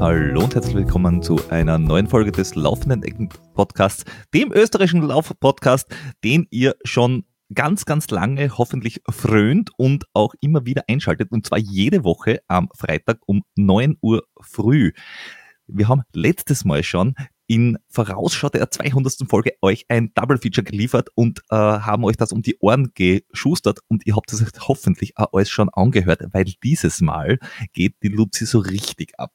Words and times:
Hallo 0.00 0.42
und 0.42 0.52
herzlich 0.56 0.74
willkommen 0.74 1.22
zu 1.22 1.38
einer 1.50 1.78
neuen 1.78 2.08
Folge 2.08 2.32
des 2.32 2.56
Laufenden 2.56 3.04
Ecken 3.04 3.28
Podcasts, 3.54 4.04
dem 4.34 4.50
österreichischen 4.50 5.02
Lauf-Podcast, 5.02 5.94
den 6.24 6.48
ihr 6.50 6.74
schon 6.82 7.26
ganz, 7.54 7.84
ganz 7.84 8.10
lange 8.10 8.58
hoffentlich 8.58 9.02
frönt 9.08 9.70
und 9.76 10.06
auch 10.12 10.34
immer 10.40 10.66
wieder 10.66 10.82
einschaltet 10.88 11.30
und 11.30 11.46
zwar 11.46 11.58
jede 11.58 12.02
Woche 12.02 12.40
am 12.48 12.70
Freitag 12.76 13.18
um 13.26 13.44
9 13.54 13.98
Uhr 14.00 14.24
früh. 14.40 14.90
Wir 15.68 15.86
haben 15.86 16.02
letztes 16.12 16.64
Mal 16.64 16.82
schon 16.82 17.14
in 17.50 17.78
Vorausschau 17.88 18.48
der 18.48 18.70
200. 18.70 19.28
Folge 19.28 19.54
euch 19.60 19.84
ein 19.88 20.14
Double 20.14 20.38
Feature 20.38 20.62
geliefert 20.62 21.08
und 21.16 21.40
äh, 21.50 21.56
haben 21.56 22.04
euch 22.04 22.16
das 22.16 22.30
um 22.30 22.42
die 22.42 22.56
Ohren 22.60 22.92
geschustert 22.94 23.80
und 23.88 24.06
ihr 24.06 24.14
habt 24.14 24.32
es 24.32 24.40
hoffentlich 24.68 25.18
auch 25.18 25.32
alles 25.32 25.50
schon 25.50 25.68
angehört, 25.68 26.22
weil 26.30 26.44
dieses 26.62 27.00
Mal 27.00 27.40
geht 27.72 27.96
die 28.04 28.08
Luzi 28.08 28.46
so 28.46 28.60
richtig 28.60 29.18
ab. 29.18 29.32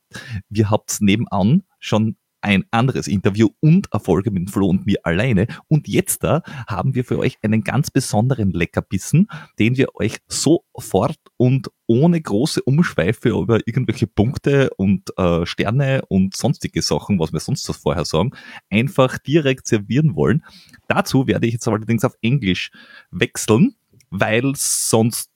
Wir 0.48 0.70
habt 0.70 1.02
nebenan 1.02 1.64
schon 1.80 2.16
ein 2.46 2.64
anderes 2.70 3.08
Interview 3.08 3.50
und 3.60 3.92
Erfolge 3.92 4.30
mit 4.30 4.52
Flo 4.52 4.68
und 4.68 4.86
mir 4.86 5.00
alleine. 5.04 5.48
Und 5.68 5.88
jetzt 5.88 6.24
da 6.24 6.44
haben 6.68 6.94
wir 6.94 7.04
für 7.04 7.18
euch 7.18 7.38
einen 7.42 7.64
ganz 7.64 7.90
besonderen 7.90 8.52
Leckerbissen, 8.52 9.28
den 9.58 9.78
wir 9.78 9.96
euch 9.96 10.18
sofort 10.28 11.18
und 11.38 11.72
ohne 11.88 12.22
große 12.22 12.62
Umschweife 12.62 13.30
über 13.30 13.60
irgendwelche 13.66 14.06
Punkte 14.06 14.70
und 14.78 15.10
äh, 15.18 15.46
Sterne 15.48 16.04
und 16.08 16.36
sonstige 16.36 16.84
Sachen, 16.84 17.20
was 17.20 17.34
wir 17.34 17.40
sonst 17.40 17.66
vorher 17.76 18.06
sagen, 18.06 18.30
einfach 18.70 19.18
direkt 19.18 19.68
servieren 19.68 20.16
wollen. 20.16 20.46
Dazu 20.88 21.26
werde 21.26 21.48
ich 21.48 21.54
jetzt 21.54 21.68
allerdings 21.68 22.06
auf 22.06 22.14
Englisch 22.22 22.70
wechseln, 23.10 23.76
weil 24.12 24.54
sonst 24.56 25.32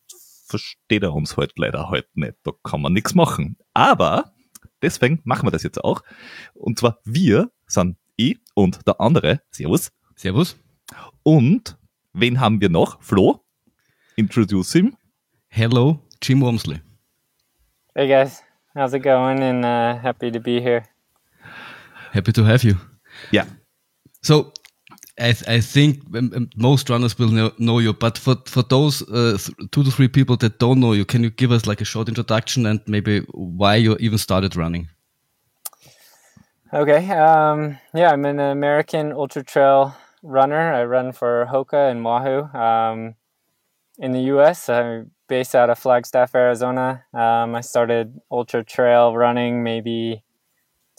versteht 0.45 1.01
er 1.01 1.13
uns 1.13 1.37
heute 1.37 1.53
leider 1.57 1.89
heute 1.89 2.09
nicht. 2.13 2.35
Da 2.43 2.51
kann 2.63 2.83
man 2.83 2.93
nichts 2.93 3.15
machen. 3.15 3.57
Aber 3.73 4.31
Deswegen 4.81 5.21
machen 5.23 5.47
wir 5.47 5.51
das 5.51 5.63
jetzt 5.63 5.83
auch. 5.83 6.03
Und 6.53 6.79
zwar 6.79 6.99
wir 7.03 7.51
sind 7.67 7.97
ich 8.15 8.37
und 8.53 8.85
der 8.87 8.99
andere. 8.99 9.41
Servus. 9.51 9.91
Servus. 10.15 10.57
Und 11.23 11.77
wen 12.13 12.39
haben 12.39 12.61
wir 12.61 12.69
noch? 12.69 13.01
Flo. 13.01 13.43
Introduce 14.15 14.73
him. 14.73 14.95
Hello, 15.47 15.99
Jim 16.21 16.41
Wormsley. 16.41 16.81
Hey 17.95 18.07
guys, 18.07 18.43
how's 18.75 18.93
it 18.93 19.03
going? 19.03 19.41
And 19.41 19.65
uh, 19.65 20.01
happy 20.01 20.31
to 20.31 20.39
be 20.39 20.61
here. 20.61 20.83
Happy 22.11 22.31
to 22.33 22.45
have 22.45 22.63
you. 22.63 22.75
Yeah. 23.31 23.45
So 24.21 24.51
I, 25.19 25.33
th 25.33 25.47
I 25.47 25.61
think 25.61 25.99
um, 26.15 26.31
um, 26.35 26.49
most 26.55 26.89
runners 26.89 27.19
will 27.19 27.29
know, 27.29 27.51
know, 27.57 27.79
you, 27.79 27.93
but 27.93 28.17
for 28.17 28.35
for 28.45 28.63
those 28.63 29.01
uh, 29.09 29.37
th 29.37 29.51
two 29.71 29.83
to 29.83 29.91
three 29.91 30.07
people 30.07 30.37
that 30.37 30.59
don't 30.59 30.79
know 30.79 30.93
you, 30.93 31.05
can 31.05 31.23
you 31.23 31.29
give 31.29 31.51
us 31.51 31.65
like 31.65 31.81
a 31.81 31.85
short 31.85 32.07
introduction 32.07 32.65
and 32.65 32.79
maybe 32.87 33.19
why 33.33 33.75
you 33.75 33.97
even 33.99 34.17
started 34.17 34.55
running? 34.55 34.87
Okay, 36.73 37.09
um, 37.11 37.77
yeah, 37.93 38.11
I'm 38.11 38.25
an 38.25 38.39
American 38.39 39.11
ultra 39.11 39.43
trail 39.43 39.93
runner. 40.23 40.73
I 40.73 40.83
run 40.85 41.11
for 41.11 41.47
Hoka 41.51 41.91
and 41.91 42.03
Wahoo. 42.03 42.43
Um, 42.53 43.15
in 43.97 44.11
the 44.11 44.21
U.S., 44.33 44.69
I'm 44.69 45.11
based 45.27 45.55
out 45.55 45.69
of 45.69 45.79
Flagstaff, 45.79 46.35
Arizona. 46.35 47.03
Um, 47.13 47.55
I 47.55 47.61
started 47.61 48.19
ultra 48.31 48.63
trail 48.63 49.15
running 49.15 49.63
maybe, 49.63 50.23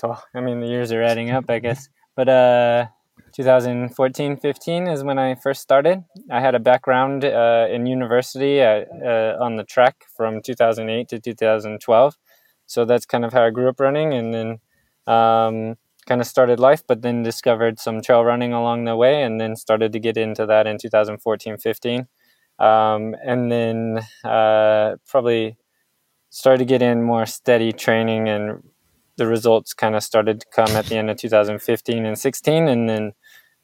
well, 0.03 0.23
I 0.35 0.41
mean 0.41 0.61
the 0.61 0.69
years 0.69 0.93
are 0.93 1.03
adding 1.03 1.31
up, 1.31 1.45
I 1.49 1.59
guess, 1.61 1.89
but 2.17 2.29
uh 2.29 2.87
2014 3.41 4.37
15 4.37 4.87
is 4.87 5.03
when 5.03 5.19
I 5.19 5.35
first 5.35 5.63
started. 5.63 6.05
I 6.31 6.41
had 6.41 6.55
a 6.55 6.59
background 6.59 7.25
uh, 7.25 7.69
in 7.71 7.87
university 7.87 8.61
at, 8.61 8.87
uh, 9.03 9.37
on 9.41 9.57
the 9.57 9.65
track 9.65 10.05
from 10.15 10.43
2008 10.43 11.09
to 11.09 11.19
2012. 11.19 12.19
So 12.67 12.85
that's 12.85 13.07
kind 13.07 13.25
of 13.25 13.33
how 13.33 13.47
I 13.47 13.49
grew 13.49 13.71
up 13.71 13.81
running 13.81 14.13
and 14.13 14.35
then 14.35 14.59
um, 15.07 15.77
kind 16.07 16.21
of 16.21 16.27
started 16.27 16.61
life, 16.61 16.83
but 16.87 17.01
then 17.01 17.23
discovered 17.23 17.81
some 17.81 18.03
trail 18.03 18.23
running 18.25 18.53
along 18.53 18.85
the 18.85 18.95
way 18.95 19.23
and 19.23 19.41
then 19.41 19.57
started 19.57 19.91
to 19.95 19.99
get 19.99 20.19
into 20.19 20.45
that 20.45 20.67
in 20.67 20.77
2014 20.77 21.57
15. 21.57 22.09
Um, 22.59 23.17
and 23.25 23.51
then 23.51 24.01
uh, 24.23 24.97
probably 25.09 25.57
started 26.29 26.59
to 26.59 26.67
get 26.67 26.83
in 26.83 27.03
more 27.03 27.25
steady 27.25 27.73
training 27.73 28.29
and 28.29 28.63
the 29.17 29.27
results 29.27 29.73
kind 29.73 29.97
of 29.97 30.03
started 30.03 30.41
to 30.41 30.47
come 30.55 30.77
at 30.77 30.87
the 30.87 30.97
end 30.97 31.09
of 31.09 31.17
2015 31.17 32.05
and 32.05 32.19
16 32.19 32.69
and 32.69 32.87
then 32.87 33.13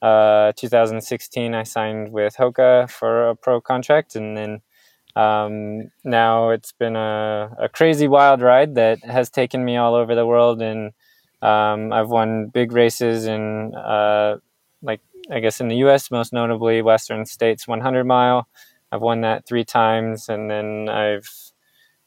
uh, 0.06 0.52
2016 0.56 1.54
i 1.54 1.62
signed 1.62 2.12
with 2.12 2.36
hoka 2.36 2.88
for 2.90 3.30
a 3.30 3.36
pro 3.36 3.60
contract 3.60 4.16
and 4.16 4.36
then 4.36 4.60
um, 5.16 5.90
now 6.04 6.50
it's 6.50 6.72
been 6.72 6.94
a, 6.94 7.50
a, 7.58 7.68
crazy 7.70 8.06
wild 8.06 8.42
ride 8.42 8.74
that 8.74 9.02
has 9.02 9.30
taken 9.30 9.64
me 9.64 9.78
all 9.78 9.94
over 9.94 10.14
the 10.14 10.26
world 10.26 10.60
and 10.60 10.92
um, 11.40 11.92
i've 11.92 12.10
won 12.10 12.48
big 12.48 12.72
races 12.72 13.26
in 13.26 13.74
uh, 13.74 14.36
like 14.82 15.00
i 15.30 15.40
guess 15.40 15.60
in 15.60 15.68
the 15.68 15.76
us 15.76 16.10
most 16.10 16.32
notably 16.32 16.82
western 16.82 17.24
states 17.24 17.66
100 17.66 18.04
mile 18.04 18.46
i've 18.92 19.00
won 19.00 19.22
that 19.22 19.46
three 19.46 19.64
times 19.64 20.28
and 20.28 20.50
then 20.50 20.88
i've 20.88 21.28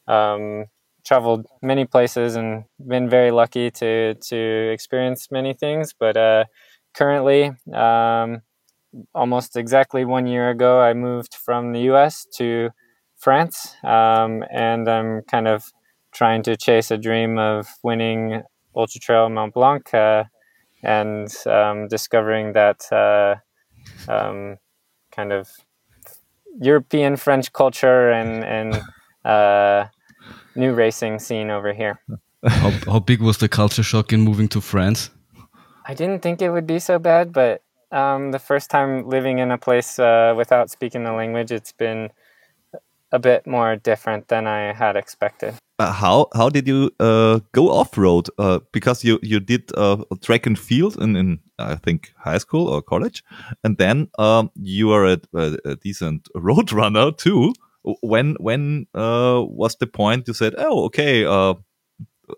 um, 0.06 0.66
traveled 1.04 1.46
many 1.62 1.84
places 1.84 2.36
and 2.36 2.64
been 2.86 3.08
very 3.08 3.30
lucky 3.30 3.70
to 3.70 4.14
to 4.14 4.70
experience 4.72 5.30
many 5.30 5.52
things. 5.54 5.92
But 5.92 6.16
uh, 6.16 6.44
currently, 6.94 7.52
um, 7.72 8.42
almost 9.14 9.56
exactly 9.56 10.04
one 10.04 10.26
year 10.26 10.50
ago, 10.50 10.80
I 10.80 10.94
moved 10.94 11.34
from 11.34 11.72
the 11.72 11.80
U.S. 11.92 12.26
to 12.36 12.70
France, 13.16 13.76
um, 13.84 14.44
and 14.50 14.88
I'm 14.88 15.22
kind 15.22 15.48
of 15.48 15.64
trying 16.12 16.42
to 16.42 16.56
chase 16.56 16.90
a 16.90 16.98
dream 16.98 17.38
of 17.38 17.68
winning 17.82 18.42
Ultra 18.74 19.00
Trail 19.00 19.28
Mont 19.28 19.54
Blanc 19.54 19.92
uh, 19.94 20.24
and 20.82 21.28
um, 21.46 21.88
discovering 21.88 22.52
that 22.54 22.90
uh, 22.92 23.36
um, 24.08 24.56
kind 25.12 25.32
of 25.32 25.48
European 26.60 27.16
French 27.16 27.52
culture 27.52 28.10
and 28.10 28.44
and 28.44 28.82
uh, 29.24 29.86
new 30.54 30.72
racing 30.72 31.18
scene 31.18 31.50
over 31.50 31.72
here. 31.72 32.00
how, 32.46 32.70
how 32.86 32.98
big 32.98 33.20
was 33.20 33.38
the 33.38 33.48
culture 33.48 33.82
shock 33.82 34.12
in 34.12 34.20
moving 34.20 34.48
to 34.48 34.60
France? 34.60 35.10
I 35.84 35.94
didn't 35.94 36.22
think 36.22 36.42
it 36.42 36.50
would 36.50 36.66
be 36.66 36.78
so 36.78 36.98
bad, 36.98 37.32
but 37.32 37.62
um, 37.92 38.32
the 38.32 38.38
first 38.38 38.70
time 38.70 39.08
living 39.08 39.38
in 39.38 39.50
a 39.50 39.58
place 39.58 39.98
uh, 39.98 40.34
without 40.36 40.70
speaking 40.70 41.04
the 41.04 41.12
language, 41.12 41.50
it's 41.50 41.72
been 41.72 42.10
a 43.12 43.18
bit 43.18 43.46
more 43.46 43.76
different 43.76 44.28
than 44.28 44.46
I 44.46 44.72
had 44.72 44.96
expected. 44.96 45.54
Uh, 45.78 45.92
how 45.92 46.26
how 46.34 46.50
did 46.50 46.68
you 46.68 46.90
uh, 47.00 47.40
go 47.52 47.70
off 47.70 47.96
road? 47.96 48.28
Uh, 48.38 48.60
because 48.72 49.02
you 49.02 49.18
you 49.22 49.40
did 49.40 49.72
uh, 49.76 50.04
track 50.20 50.46
and 50.46 50.58
field 50.58 51.00
in, 51.00 51.16
in 51.16 51.40
I 51.58 51.76
think 51.76 52.12
high 52.18 52.38
school 52.38 52.68
or 52.68 52.82
college, 52.82 53.24
and 53.64 53.78
then 53.78 54.08
um, 54.18 54.50
you 54.54 54.92
are 54.92 55.06
a, 55.06 55.18
a, 55.64 55.76
decent 55.76 56.28
road 56.34 56.70
runner 56.72 57.12
too 57.12 57.54
when 57.82 58.36
when 58.40 58.86
uh, 58.94 59.42
was 59.42 59.76
the 59.76 59.86
point 59.86 60.28
you 60.28 60.34
said, 60.34 60.54
oh, 60.58 60.84
okay, 60.84 61.24
uh, 61.24 61.54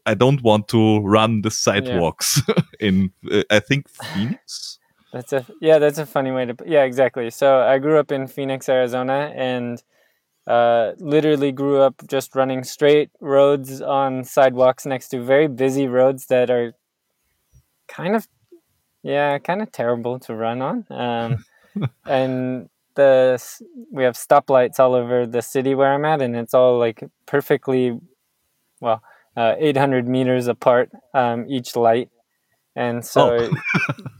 I 0.06 0.14
don't 0.14 0.42
want 0.42 0.68
to 0.68 1.00
run 1.00 1.42
the 1.42 1.50
sidewalks 1.50 2.42
yeah. 2.48 2.54
in 2.80 3.12
uh, 3.30 3.42
I 3.50 3.60
think 3.60 3.88
Phoenix. 3.88 4.78
That's 5.12 5.32
a 5.32 5.46
yeah, 5.60 5.78
that's 5.78 5.98
a 5.98 6.06
funny 6.06 6.30
way 6.30 6.46
to 6.46 6.56
yeah, 6.66 6.84
exactly. 6.84 7.30
So 7.30 7.60
I 7.60 7.78
grew 7.78 7.98
up 7.98 8.10
in 8.10 8.26
Phoenix, 8.26 8.68
Arizona, 8.68 9.32
and 9.34 9.82
uh, 10.46 10.92
literally 10.98 11.52
grew 11.52 11.80
up 11.80 12.02
just 12.08 12.34
running 12.34 12.64
straight 12.64 13.10
roads 13.20 13.82
on 13.82 14.24
sidewalks 14.24 14.86
next 14.86 15.08
to 15.08 15.22
very 15.22 15.48
busy 15.48 15.86
roads 15.86 16.26
that 16.26 16.50
are 16.50 16.74
kind 17.88 18.16
of 18.16 18.26
yeah, 19.02 19.38
kind 19.38 19.60
of 19.60 19.70
terrible 19.70 20.18
to 20.20 20.34
run 20.34 20.62
on. 20.62 20.86
Um, 20.90 21.44
and 22.06 22.68
the 22.94 23.42
we 23.90 24.04
have 24.04 24.14
stoplights 24.14 24.78
all 24.78 24.94
over 24.94 25.26
the 25.26 25.42
city 25.42 25.74
where 25.74 25.92
I'm 25.92 26.04
at, 26.04 26.22
and 26.22 26.36
it's 26.36 26.54
all 26.54 26.78
like 26.78 27.04
perfectly 27.26 27.98
well 28.80 29.02
uh, 29.36 29.54
800 29.58 30.08
meters 30.08 30.46
apart 30.46 30.90
um, 31.14 31.46
each 31.48 31.76
light, 31.76 32.10
and 32.76 33.04
so 33.04 33.50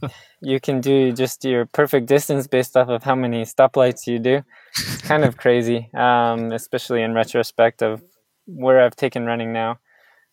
oh. 0.01 0.07
you 0.41 0.59
can 0.59 0.81
do 0.81 1.11
just 1.11 1.43
your 1.43 1.65
perfect 1.65 2.07
distance 2.07 2.47
based 2.47 2.75
off 2.77 2.89
of 2.89 3.03
how 3.03 3.15
many 3.15 3.43
stoplights 3.43 4.07
you 4.07 4.19
do. 4.19 4.41
It's 4.71 5.01
kind 5.01 5.23
of 5.23 5.37
crazy, 5.37 5.89
um, 5.93 6.51
especially 6.51 7.01
in 7.01 7.13
retrospect 7.13 7.81
of 7.81 8.01
where 8.45 8.81
I've 8.81 8.95
taken 8.95 9.25
running 9.25 9.53
now. 9.53 9.79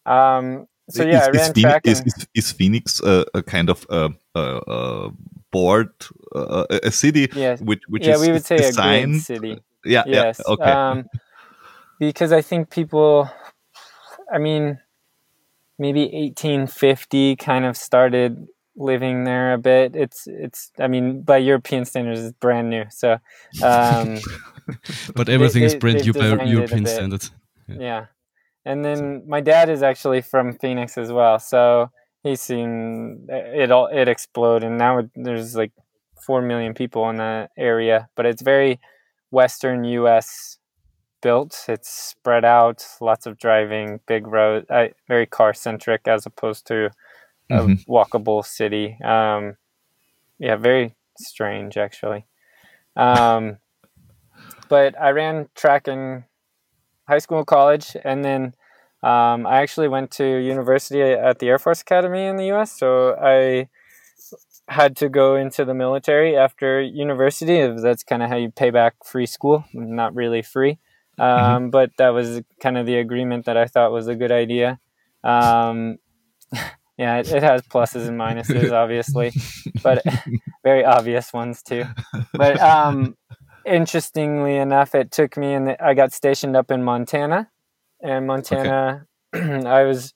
Um, 0.06 0.66
so 0.88 1.04
yeah, 1.04 1.22
is, 1.22 1.28
I 1.28 1.30
ran 1.30 1.50
is 1.50 1.62
track. 1.62 1.82
Phoenix, 1.84 2.00
is, 2.06 2.28
is, 2.34 2.52
Phoenix 2.52 3.00
uh, 3.02 3.24
a 3.34 3.42
kind 3.42 3.70
of 3.70 3.86
uh, 3.90 4.08
uh, 4.34 5.10
board, 5.52 5.90
a 6.34 6.90
city 6.90 7.28
yes. 7.34 7.60
which 7.60 7.82
which 7.88 8.06
yeah, 8.06 8.14
is 8.14 8.20
we 8.20 8.32
would 8.32 8.44
say 8.44 8.56
designed. 8.56 9.04
a 9.04 9.06
grid 9.06 9.22
city. 9.22 9.58
Yeah, 9.84 10.04
yes. 10.06 10.40
yeah, 10.44 10.52
okay. 10.52 10.70
Um, 10.70 11.04
because 11.98 12.32
I 12.32 12.42
think 12.42 12.70
people, 12.70 13.30
I 14.32 14.38
mean, 14.38 14.78
maybe 15.78 16.02
1850 16.02 17.36
kind 17.36 17.64
of 17.64 17.76
started 17.76 18.46
living 18.76 19.24
there 19.24 19.52
a 19.52 19.58
bit. 19.58 19.96
It's 19.96 20.26
it's 20.26 20.70
I 20.78 20.88
mean 20.88 21.22
by 21.22 21.38
European 21.38 21.84
standards 21.84 22.20
it's 22.20 22.36
brand 22.38 22.70
new. 22.70 22.84
So 22.90 23.18
um 23.62 24.18
but 25.14 25.28
everything 25.28 25.60
they, 25.60 25.66
is 25.66 25.74
brand 25.74 26.04
new 26.04 26.12
by 26.12 26.44
European 26.44 26.86
standards. 26.86 27.30
Yeah. 27.66 27.76
yeah. 27.78 28.06
And 28.64 28.84
then 28.84 29.24
my 29.26 29.40
dad 29.40 29.68
is 29.68 29.82
actually 29.82 30.20
from 30.20 30.52
Phoenix 30.52 30.98
as 30.98 31.10
well. 31.10 31.38
So 31.38 31.90
he's 32.22 32.40
seen 32.40 33.26
it 33.28 33.70
all 33.70 33.86
it 33.86 34.08
explode 34.08 34.62
and 34.62 34.78
now 34.78 35.02
there's 35.14 35.56
like 35.56 35.72
4 36.24 36.42
million 36.42 36.74
people 36.74 37.08
in 37.08 37.16
the 37.16 37.48
area, 37.56 38.08
but 38.14 38.26
it's 38.26 38.42
very 38.42 38.78
western 39.30 39.84
US 39.84 40.58
built. 41.20 41.64
It's 41.68 41.88
spread 41.88 42.44
out, 42.44 42.84
lots 43.00 43.26
of 43.26 43.38
driving, 43.38 44.00
big 44.06 44.26
road, 44.26 44.66
uh, 44.70 44.88
very 45.08 45.26
car 45.26 45.54
centric 45.54 46.06
as 46.06 46.26
opposed 46.26 46.66
to 46.68 46.90
a 47.50 47.58
mm-hmm. 47.58 47.92
walkable 47.92 48.44
city. 48.44 48.98
Um, 49.04 49.56
yeah, 50.38 50.56
very 50.56 50.94
strange 51.18 51.76
actually. 51.76 52.26
Um, 52.96 53.58
but 54.68 55.00
I 55.00 55.10
ran 55.10 55.48
track 55.54 55.88
in 55.88 56.24
high 57.08 57.18
school, 57.18 57.44
college, 57.44 57.96
and 58.04 58.24
then 58.24 58.54
um, 59.02 59.46
I 59.46 59.62
actually 59.62 59.88
went 59.88 60.10
to 60.12 60.24
university 60.24 61.02
at 61.02 61.38
the 61.38 61.48
Air 61.48 61.58
Force 61.58 61.80
Academy 61.80 62.24
in 62.26 62.36
the 62.36 62.46
U.S. 62.46 62.78
So 62.78 63.16
I 63.16 63.68
had 64.68 64.96
to 64.96 65.08
go 65.08 65.34
into 65.34 65.64
the 65.64 65.74
military 65.74 66.36
after 66.36 66.80
university. 66.80 67.66
That's 67.82 68.04
kind 68.04 68.22
of 68.22 68.28
how 68.28 68.36
you 68.36 68.50
pay 68.50 68.70
back 68.70 68.94
free 69.04 69.26
school, 69.26 69.64
not 69.74 70.14
really 70.14 70.42
free. 70.42 70.78
Mm-hmm. 71.20 71.44
Um, 71.44 71.62
mm-hmm. 71.62 71.70
But 71.70 71.90
that 71.98 72.10
was 72.10 72.40
kind 72.60 72.78
of 72.78 72.86
the 72.86 72.96
agreement 72.96 73.44
that 73.46 73.56
I 73.56 73.66
thought 73.66 73.92
was 73.92 74.08
a 74.08 74.14
good 74.16 74.32
idea. 74.32 74.78
Um, 75.22 75.98
yeah, 76.98 77.18
it, 77.18 77.30
it, 77.30 77.42
has 77.42 77.62
pluses 77.62 78.08
and 78.08 78.18
minuses, 78.18 78.72
obviously, 78.82 79.32
but 79.82 80.02
very 80.64 80.84
obvious 80.84 81.32
ones 81.32 81.62
too. 81.62 81.84
But 82.32 82.60
um, 82.60 83.16
interestingly 83.66 84.56
enough, 84.56 84.94
it 84.94 85.10
took 85.10 85.36
me 85.36 85.54
and 85.54 85.76
I 85.80 85.94
got 85.94 86.12
stationed 86.12 86.56
up 86.56 86.70
in 86.70 86.82
Montana, 86.82 87.50
and 88.02 88.26
Montana, 88.26 89.06
okay. 89.34 89.66
I 89.66 89.84
was 89.84 90.14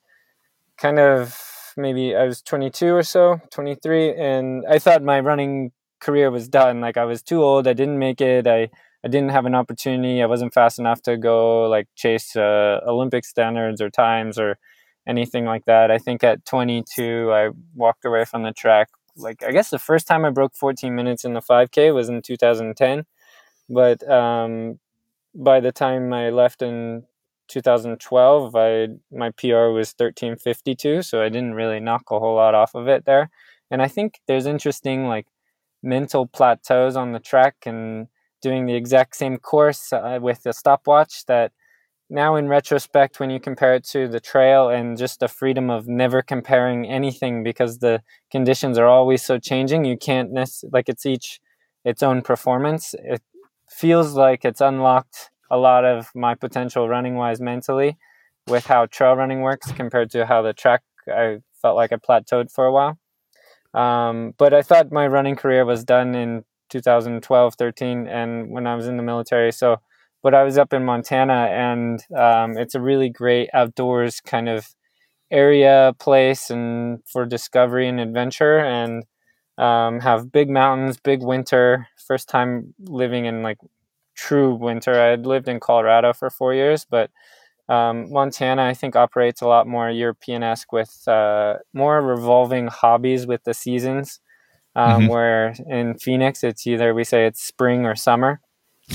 kind 0.77 0.99
of 0.99 1.39
maybe 1.77 2.15
I 2.15 2.23
was 2.23 2.41
22 2.41 2.95
or 2.95 3.03
so, 3.03 3.41
23, 3.51 4.15
and 4.15 4.65
I 4.67 4.79
thought 4.79 5.03
my 5.03 5.19
running 5.19 5.71
career 5.99 6.31
was 6.31 6.47
done. 6.47 6.81
Like 6.81 6.97
I 6.97 7.05
was 7.05 7.21
too 7.21 7.43
old. 7.43 7.67
I 7.67 7.73
didn't 7.73 7.99
make 7.99 8.21
it. 8.21 8.47
I 8.47 8.69
I 9.05 9.07
didn't 9.07 9.29
have 9.29 9.45
an 9.45 9.53
opportunity. 9.53 10.23
I 10.23 10.25
wasn't 10.25 10.53
fast 10.53 10.79
enough 10.79 11.03
to 11.03 11.15
go 11.15 11.69
like 11.69 11.87
chase 11.95 12.35
uh, 12.35 12.79
Olympic 12.87 13.23
standards 13.23 13.79
or 13.79 13.91
times 13.91 14.39
or 14.39 14.57
anything 15.07 15.45
like 15.45 15.65
that. 15.65 15.91
I 15.91 15.99
think 15.99 16.23
at 16.23 16.43
22, 16.45 17.31
I 17.31 17.49
walked 17.75 18.03
away 18.03 18.25
from 18.25 18.41
the 18.41 18.51
track. 18.51 18.89
Like 19.15 19.43
I 19.43 19.51
guess 19.51 19.69
the 19.69 19.77
first 19.77 20.07
time 20.07 20.25
I 20.25 20.31
broke 20.31 20.55
14 20.55 20.95
minutes 20.95 21.23
in 21.23 21.33
the 21.33 21.41
5K 21.41 21.93
was 21.93 22.09
in 22.09 22.23
2010, 22.23 23.05
but 23.69 24.09
um, 24.09 24.79
by 25.35 25.59
the 25.59 25.71
time 25.71 26.11
I 26.11 26.31
left 26.31 26.61
in 26.63 27.03
2012, 27.47 28.55
I 28.55 28.87
my 29.11 29.29
PR 29.31 29.69
was 29.69 29.93
1352, 29.97 31.03
so 31.03 31.21
I 31.21 31.29
didn't 31.29 31.53
really 31.53 31.79
knock 31.79 32.03
a 32.11 32.19
whole 32.19 32.35
lot 32.35 32.55
off 32.55 32.75
of 32.75 32.87
it 32.87 33.05
there. 33.05 33.29
And 33.69 33.81
I 33.81 33.87
think 33.87 34.19
there's 34.27 34.47
interesting 34.47 35.07
like 35.07 35.27
mental 35.83 36.27
plateaus 36.27 36.95
on 36.95 37.11
the 37.13 37.19
track 37.19 37.55
and 37.65 38.07
doing 38.47 38.65
the 38.65 38.75
exact 38.75 39.15
same 39.15 39.37
course 39.51 39.83
uh, 39.91 40.19
with 40.21 40.41
a 40.45 40.53
stopwatch 40.53 41.13
that 41.25 41.51
now 42.09 42.31
in 42.39 42.47
retrospect 42.47 43.19
when 43.19 43.29
you 43.33 43.39
compare 43.39 43.73
it 43.77 43.83
to 43.83 44.07
the 44.07 44.19
trail 44.31 44.69
and 44.69 44.97
just 45.03 45.19
the 45.19 45.27
freedom 45.27 45.69
of 45.77 45.87
never 45.87 46.21
comparing 46.21 46.79
anything 46.99 47.43
because 47.43 47.79
the 47.79 47.95
conditions 48.35 48.77
are 48.77 48.91
always 48.97 49.21
so 49.29 49.35
changing 49.39 49.85
you 49.85 49.97
can't 49.97 50.31
nec- 50.31 50.69
like 50.75 50.87
it's 50.87 51.05
each 51.05 51.39
its 51.85 52.01
own 52.03 52.21
performance. 52.21 52.95
It 52.97 53.21
feels 53.69 54.13
like 54.13 54.43
it's 54.43 54.59
unlocked 54.59 55.29
a 55.49 55.57
lot 55.57 55.85
of 55.85 56.09
my 56.15 56.33
potential 56.35 56.89
running 56.89 57.15
wise 57.15 57.39
mentally 57.39 57.97
with 58.47 58.65
how 58.65 58.87
trail 58.87 59.15
running 59.15 59.41
works 59.41 59.71
compared 59.71 60.09
to 60.11 60.25
how 60.25 60.41
the 60.41 60.53
track 60.53 60.81
i 61.07 61.37
felt 61.61 61.75
like 61.75 61.91
i 61.91 61.97
plateaued 61.97 62.51
for 62.51 62.65
a 62.65 62.71
while. 62.71 62.97
Um, 63.73 64.33
but 64.37 64.53
i 64.53 64.61
thought 64.61 64.91
my 64.91 65.07
running 65.07 65.35
career 65.35 65.63
was 65.65 65.83
done 65.83 66.15
in 66.15 66.43
2012, 66.69 67.55
13, 67.55 68.07
and 68.07 68.49
when 68.49 68.67
I 68.67 68.75
was 68.75 68.87
in 68.87 68.97
the 68.97 69.03
military. 69.03 69.51
So, 69.51 69.77
but 70.23 70.33
I 70.33 70.43
was 70.43 70.57
up 70.57 70.73
in 70.73 70.85
Montana, 70.85 71.49
and 71.51 72.01
um, 72.15 72.57
it's 72.57 72.75
a 72.75 72.81
really 72.81 73.09
great 73.09 73.49
outdoors 73.53 74.21
kind 74.21 74.49
of 74.49 74.67
area, 75.31 75.93
place, 75.99 76.49
and 76.49 76.99
for 77.07 77.25
discovery 77.25 77.87
and 77.87 77.99
adventure, 77.99 78.59
and 78.59 79.03
um, 79.57 79.99
have 80.01 80.31
big 80.31 80.49
mountains, 80.49 80.97
big 80.97 81.23
winter. 81.23 81.87
First 82.07 82.29
time 82.29 82.73
living 82.79 83.25
in 83.25 83.43
like 83.43 83.57
true 84.15 84.55
winter. 84.55 84.99
I 84.99 85.07
had 85.07 85.25
lived 85.25 85.47
in 85.47 85.59
Colorado 85.59 86.13
for 86.13 86.29
four 86.29 86.53
years, 86.53 86.85
but 86.89 87.11
um, 87.67 88.11
Montana, 88.11 88.63
I 88.63 88.73
think, 88.73 88.95
operates 88.95 89.41
a 89.41 89.47
lot 89.47 89.67
more 89.67 89.89
European 89.89 90.43
esque 90.43 90.71
with 90.71 91.07
uh, 91.07 91.55
more 91.73 92.01
revolving 92.01 92.67
hobbies 92.67 93.25
with 93.25 93.43
the 93.43 93.53
seasons 93.53 94.19
um, 94.75 95.01
mm-hmm. 95.01 95.07
where 95.07 95.55
in 95.67 95.97
Phoenix 95.97 96.43
it's 96.43 96.67
either 96.67 96.93
we 96.93 97.03
say 97.03 97.25
it's 97.25 97.41
spring 97.41 97.85
or 97.85 97.95
summer. 97.95 98.41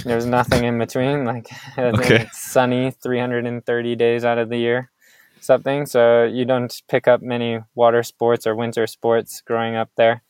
There's 0.05 0.27
nothing 0.27 0.65
in 0.65 0.79
between. 0.79 1.25
Like 1.25 1.49
okay. 1.77 2.23
it's 2.23 2.50
sunny 2.50 2.91
330 2.91 3.97
days 3.97 4.25
out 4.25 4.38
of 4.38 4.49
the 4.49 4.59
year, 4.59 4.91
something. 5.41 5.87
So 5.87 6.25
you 6.25 6.44
don't 6.44 6.75
pick 6.88 7.09
up 7.09 7.23
many 7.23 7.61
water 7.75 8.03
sports 8.03 8.47
or 8.47 8.55
winter 8.55 8.87
sports 8.87 9.41
growing 9.41 9.77
up 9.77 9.91
there. 9.97 10.23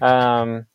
Um, 0.00 0.66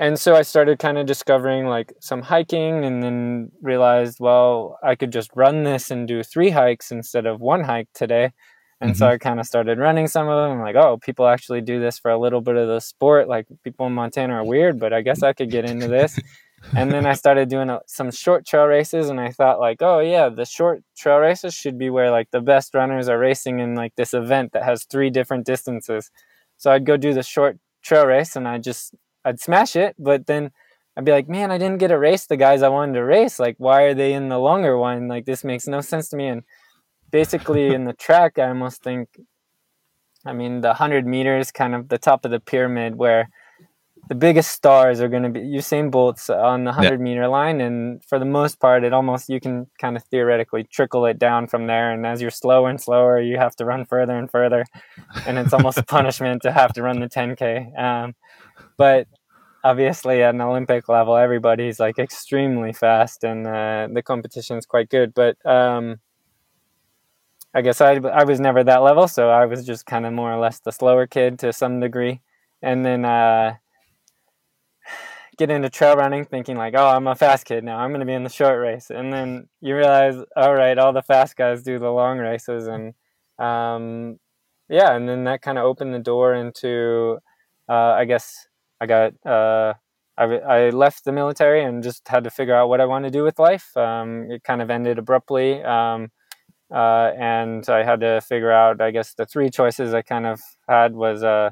and 0.00 0.18
so 0.18 0.36
I 0.36 0.42
started 0.42 0.78
kind 0.78 0.96
of 0.96 1.06
discovering 1.06 1.66
like 1.66 1.92
some 2.00 2.22
hiking 2.22 2.84
and 2.84 3.02
then 3.02 3.50
realized, 3.62 4.18
well, 4.20 4.78
I 4.82 4.94
could 4.94 5.12
just 5.12 5.30
run 5.34 5.64
this 5.64 5.90
and 5.90 6.06
do 6.06 6.22
three 6.22 6.50
hikes 6.50 6.92
instead 6.92 7.26
of 7.26 7.40
one 7.40 7.64
hike 7.64 7.88
today. 7.94 8.32
And 8.80 8.92
mm-hmm. 8.92 8.98
so 8.98 9.08
I 9.08 9.18
kind 9.18 9.40
of 9.40 9.46
started 9.46 9.78
running 9.78 10.06
some 10.06 10.28
of 10.28 10.36
them. 10.36 10.58
I'm 10.58 10.62
like, 10.62 10.76
oh, 10.76 10.98
people 10.98 11.26
actually 11.26 11.60
do 11.60 11.80
this 11.80 11.98
for 11.98 12.10
a 12.10 12.18
little 12.18 12.40
bit 12.40 12.56
of 12.56 12.68
the 12.68 12.80
sport. 12.80 13.28
Like 13.28 13.46
people 13.64 13.86
in 13.86 13.92
Montana 13.92 14.34
are 14.34 14.44
weird, 14.44 14.78
but 14.78 14.92
I 14.92 15.02
guess 15.02 15.22
I 15.22 15.32
could 15.32 15.50
get 15.50 15.64
into 15.64 15.88
this. 15.88 16.18
and 16.76 16.90
then 16.90 17.06
I 17.06 17.14
started 17.14 17.48
doing 17.48 17.70
a, 17.70 17.80
some 17.86 18.10
short 18.10 18.46
trail 18.46 18.66
races, 18.66 19.08
and 19.08 19.20
I 19.20 19.30
thought 19.30 19.60
like, 19.60 19.82
oh 19.82 20.00
yeah, 20.00 20.28
the 20.28 20.44
short 20.44 20.82
trail 20.96 21.18
races 21.18 21.54
should 21.54 21.78
be 21.78 21.90
where 21.90 22.10
like 22.10 22.30
the 22.30 22.40
best 22.40 22.74
runners 22.74 23.08
are 23.08 23.18
racing 23.18 23.58
in 23.60 23.74
like 23.74 23.94
this 23.96 24.14
event 24.14 24.52
that 24.52 24.64
has 24.64 24.84
three 24.84 25.10
different 25.10 25.46
distances. 25.46 26.10
So 26.56 26.70
I'd 26.70 26.86
go 26.86 26.96
do 26.96 27.12
the 27.14 27.22
short 27.22 27.58
trail 27.82 28.06
race, 28.06 28.36
and 28.36 28.46
I 28.46 28.58
just 28.58 28.94
I'd 29.24 29.40
smash 29.40 29.76
it, 29.76 29.96
but 29.98 30.26
then 30.26 30.50
I'd 30.96 31.04
be 31.04 31.12
like, 31.12 31.28
man, 31.28 31.52
I 31.52 31.58
didn't 31.58 31.78
get 31.78 31.88
to 31.88 31.98
race 31.98 32.26
the 32.26 32.36
guys 32.36 32.62
I 32.62 32.68
wanted 32.68 32.94
to 32.94 33.04
race. 33.04 33.38
Like, 33.38 33.54
why 33.58 33.82
are 33.82 33.94
they 33.94 34.12
in 34.12 34.28
the 34.28 34.38
longer 34.38 34.76
one? 34.76 35.06
Like, 35.06 35.26
this 35.26 35.44
makes 35.44 35.68
no 35.68 35.80
sense 35.80 36.08
to 36.08 36.16
me. 36.16 36.26
And 36.26 36.42
basically 37.10 37.74
in 37.74 37.84
the 37.84 37.92
track, 37.92 38.38
I 38.38 38.48
almost 38.48 38.82
think, 38.82 39.08
I 40.24 40.32
mean, 40.32 40.60
the 40.60 40.68
100 40.68 41.06
meters, 41.06 41.50
kind 41.50 41.74
of 41.74 41.88
the 41.88 41.98
top 41.98 42.24
of 42.24 42.30
the 42.30 42.40
pyramid, 42.40 42.96
where 42.96 43.28
the 44.08 44.14
biggest 44.14 44.50
stars 44.50 45.00
are 45.00 45.08
going 45.08 45.22
to 45.22 45.28
be 45.28 45.40
Usain 45.40 45.90
Bolt's 45.90 46.30
on 46.30 46.64
the 46.64 46.70
100 46.70 46.92
yeah. 46.92 46.96
meter 46.96 47.28
line. 47.28 47.60
And 47.60 48.02
for 48.04 48.18
the 48.18 48.24
most 48.24 48.58
part, 48.58 48.82
it 48.82 48.92
almost, 48.92 49.28
you 49.28 49.38
can 49.38 49.66
kind 49.78 49.96
of 49.96 50.04
theoretically 50.04 50.64
trickle 50.64 51.04
it 51.04 51.18
down 51.18 51.46
from 51.46 51.66
there. 51.66 51.92
And 51.92 52.06
as 52.06 52.22
you're 52.22 52.30
slower 52.30 52.70
and 52.70 52.80
slower, 52.80 53.20
you 53.20 53.36
have 53.36 53.54
to 53.56 53.66
run 53.66 53.84
further 53.84 54.16
and 54.16 54.30
further. 54.30 54.64
And 55.26 55.38
it's 55.38 55.52
almost 55.52 55.78
a 55.78 55.82
punishment 55.96 56.42
to 56.42 56.52
have 56.52 56.72
to 56.74 56.82
run 56.82 57.00
the 57.00 57.08
10K. 57.08 57.78
Um, 57.78 58.14
but 58.78 59.08
obviously 59.62 60.22
at 60.22 60.34
an 60.34 60.40
Olympic 60.40 60.88
level, 60.88 61.16
everybody's 61.16 61.78
like 61.78 61.98
extremely 61.98 62.72
fast 62.72 63.24
and 63.24 63.46
uh, 63.46 63.88
the 63.92 64.02
competition 64.02 64.56
is 64.56 64.64
quite 64.64 64.88
good. 64.88 65.12
But 65.12 65.36
um, 65.44 66.00
I 67.54 67.62
guess 67.62 67.80
I, 67.80 67.94
I 67.94 68.24
was 68.24 68.40
never 68.40 68.62
that 68.64 68.82
level, 68.82 69.08
so 69.08 69.30
I 69.30 69.46
was 69.46 69.64
just 69.64 69.86
kind 69.86 70.06
of 70.06 70.12
more 70.12 70.32
or 70.32 70.38
less 70.38 70.60
the 70.60 70.72
slower 70.72 71.06
kid 71.06 71.38
to 71.40 71.52
some 71.52 71.80
degree. 71.80 72.20
And 72.62 72.84
then 72.84 73.04
uh, 73.04 73.54
get 75.38 75.50
into 75.50 75.70
trail 75.70 75.96
running 75.96 76.24
thinking 76.24 76.56
like, 76.56 76.74
oh, 76.76 76.88
I'm 76.88 77.06
a 77.06 77.14
fast 77.14 77.46
kid 77.46 77.64
now. 77.64 77.78
I'm 77.78 77.90
going 77.90 78.00
to 78.00 78.06
be 78.06 78.12
in 78.12 78.24
the 78.24 78.28
short 78.28 78.60
race. 78.60 78.90
And 78.90 79.12
then 79.12 79.48
you 79.60 79.76
realize, 79.76 80.16
all 80.36 80.54
right, 80.54 80.76
all 80.76 80.92
the 80.92 81.02
fast 81.02 81.36
guys 81.36 81.62
do 81.62 81.78
the 81.78 81.90
long 81.90 82.18
races. 82.18 82.66
And 82.66 82.94
um, 83.38 84.18
yeah, 84.68 84.94
and 84.94 85.08
then 85.08 85.24
that 85.24 85.40
kind 85.40 85.56
of 85.56 85.64
opened 85.64 85.94
the 85.94 86.00
door 86.00 86.34
into, 86.34 87.18
uh, 87.68 87.72
I 87.72 88.04
guess 88.04 88.46
I 88.80 88.86
got, 88.86 89.14
uh, 89.24 89.74
I, 90.18 90.24
I 90.24 90.70
left 90.70 91.04
the 91.04 91.12
military 91.12 91.62
and 91.62 91.82
just 91.82 92.06
had 92.08 92.24
to 92.24 92.30
figure 92.30 92.54
out 92.54 92.68
what 92.68 92.80
I 92.80 92.86
want 92.86 93.04
to 93.04 93.10
do 93.10 93.22
with 93.22 93.38
life. 93.38 93.76
Um, 93.76 94.30
it 94.30 94.42
kind 94.42 94.60
of 94.60 94.70
ended 94.70 94.98
abruptly. 94.98 95.62
Um, 95.62 96.10
uh, 96.72 97.12
and 97.18 97.68
I 97.68 97.82
had 97.84 98.00
to 98.00 98.20
figure 98.20 98.52
out. 98.52 98.80
I 98.80 98.90
guess 98.90 99.14
the 99.14 99.26
three 99.26 99.50
choices 99.50 99.94
I 99.94 100.02
kind 100.02 100.26
of 100.26 100.40
had 100.68 100.94
was 100.94 101.22
uh, 101.22 101.50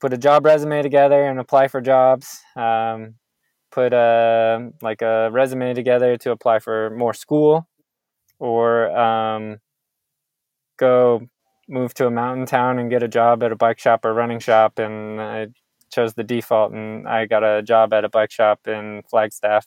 put 0.00 0.12
a 0.12 0.18
job 0.18 0.44
resume 0.44 0.82
together 0.82 1.24
and 1.24 1.38
apply 1.40 1.68
for 1.68 1.80
jobs. 1.80 2.40
Um, 2.56 3.14
put 3.70 3.92
a 3.92 4.70
like 4.82 5.02
a 5.02 5.30
resume 5.32 5.74
together 5.74 6.16
to 6.18 6.30
apply 6.32 6.58
for 6.60 6.90
more 6.90 7.14
school, 7.14 7.68
or 8.38 8.96
um, 8.96 9.58
go 10.76 11.22
move 11.68 11.94
to 11.94 12.06
a 12.06 12.10
mountain 12.10 12.46
town 12.46 12.78
and 12.78 12.90
get 12.90 13.02
a 13.02 13.08
job 13.08 13.42
at 13.42 13.52
a 13.52 13.56
bike 13.56 13.78
shop 13.78 14.04
or 14.04 14.14
running 14.14 14.38
shop, 14.38 14.78
and 14.78 15.20
I 15.20 15.48
chose 15.90 16.14
the 16.14 16.24
default, 16.24 16.72
and 16.72 17.08
I 17.08 17.26
got 17.26 17.44
a 17.44 17.62
job 17.62 17.92
at 17.92 18.04
a 18.04 18.08
bike 18.08 18.30
shop 18.30 18.66
in 18.68 19.02
Flagstaff, 19.10 19.66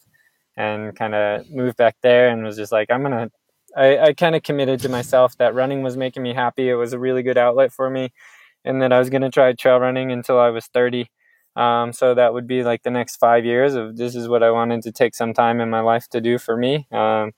and 0.57 0.95
kind 0.95 1.15
of 1.15 1.49
moved 1.49 1.77
back 1.77 1.97
there, 2.01 2.29
and 2.29 2.43
was 2.43 2.57
just 2.57 2.71
like, 2.71 2.89
I'm 2.91 3.03
gonna. 3.03 3.29
I, 3.75 3.97
I 3.99 4.13
kind 4.13 4.35
of 4.35 4.43
committed 4.43 4.79
to 4.81 4.89
myself 4.89 5.37
that 5.37 5.53
running 5.55 5.83
was 5.83 5.97
making 5.97 6.23
me 6.23 6.33
happy. 6.33 6.69
It 6.69 6.75
was 6.75 6.93
a 6.93 6.99
really 6.99 7.23
good 7.23 7.37
outlet 7.37 7.71
for 7.71 7.89
me, 7.89 8.11
and 8.65 8.81
that 8.81 8.93
I 8.93 8.99
was 8.99 9.09
gonna 9.09 9.31
try 9.31 9.53
trail 9.53 9.79
running 9.79 10.11
until 10.11 10.39
I 10.39 10.49
was 10.49 10.67
30. 10.67 11.09
Um, 11.55 11.93
so 11.93 12.13
that 12.15 12.33
would 12.33 12.47
be 12.47 12.63
like 12.63 12.83
the 12.83 12.91
next 12.91 13.17
five 13.17 13.45
years 13.45 13.73
of 13.75 13.97
this 13.97 14.15
is 14.15 14.29
what 14.29 14.43
I 14.43 14.51
wanted 14.51 14.81
to 14.83 14.91
take 14.91 15.15
some 15.15 15.33
time 15.33 15.59
in 15.59 15.69
my 15.69 15.81
life 15.81 16.07
to 16.09 16.21
do 16.21 16.37
for 16.37 16.55
me. 16.55 16.87
Um, 16.91 17.31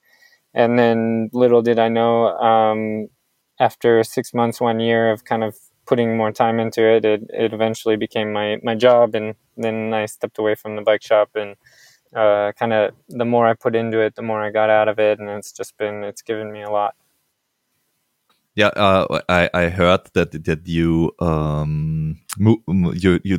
and 0.54 0.78
then 0.78 1.30
little 1.32 1.62
did 1.62 1.78
I 1.78 1.88
know, 1.88 2.28
um, 2.38 3.08
after 3.58 4.02
six 4.04 4.34
months, 4.34 4.60
one 4.60 4.80
year 4.80 5.10
of 5.10 5.24
kind 5.24 5.44
of 5.44 5.56
putting 5.86 6.16
more 6.16 6.32
time 6.32 6.60
into 6.60 6.82
it, 6.84 7.04
it, 7.04 7.22
it 7.30 7.52
eventually 7.52 7.96
became 7.96 8.32
my, 8.32 8.58
my 8.62 8.74
job. 8.74 9.14
And 9.14 9.34
then 9.56 9.92
I 9.94 10.06
stepped 10.06 10.38
away 10.38 10.54
from 10.54 10.76
the 10.76 10.82
bike 10.82 11.02
shop 11.02 11.30
and 11.34 11.56
uh, 12.14 12.52
kind 12.58 12.72
of 12.72 12.94
the 13.08 13.24
more 13.24 13.46
I 13.46 13.54
put 13.54 13.74
into 13.74 14.00
it, 14.00 14.14
the 14.14 14.22
more 14.22 14.42
I 14.42 14.50
got 14.50 14.70
out 14.70 14.88
of 14.88 14.98
it. 14.98 15.18
And 15.18 15.28
it's 15.28 15.52
just 15.52 15.76
been, 15.76 16.04
it's 16.04 16.22
given 16.22 16.52
me 16.52 16.62
a 16.62 16.70
lot. 16.70 16.94
Yeah, 18.54 18.68
uh, 18.68 19.20
I, 19.30 19.48
I 19.54 19.68
heard 19.70 20.10
that 20.12 20.44
that 20.44 20.68
you 20.68 21.12
um 21.20 22.20
you 22.38 23.18
you 23.24 23.38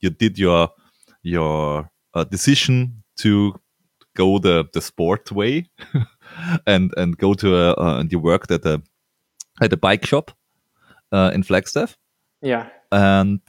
you 0.00 0.10
did 0.10 0.38
your 0.38 0.68
your 1.22 1.90
uh, 2.12 2.24
decision 2.24 3.02
to 3.16 3.54
go 4.14 4.38
the 4.38 4.68
the 4.74 4.82
sport 4.82 5.32
way 5.32 5.70
and 6.66 6.92
and 6.98 7.16
go 7.16 7.32
to 7.32 7.56
a 7.56 7.70
uh, 7.72 7.98
and 7.98 8.12
you 8.12 8.18
worked 8.18 8.50
at 8.50 8.66
a 8.66 8.82
at 9.62 9.72
a 9.72 9.76
bike 9.78 10.04
shop 10.04 10.32
uh, 11.12 11.30
in 11.32 11.42
Flagstaff. 11.42 11.96
Yeah. 12.42 12.68
And 12.90 13.40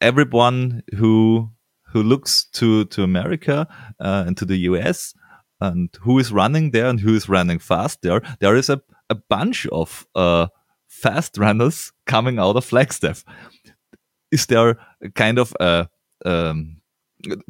everyone 0.00 0.82
who 0.96 1.50
who 1.88 2.02
looks 2.02 2.44
to 2.52 2.84
to 2.86 3.02
America 3.02 3.66
uh, 4.00 4.24
and 4.26 4.36
to 4.36 4.44
the 4.44 4.58
US 4.70 5.14
and 5.60 5.88
who 6.00 6.18
is 6.18 6.32
running 6.32 6.70
there 6.70 6.86
and 6.86 7.00
who 7.00 7.14
is 7.14 7.28
running 7.28 7.58
fast. 7.58 8.02
There, 8.02 8.22
there 8.40 8.56
is 8.56 8.68
a, 8.68 8.80
a 9.10 9.14
bunch 9.14 9.66
of 9.66 10.06
uh, 10.14 10.48
fast 10.86 11.36
runners 11.38 11.92
coming 12.06 12.38
out 12.38 12.56
of 12.56 12.64
Flagstaff. 12.64 13.24
Is 14.30 14.46
there 14.46 14.78
kind 15.14 15.38
of 15.38 15.54
a 15.60 15.88
um, 16.24 16.80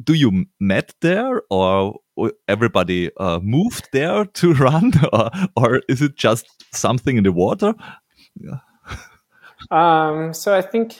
do 0.03 0.13
you 0.13 0.45
met 0.59 0.93
there 1.01 1.43
or 1.49 1.99
everybody 2.47 3.11
uh, 3.17 3.39
moved 3.41 3.89
there 3.91 4.25
to 4.25 4.53
run 4.55 4.93
or, 5.13 5.29
or, 5.55 5.81
is 5.87 6.01
it 6.01 6.15
just 6.15 6.47
something 6.73 7.17
in 7.17 7.23
the 7.23 7.31
water? 7.31 7.73
Um, 9.71 10.33
so 10.33 10.55
i 10.55 10.61
think 10.61 10.95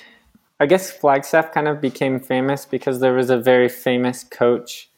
i 0.60 0.66
guess 0.66 0.92
flagstaff 0.92 1.51
kind 1.51 1.68
of 1.68 1.82
became 1.82 2.20
famous 2.20 2.66
because 2.66 3.00
there 3.00 3.13
was 3.13 3.30
a 3.30 3.38
very 3.38 3.70
famous 3.70 4.24
coach 4.24 4.89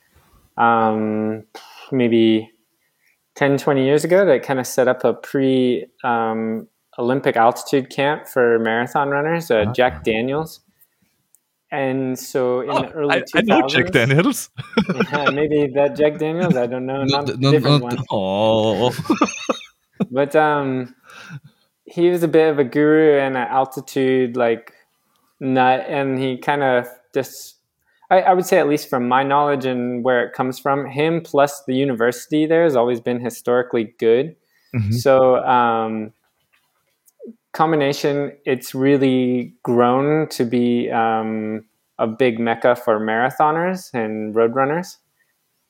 um, 0.58 1.44
maybe 1.92 2.52
10 3.36 3.58
20 3.58 3.86
years 3.86 4.04
ago 4.04 4.26
that 4.26 4.44
kind 4.44 4.60
of 4.60 4.68
set 4.68 4.88
up 4.88 5.04
a 5.04 5.14
pre 5.14 5.86
um, 6.04 6.68
olympic 7.00 7.36
altitude 7.36 7.90
camp 7.90 8.28
for 8.28 8.60
marathon 8.60 9.10
runners 9.10 9.50
uh, 9.50 9.58
uh-huh. 9.58 9.72
jack 9.74 10.04
daniels 10.04 10.62
and 11.72 12.20
so 12.20 12.62
in 12.62 12.70
oh, 12.70 12.82
the 12.82 12.90
early 12.94 13.16
I, 13.16 13.22
2000s, 13.22 13.32
I 13.36 13.42
know 13.42 13.68
Jack 13.68 13.92
Daniels. 13.92 14.50
yeah, 15.12 15.30
maybe 15.34 15.68
that 15.74 15.96
Jack 15.96 16.18
Daniels. 16.18 16.58
I 16.58 16.68
don't 16.68 16.86
know. 16.86 17.04
Not, 17.06 17.40
not 17.40 17.52
different 17.52 17.84
not, 17.84 18.06
Oh. 18.12 18.94
but 20.12 20.36
um, 20.36 20.94
he 21.86 22.10
was 22.10 22.24
a 22.24 22.28
bit 22.28 22.50
of 22.50 22.60
a 22.60 22.64
guru 22.64 23.18
and 23.18 23.38
an 23.38 23.48
altitude 23.48 24.36
like 24.36 24.74
nut, 25.42 25.84
and 25.90 26.18
he 26.18 26.38
kind 26.38 26.64
of 26.64 26.88
just. 27.14 27.58
I, 28.10 28.22
I 28.22 28.34
would 28.34 28.46
say, 28.46 28.60
at 28.60 28.68
least 28.68 28.90
from 28.90 29.08
my 29.08 29.24
knowledge 29.24 29.66
and 29.66 30.04
where 30.04 30.26
it 30.26 30.34
comes 30.34 30.60
from, 30.60 30.86
him 30.86 31.22
plus 31.22 31.64
the 31.66 31.76
university 31.76 32.46
there 32.46 32.64
has 32.64 32.76
always 32.76 33.00
been 33.00 33.20
historically 33.20 33.94
good. 34.00 34.36
Mm-hmm. 34.76 34.92
So 34.92 35.38
um, 35.46 36.14
combination, 37.54 38.34
it's 38.46 38.76
really 38.76 39.54
grown 39.64 40.28
to 40.30 40.46
be 40.46 40.90
um, 40.92 41.66
a 42.00 42.08
big 42.08 42.40
mecca 42.40 42.76
for 42.76 43.00
marathoners 43.00 43.94
and 43.94 44.36
road 44.36 44.56
runners. 44.56 44.98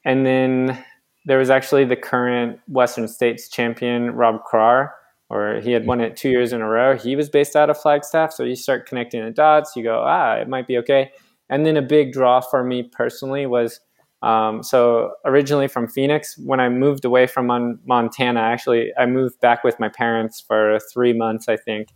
And 0.04 0.25
then 0.25 0.84
there 1.25 1.38
was 1.38 1.51
actually 1.51 1.86
the 1.86 1.96
current 1.96 2.60
Western 2.68 3.08
States 3.08 3.50
champion, 3.50 4.12
Rob 4.12 4.44
Krar, 4.46 4.94
or 5.32 5.62
he 5.62 5.72
had 5.72 5.86
won 5.86 6.02
it 6.02 6.18
two 6.18 6.30
years 6.30 6.52
in 6.52 6.60
a 6.60 6.68
row. 6.68 6.98
He 6.98 7.16
was 7.16 7.30
based 7.30 7.56
out 7.56 7.70
of 7.70 7.78
Flagstaff. 7.78 8.34
So 8.34 8.44
you 8.44 8.56
start 8.56 8.86
connecting 8.86 9.24
the 9.24 9.32
dots, 9.32 9.78
you 9.78 9.84
go, 9.84 10.04
ah, 10.06 10.34
it 10.34 10.50
might 10.50 10.68
be 10.68 10.78
okay. 10.80 11.12
And 11.50 11.66
then 11.66 11.78
a 11.78 11.82
big 11.82 12.12
draw 12.12 12.42
for 12.42 12.66
me 12.66 12.84
personally 12.84 13.46
was 13.46 13.80
um, 14.22 14.62
so 14.62 15.14
originally 15.26 15.70
from 15.70 15.88
Phoenix, 15.88 16.38
when 16.38 16.60
I 16.60 16.68
moved 16.68 17.06
away 17.06 17.28
from 17.28 17.48
Mon- 17.48 17.80
Montana, 17.86 18.42
actually 18.42 18.92
I 18.98 19.06
moved 19.06 19.40
back 19.40 19.64
with 19.64 19.80
my 19.80 19.88
parents 19.88 20.42
for 20.42 20.80
three 20.94 21.14
months, 21.14 21.48
I 21.48 21.56
think, 21.56 21.88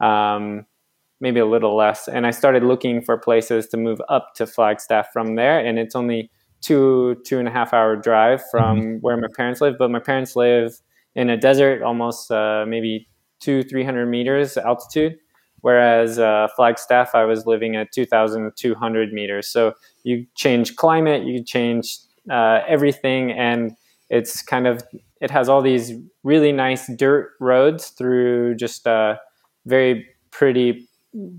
um, 0.00 0.64
maybe 1.20 1.40
a 1.40 1.44
little 1.44 1.76
less. 1.76 2.06
And 2.06 2.24
I 2.24 2.30
started 2.30 2.62
looking 2.62 3.02
for 3.02 3.18
places 3.18 3.66
to 3.68 3.76
move 3.76 4.00
up 4.08 4.34
to 4.36 4.46
Flagstaff 4.46 5.08
from 5.12 5.34
there, 5.34 5.58
and 5.58 5.78
it's 5.78 5.96
only 5.96 6.30
two 6.62 7.16
two 7.26 7.38
and 7.38 7.48
a 7.48 7.50
half 7.50 7.74
hour 7.74 7.96
drive 7.96 8.42
from 8.50 8.80
mm-hmm. 8.80 8.96
where 9.00 9.16
my 9.16 9.28
parents 9.36 9.60
live. 9.60 9.74
But 9.78 9.90
my 9.90 9.98
parents 9.98 10.34
live 10.34 10.80
in 11.16 11.28
a 11.28 11.36
desert, 11.36 11.82
almost 11.82 12.30
uh, 12.30 12.64
maybe 12.68 13.08
two 13.40 13.64
three 13.64 13.84
hundred 13.84 14.06
meters 14.06 14.56
altitude 14.56 15.18
whereas 15.66 16.16
uh, 16.20 16.46
Flagstaff, 16.54 17.12
I 17.12 17.24
was 17.24 17.44
living 17.44 17.74
at 17.74 17.90
2,200 17.90 19.12
meters. 19.12 19.48
So 19.48 19.72
you 20.04 20.24
change 20.36 20.76
climate, 20.76 21.24
you 21.24 21.42
change 21.42 21.98
uh, 22.30 22.60
everything, 22.68 23.32
and 23.32 23.76
it's 24.08 24.42
kind 24.42 24.68
of 24.68 24.84
it 25.20 25.28
has 25.32 25.48
all 25.48 25.62
these 25.62 25.92
really 26.22 26.52
nice 26.52 26.86
dirt 26.94 27.32
roads 27.40 27.88
through 27.88 28.54
just 28.54 28.86
uh, 28.86 29.16
very 29.64 30.06
pretty 30.30 30.86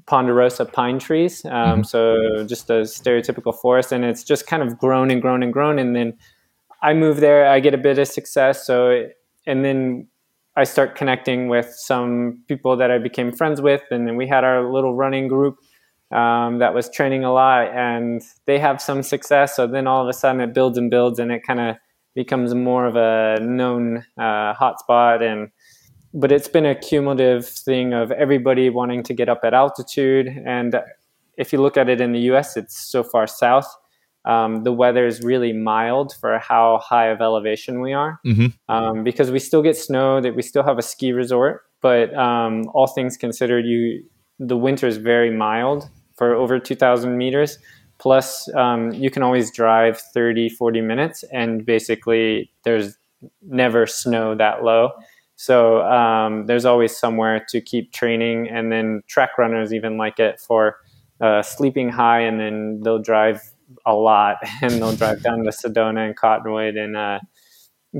ponderosa 0.07 0.65
pine 0.65 0.99
trees. 0.99 1.45
Um, 1.45 1.51
mm-hmm. 1.51 1.83
So 1.83 2.43
just 2.45 2.69
a 2.69 2.81
stereotypical 2.81 3.57
forest, 3.57 3.93
and 3.93 4.03
it's 4.03 4.25
just 4.25 4.45
kind 4.45 4.61
of 4.61 4.77
grown 4.77 5.09
and 5.09 5.21
grown 5.21 5.41
and 5.41 5.53
grown. 5.53 5.79
And 5.79 5.95
then 5.95 6.17
I 6.81 6.93
move 6.93 7.21
there, 7.21 7.47
I 7.47 7.61
get 7.61 7.73
a 7.73 7.77
bit 7.77 7.97
of 7.97 8.09
success. 8.09 8.67
So 8.67 9.07
and 9.47 9.65
then 9.65 10.07
I 10.55 10.63
start 10.65 10.95
connecting 10.95 11.47
with 11.47 11.73
some 11.75 12.43
people 12.47 12.75
that 12.77 12.91
I 12.91 12.97
became 12.97 13.31
friends 13.31 13.61
with, 13.61 13.81
and 13.89 14.07
then 14.07 14.17
we 14.17 14.27
had 14.27 14.43
our 14.43 14.71
little 14.71 14.95
running 14.95 15.27
group 15.27 15.55
um, 16.11 16.59
that 16.59 16.73
was 16.73 16.89
training 16.89 17.23
a 17.23 17.31
lot, 17.31 17.67
and 17.73 18.21
they 18.45 18.59
have 18.59 18.81
some 18.81 19.03
success. 19.03 19.55
So 19.55 19.65
then 19.65 19.87
all 19.87 20.01
of 20.01 20.09
a 20.09 20.13
sudden 20.13 20.41
it 20.41 20.53
builds 20.53 20.77
and 20.77 20.91
builds, 20.91 21.19
and 21.19 21.31
it 21.31 21.43
kind 21.43 21.59
of 21.59 21.75
becomes 22.13 22.53
more 22.53 22.85
of 22.85 22.95
a 22.95 23.39
known 23.41 24.05
uh, 24.17 24.53
hotspot. 24.53 25.21
And 25.21 25.49
but 26.13 26.31
it's 26.31 26.47
been 26.47 26.65
a 26.65 26.75
cumulative 26.75 27.47
thing 27.47 27.93
of 27.93 28.11
everybody 28.11 28.69
wanting 28.69 29.03
to 29.03 29.13
get 29.13 29.29
up 29.29 29.41
at 29.43 29.53
altitude, 29.53 30.27
and 30.45 30.81
if 31.37 31.53
you 31.53 31.61
look 31.61 31.77
at 31.77 31.87
it 31.87 32.01
in 32.01 32.11
the 32.11 32.21
U.S., 32.31 32.57
it's 32.57 32.75
so 32.75 33.03
far 33.03 33.27
south 33.27 33.71
um, 34.27 34.63
the 34.63 34.71
weather 34.71 35.05
is 35.05 35.21
really 35.21 35.53
mild 35.53 36.13
for 36.19 36.37
how 36.37 36.79
high 36.83 37.07
of 37.07 37.21
elevation 37.21 37.81
we 37.81 37.93
are. 37.93 38.19
Mm-hmm. 38.25 38.47
um, 38.69 39.03
because 39.03 39.31
we 39.31 39.39
still 39.39 39.63
get 39.63 39.75
snow 39.75 40.21
that 40.21 40.35
we 40.35 40.41
still 40.41 40.63
have 40.63 40.77
a 40.77 40.81
ski 40.83 41.11
resort 41.11 41.63
but 41.81 42.13
um, 42.15 42.63
all 42.73 42.87
things 42.87 43.17
considered 43.17 43.65
you 43.65 44.03
the 44.39 44.57
winter 44.57 44.87
is 44.87 44.97
very 44.97 45.35
mild 45.35 45.89
for 46.15 46.33
over 46.33 46.59
2000 46.59 47.17
meters. 47.17 47.57
Plus 47.99 48.53
um, 48.55 48.91
you 48.91 49.09
can 49.09 49.23
always 49.23 49.51
drive 49.51 49.99
30 49.99 50.49
40 50.49 50.81
minutes 50.81 51.23
and 51.31 51.65
basically 51.65 52.51
there's 52.63 52.97
never 53.41 53.87
snow 53.87 54.35
that 54.35 54.63
low. 54.63 54.91
So 55.35 55.81
um, 55.81 56.45
there's 56.45 56.65
always 56.65 56.95
somewhere 56.95 57.43
to 57.49 57.61
keep 57.61 57.93
training 57.93 58.49
and 58.49 58.71
then 58.71 59.01
track 59.07 59.37
runners 59.37 59.73
even 59.73 59.97
like 59.97 60.19
it 60.19 60.39
for 60.39 60.77
uh, 61.21 61.41
sleeping 61.41 61.89
high 61.89 62.21
and 62.21 62.39
then 62.39 62.81
they'll 62.83 63.01
drive 63.01 63.41
a 63.85 63.93
lot, 63.93 64.37
and 64.61 64.73
they'll 64.73 64.95
drive 64.95 65.23
down 65.23 65.43
to 65.43 65.51
Sedona 65.51 66.07
and 66.07 66.15
Cottonwood 66.15 66.75
and 66.75 66.95
uh, 66.95 67.19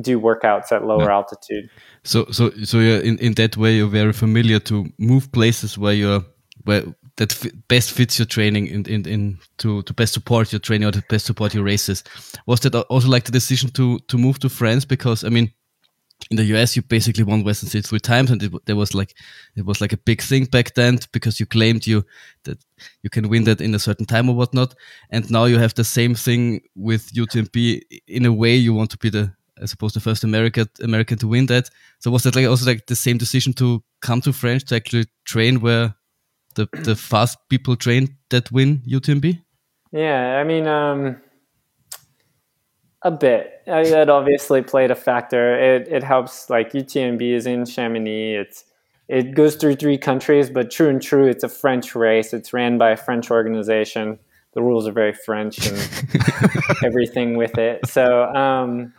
do 0.02 0.20
workouts 0.20 0.72
at 0.72 0.86
lower 0.86 1.04
yeah. 1.04 1.16
altitude. 1.16 1.70
So, 2.04 2.26
so, 2.32 2.52
so 2.64 2.80
you're 2.80 3.02
in, 3.02 3.18
in 3.20 3.34
that 3.34 3.58
way, 3.58 3.76
you're 3.76 3.88
very 3.88 4.14
familiar 4.14 4.60
to 4.60 4.86
move 4.98 5.32
places 5.32 5.78
where 5.78 5.94
you're 5.94 6.24
where 6.64 6.84
that 7.18 7.68
best 7.68 7.92
fits 7.92 8.20
your 8.20 8.26
training 8.26 8.68
in, 8.68 8.86
in, 8.86 9.08
in 9.08 9.40
to, 9.58 9.82
to 9.84 9.94
best 9.94 10.14
support 10.14 10.52
your 10.52 10.60
training 10.60 10.88
or 10.88 10.92
to 10.92 11.04
best 11.10 11.26
support 11.26 11.54
your 11.54 11.64
races. 11.64 12.04
Was 12.46 12.60
that 12.62 12.76
also 12.76 13.08
like 13.08 13.26
the 13.26 13.32
decision 13.32 13.70
to 13.72 14.00
to 14.08 14.18
move 14.18 14.40
to 14.40 14.50
France? 14.50 14.86
Because 14.86 15.24
I 15.24 15.30
mean, 15.30 15.52
in 16.30 16.38
the 16.38 16.44
US, 16.56 16.76
you 16.76 16.82
basically 16.82 17.24
won 17.24 17.44
Western 17.44 17.70
States 17.70 17.90
three 17.90 18.00
times, 18.00 18.32
and 18.32 18.42
it, 18.44 18.52
there 18.66 18.76
was 18.76 18.94
like 18.94 19.16
it 19.56 19.66
was 19.66 19.80
like 19.80 19.94
a 19.94 19.98
big 19.98 20.22
thing 20.22 20.46
back 20.46 20.74
then 20.74 21.00
because 21.12 21.40
you 21.40 21.46
claimed 21.46 21.88
you 21.88 22.06
that 22.44 22.58
you 23.04 23.10
can 23.10 23.30
win 23.30 23.44
that 23.46 23.62
in 23.62 23.76
a 23.76 23.80
certain 23.80 24.06
time 24.06 24.30
or 24.30 24.36
whatnot. 24.36 24.76
And 25.10 25.30
now 25.32 25.46
you 25.46 25.58
have 25.60 25.74
the 25.76 25.84
same 25.84 26.16
thing 26.16 26.62
with 26.76 27.14
UTMB. 27.14 27.82
In 28.08 28.26
a 28.26 28.34
way, 28.34 28.56
you 28.56 28.74
want 28.74 28.92
to 28.92 28.98
be 28.98 29.10
the 29.10 29.34
I 29.62 29.66
suppose 29.66 29.94
the 29.94 30.00
first 30.00 30.24
American 30.24 30.68
American 30.82 31.18
to 31.20 31.28
win 31.28 31.46
that. 31.48 31.70
So 32.00 32.12
was 32.12 32.24
that 32.24 32.36
like 32.36 32.48
also 32.48 32.66
like 32.66 32.88
the 32.88 32.96
same 32.96 33.18
decision 33.18 33.54
to 33.54 33.84
come 34.02 34.22
to 34.22 34.34
France 34.34 34.64
to 34.66 34.76
actually 34.76 35.06
train 35.26 35.62
where 35.62 35.96
the 36.56 36.68
the 36.84 36.96
fast 36.96 37.38
people 37.50 37.76
train 37.76 38.18
that 38.30 38.52
win 38.52 38.82
UTMB? 38.88 39.42
Yeah, 39.92 40.38
I 40.38 40.44
mean, 40.44 40.68
um, 40.68 41.16
a 43.08 43.12
bit. 43.12 43.62
I, 43.68 43.84
that 43.90 44.10
obviously 44.10 44.62
played 44.62 44.92
a 44.92 44.96
factor. 44.96 45.58
It 45.58 45.88
it 45.88 46.04
helps. 46.04 46.50
Like 46.50 46.74
UTMB 46.74 47.22
is 47.22 47.46
in 47.46 47.66
Chamonix. 47.66 48.36
It's 48.36 48.66
it 49.08 49.34
goes 49.34 49.56
through 49.56 49.76
three 49.76 49.98
countries, 49.98 50.50
but 50.50 50.70
true 50.70 50.90
and 50.90 51.02
true, 51.02 51.28
it's 51.28 51.44
a 51.44 51.50
French 51.50 51.96
race. 51.96 52.34
It's 52.34 52.52
ran 52.52 52.78
by 52.78 52.92
a 52.92 52.98
French 52.98 53.32
organization. 53.32 54.20
The 54.54 54.62
rules 54.62 54.88
are 54.88 54.92
very 54.92 55.14
French 55.14 55.66
and 55.66 55.78
everything 56.84 57.38
with 57.38 57.58
it. 57.58 57.88
So 57.88 58.24
um, 58.26 58.94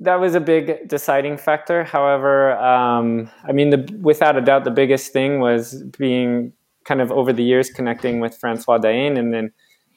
that 0.00 0.16
was 0.16 0.34
a 0.34 0.40
big 0.40 0.86
deciding 0.88 1.38
factor. 1.38 1.84
However, 1.84 2.52
um, 2.58 3.30
I 3.44 3.52
mean, 3.52 3.70
the, 3.70 3.98
without 4.02 4.36
a 4.36 4.42
doubt, 4.42 4.64
the 4.64 4.70
biggest 4.70 5.12
thing 5.12 5.40
was 5.40 5.82
being 5.96 6.52
kind 6.84 7.00
of 7.00 7.10
over 7.10 7.32
the 7.32 7.44
years 7.44 7.70
connecting 7.70 8.20
with 8.20 8.36
Francois 8.36 8.78
D'Haene 8.78 9.16
and 9.16 9.32
then 9.32 9.52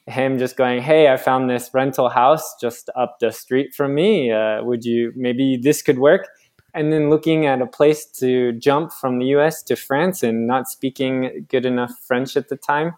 him 0.06 0.38
just 0.38 0.56
going, 0.56 0.82
Hey, 0.82 1.08
I 1.12 1.16
found 1.16 1.50
this 1.50 1.70
rental 1.72 2.08
house 2.08 2.54
just 2.60 2.90
up 2.96 3.18
the 3.20 3.32
street 3.32 3.74
from 3.74 3.94
me. 3.94 4.30
Uh, 4.30 4.62
would 4.62 4.84
you, 4.84 5.12
maybe 5.16 5.56
this 5.56 5.82
could 5.82 5.98
work? 5.98 6.28
And 6.74 6.92
then 6.92 7.08
looking 7.08 7.46
at 7.46 7.62
a 7.62 7.66
place 7.66 8.04
to 8.18 8.52
jump 8.52 8.92
from 8.92 9.18
the 9.18 9.26
US 9.36 9.62
to 9.64 9.76
France 9.76 10.22
and 10.22 10.46
not 10.46 10.68
speaking 10.68 11.46
good 11.48 11.64
enough 11.64 11.92
French 12.06 12.36
at 12.36 12.48
the 12.48 12.56
time, 12.56 12.92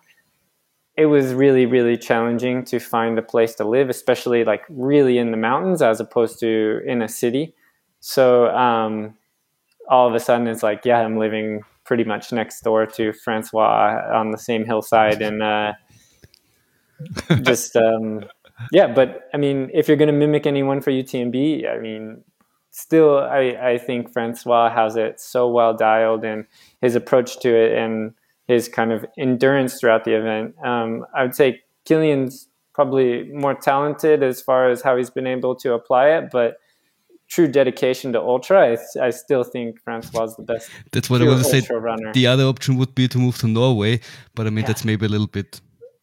it 0.96 1.06
was 1.06 1.32
really, 1.32 1.64
really 1.64 1.96
challenging 1.96 2.64
to 2.64 2.80
find 2.80 3.16
a 3.18 3.22
place 3.22 3.54
to 3.54 3.64
live, 3.64 3.88
especially 3.88 4.44
like 4.44 4.62
really 4.68 5.16
in 5.16 5.30
the 5.30 5.36
mountains 5.36 5.80
as 5.80 6.00
opposed 6.00 6.40
to 6.40 6.80
in 6.84 7.02
a 7.02 7.08
city. 7.08 7.54
So 8.00 8.48
um, 8.48 9.16
all 9.88 10.08
of 10.08 10.14
a 10.14 10.20
sudden 10.20 10.48
it's 10.48 10.64
like, 10.64 10.84
yeah, 10.84 10.98
I'm 10.98 11.16
living 11.16 11.62
pretty 11.84 12.02
much 12.04 12.32
next 12.32 12.62
door 12.62 12.84
to 12.84 13.12
Francois 13.12 14.02
on 14.12 14.32
the 14.32 14.38
same 14.38 14.64
hillside 14.66 15.22
and 15.22 15.40
uh, 15.40 15.72
just 17.42 17.76
um, 17.76 18.24
yeah. 18.72 18.86
But 18.86 19.28
I 19.32 19.36
mean, 19.36 19.70
if 19.72 19.88
you're 19.88 19.96
going 19.96 20.08
to 20.08 20.12
mimic 20.12 20.46
anyone 20.46 20.80
for 20.80 20.90
UTMB, 20.90 21.68
I 21.68 21.78
mean, 21.78 22.24
still, 22.70 23.18
I 23.18 23.56
I 23.60 23.78
think 23.78 24.12
Francois 24.12 24.70
has 24.70 24.96
it 24.96 25.20
so 25.20 25.48
well 25.48 25.74
dialed 25.74 26.24
and 26.24 26.46
his 26.80 26.94
approach 26.94 27.40
to 27.40 27.54
it 27.54 27.76
and 27.76 28.14
his 28.46 28.68
kind 28.68 28.92
of 28.92 29.04
endurance 29.18 29.78
throughout 29.78 30.04
the 30.04 30.14
event. 30.14 30.54
Um, 30.64 31.04
I 31.14 31.22
would 31.22 31.34
say 31.34 31.62
Kilian's 31.84 32.48
probably 32.72 33.24
more 33.32 33.54
talented 33.54 34.22
as 34.22 34.40
far 34.40 34.70
as 34.70 34.82
how 34.82 34.96
he's 34.96 35.10
been 35.10 35.26
able 35.26 35.54
to 35.56 35.74
apply 35.74 36.10
it, 36.10 36.30
but 36.30 36.58
true 37.28 37.46
dedication 37.46 38.12
to 38.12 38.20
ultra, 38.20 38.72
I, 38.72 39.06
I 39.06 39.10
still 39.10 39.44
think 39.44 39.80
Francois 39.82 40.24
is 40.24 40.36
the 40.36 40.42
best. 40.42 40.70
That's 40.92 41.10
what 41.10 41.20
I 41.20 41.24
was 41.26 41.42
to 41.50 41.60
say. 41.60 41.74
Runner. 41.74 42.12
The 42.12 42.26
other 42.26 42.44
option 42.44 42.76
would 42.78 42.94
be 42.94 43.06
to 43.08 43.18
move 43.18 43.36
to 43.38 43.48
Norway, 43.48 44.00
but 44.34 44.46
I 44.46 44.50
mean 44.50 44.62
yeah. 44.62 44.68
that's 44.68 44.84
maybe 44.84 45.06
a 45.06 45.08
little 45.08 45.26
bit 45.26 45.60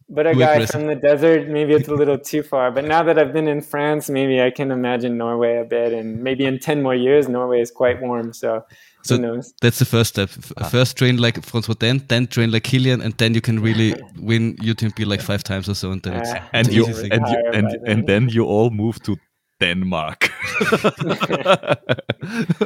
but 0.07 0.27
a 0.27 0.35
guy 0.35 0.53
aggressive. 0.53 0.69
from 0.69 0.87
the 0.87 0.95
desert, 0.95 1.47
maybe 1.47 1.73
it's 1.73 1.87
a 1.87 1.93
little 2.01 2.17
too 2.17 2.43
far. 2.43 2.71
But 2.71 2.85
now 2.85 3.01
that 3.03 3.17
I've 3.17 3.33
been 3.33 3.47
in 3.47 3.61
France, 3.61 4.09
maybe 4.09 4.41
I 4.41 4.51
can 4.51 4.71
imagine 4.71 5.17
Norway 5.17 5.57
a 5.57 5.63
bit. 5.63 5.93
And 5.93 6.23
maybe 6.23 6.45
in 6.45 6.59
10 6.59 6.83
more 6.83 6.93
years, 6.93 7.27
Norway 7.27 7.61
is 7.61 7.71
quite 7.71 8.01
warm. 8.01 8.31
So, 8.33 8.63
so 9.03 9.15
who 9.15 9.21
knows? 9.21 9.53
That's 9.61 9.79
the 9.79 9.85
first 9.85 10.11
step. 10.11 10.29
Ah. 10.57 10.69
First 10.69 10.97
train 10.97 11.17
like 11.17 11.43
Francois 11.43 11.75
then, 11.79 12.03
then 12.07 12.27
train 12.27 12.51
like 12.51 12.63
Kilian, 12.63 13.03
and 13.03 13.13
then 13.17 13.33
you 13.33 13.41
can 13.41 13.59
really 13.59 13.95
win 14.19 14.55
UTMB 14.57 15.05
like 15.07 15.21
five 15.21 15.43
times 15.43 15.67
or 15.67 15.75
so. 15.75 15.91
And 15.91 16.03
then 16.03 16.13
uh, 16.13 16.19
it's, 16.19 16.31
and, 16.53 16.73
you, 16.73 16.85
and, 16.85 17.27
you, 17.27 17.51
and, 17.53 17.67
and 17.87 18.07
then 18.07 18.29
you 18.29 18.45
all 18.45 18.69
move 18.69 19.01
to 19.03 19.17
Denmark. 19.59 20.23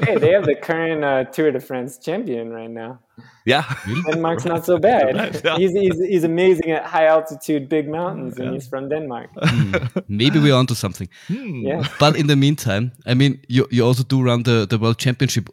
hey, 0.03 0.17
they 0.17 0.31
have 0.31 0.45
the 0.45 0.55
current 0.61 1.03
uh, 1.03 1.23
Tour 1.25 1.51
de 1.51 1.59
France 1.59 1.97
champion 1.99 2.49
right 2.49 2.69
now. 2.69 2.99
Yeah, 3.45 3.63
Denmark's 4.11 4.45
not 4.45 4.65
so 4.65 4.77
bad. 4.79 5.41
yeah. 5.45 5.57
he's, 5.57 5.71
he's, 5.73 5.99
he's 5.99 6.23
amazing 6.23 6.71
at 6.71 6.85
high 6.85 7.05
altitude, 7.05 7.69
big 7.69 7.87
mountains, 7.87 8.39
and 8.39 8.53
he's 8.53 8.67
from 8.67 8.89
Denmark. 8.89 9.29
Hmm. 9.37 9.73
Maybe 10.07 10.39
we're 10.39 10.55
onto 10.55 10.73
something. 10.73 11.09
Hmm. 11.27 11.61
Yeah. 11.65 11.83
But 11.99 12.15
in 12.15 12.27
the 12.27 12.35
meantime, 12.35 12.91
I 13.05 13.13
mean, 13.13 13.39
you 13.47 13.67
you 13.71 13.85
also 13.85 14.03
do 14.03 14.21
run 14.23 14.43
the 14.43 14.65
the 14.67 14.77
World 14.77 14.97
Championship. 14.97 15.49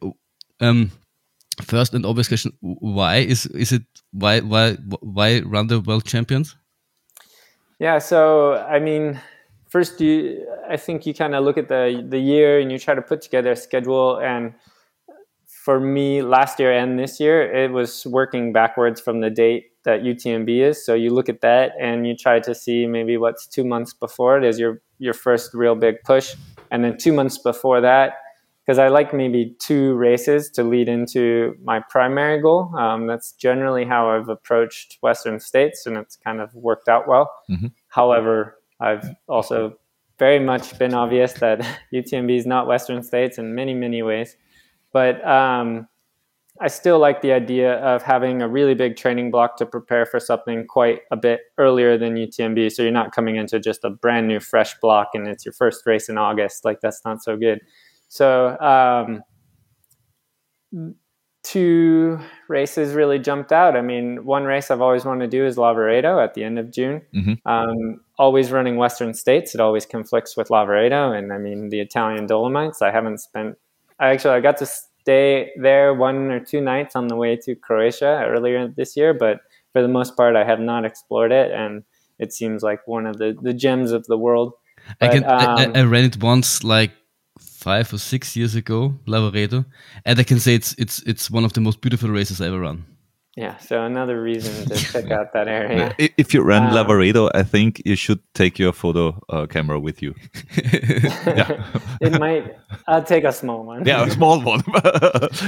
Um, 0.60 0.90
first 1.62 1.94
and 1.94 2.06
obvious 2.06 2.28
question: 2.28 2.52
Why 2.60 3.16
is 3.16 3.46
is 3.46 3.72
it 3.72 3.82
why 4.12 4.40
why 4.40 4.76
why 5.00 5.40
run 5.40 5.66
the 5.66 5.80
World 5.80 6.04
Champions? 6.04 6.56
Yeah, 7.78 7.98
so 7.98 8.54
I 8.54 8.78
mean 8.78 9.20
first 9.76 10.00
you 10.00 10.46
i 10.70 10.76
think 10.76 11.04
you 11.06 11.12
kind 11.12 11.34
of 11.34 11.44
look 11.44 11.58
at 11.58 11.68
the 11.68 11.82
the 12.08 12.18
year 12.18 12.58
and 12.60 12.72
you 12.72 12.78
try 12.78 12.94
to 12.94 13.02
put 13.02 13.20
together 13.20 13.52
a 13.52 13.56
schedule 13.56 14.18
and 14.30 14.54
for 15.66 15.78
me 15.80 16.22
last 16.22 16.60
year 16.60 16.72
and 16.72 16.98
this 16.98 17.18
year 17.20 17.36
it 17.62 17.70
was 17.72 18.06
working 18.06 18.52
backwards 18.52 19.00
from 19.00 19.20
the 19.20 19.28
date 19.28 19.64
that 19.84 20.02
utmb 20.02 20.48
is. 20.68 20.84
So 20.86 20.94
you 20.94 21.10
look 21.10 21.28
at 21.28 21.40
that 21.40 21.72
and 21.80 22.06
you 22.06 22.16
try 22.16 22.40
to 22.40 22.54
see 22.54 22.86
maybe 22.86 23.16
what's 23.16 23.46
two 23.46 23.64
months 23.64 23.92
before 23.92 24.38
it 24.38 24.44
is 24.44 24.58
your 24.58 24.80
your 24.98 25.14
first 25.14 25.54
real 25.54 25.74
big 25.74 25.96
push 26.04 26.34
and 26.70 26.82
then 26.82 26.96
two 26.96 27.12
months 27.12 27.38
before 27.38 27.80
that 27.80 28.14
because 28.64 28.78
i 28.78 28.88
like 28.88 29.12
maybe 29.12 29.54
two 29.58 29.94
races 29.94 30.50
to 30.50 30.62
lead 30.64 30.88
into 30.88 31.54
my 31.62 31.80
primary 31.90 32.40
goal. 32.40 32.74
Um, 32.76 33.06
that's 33.06 33.32
generally 33.32 33.84
how 33.84 34.10
i've 34.10 34.28
approached 34.28 34.98
western 35.02 35.38
states 35.40 35.86
and 35.86 35.96
it's 35.96 36.16
kind 36.16 36.40
of 36.40 36.54
worked 36.54 36.88
out 36.88 37.06
well. 37.08 37.26
Mm-hmm. 37.50 37.68
however 37.88 38.55
I've 38.80 39.08
also 39.28 39.78
very 40.18 40.38
much 40.38 40.78
been 40.78 40.94
obvious 40.94 41.34
that 41.34 41.60
UTMB 41.92 42.36
is 42.36 42.46
not 42.46 42.66
Western 42.66 43.02
States 43.02 43.38
in 43.38 43.54
many, 43.54 43.74
many 43.74 44.02
ways. 44.02 44.36
But 44.92 45.26
um, 45.26 45.88
I 46.60 46.68
still 46.68 46.98
like 46.98 47.20
the 47.20 47.32
idea 47.32 47.74
of 47.74 48.02
having 48.02 48.40
a 48.40 48.48
really 48.48 48.74
big 48.74 48.96
training 48.96 49.30
block 49.30 49.56
to 49.58 49.66
prepare 49.66 50.06
for 50.06 50.18
something 50.18 50.66
quite 50.66 51.00
a 51.10 51.16
bit 51.16 51.40
earlier 51.58 51.98
than 51.98 52.14
UTMB. 52.14 52.72
So 52.72 52.82
you're 52.82 52.92
not 52.92 53.12
coming 53.12 53.36
into 53.36 53.60
just 53.60 53.84
a 53.84 53.90
brand 53.90 54.26
new, 54.26 54.40
fresh 54.40 54.78
block 54.80 55.10
and 55.14 55.28
it's 55.28 55.44
your 55.44 55.52
first 55.52 55.86
race 55.86 56.08
in 56.08 56.16
August. 56.16 56.64
Like, 56.64 56.80
that's 56.80 57.02
not 57.04 57.22
so 57.22 57.36
good. 57.36 57.60
So, 58.08 58.58
um, 58.60 59.22
two 61.46 62.18
races 62.48 62.94
really 62.94 63.20
jumped 63.20 63.52
out. 63.52 63.76
I 63.76 63.80
mean, 63.80 64.24
one 64.24 64.44
race 64.44 64.68
I've 64.68 64.80
always 64.80 65.04
wanted 65.04 65.30
to 65.30 65.36
do 65.36 65.46
is 65.46 65.56
Lavaredo 65.56 66.22
at 66.22 66.34
the 66.34 66.42
end 66.42 66.58
of 66.58 66.72
June. 66.72 67.02
Mm-hmm. 67.14 67.48
Um, 67.48 68.00
always 68.18 68.50
running 68.50 68.76
Western 68.76 69.14
states, 69.14 69.54
it 69.54 69.60
always 69.60 69.86
conflicts 69.86 70.36
with 70.36 70.48
Lavaredo, 70.48 71.16
and 71.16 71.32
I 71.32 71.38
mean 71.38 71.68
the 71.68 71.80
Italian 71.80 72.26
Dolomites. 72.26 72.82
I 72.82 72.90
haven't 72.90 73.18
spent. 73.18 73.56
I 74.00 74.08
actually 74.08 74.34
I 74.34 74.40
got 74.40 74.56
to 74.58 74.66
stay 74.66 75.52
there 75.56 75.94
one 75.94 76.32
or 76.32 76.40
two 76.40 76.60
nights 76.60 76.96
on 76.96 77.06
the 77.06 77.16
way 77.16 77.36
to 77.36 77.54
Croatia 77.54 78.24
earlier 78.26 78.66
this 78.66 78.96
year, 78.96 79.14
but 79.14 79.38
for 79.72 79.82
the 79.82 79.88
most 79.88 80.16
part, 80.16 80.34
I 80.34 80.44
have 80.44 80.58
not 80.58 80.84
explored 80.84 81.30
it, 81.30 81.52
and 81.52 81.84
it 82.18 82.32
seems 82.32 82.64
like 82.64 82.88
one 82.88 83.06
of 83.06 83.18
the 83.18 83.36
the 83.40 83.54
gems 83.54 83.92
of 83.92 84.04
the 84.06 84.18
world. 84.18 84.52
But, 84.98 85.08
I 85.08 85.12
can 85.12 85.24
um, 85.24 85.76
I, 85.76 85.80
I 85.80 85.82
read 85.84 86.04
it 86.04 86.20
once 86.20 86.64
like 86.64 86.90
five 87.66 87.92
or 87.92 87.98
six 87.98 88.36
years 88.36 88.54
ago, 88.54 88.94
Lavaredo, 89.08 89.64
and 90.04 90.20
I 90.20 90.22
can 90.22 90.38
say 90.38 90.54
it's 90.54 90.72
it's 90.78 91.02
it's 91.10 91.28
one 91.36 91.44
of 91.44 91.52
the 91.52 91.60
most 91.60 91.80
beautiful 91.80 92.10
races 92.10 92.40
I 92.40 92.46
ever 92.46 92.60
run. 92.60 92.84
Yeah, 93.36 93.56
so 93.58 93.82
another 93.82 94.22
reason 94.22 94.52
to 94.68 94.76
check 94.92 95.10
out 95.10 95.32
that 95.32 95.48
area. 95.48 95.94
If 95.98 96.32
you 96.32 96.42
run 96.42 96.62
um, 96.68 96.72
Lavaredo, 96.76 97.28
I 97.34 97.42
think 97.42 97.82
you 97.84 97.96
should 97.96 98.20
take 98.34 98.62
your 98.62 98.72
photo 98.72 99.04
uh, 99.28 99.46
camera 99.54 99.78
with 99.80 100.00
you. 100.00 100.14
yeah. 101.40 101.50
it 102.00 102.12
might. 102.20 102.44
I'll 102.86 103.08
take 103.14 103.24
a 103.24 103.32
small 103.32 103.64
one. 103.72 103.84
Yeah, 103.84 104.06
a 104.06 104.10
small 104.10 104.40
one. 104.52 104.62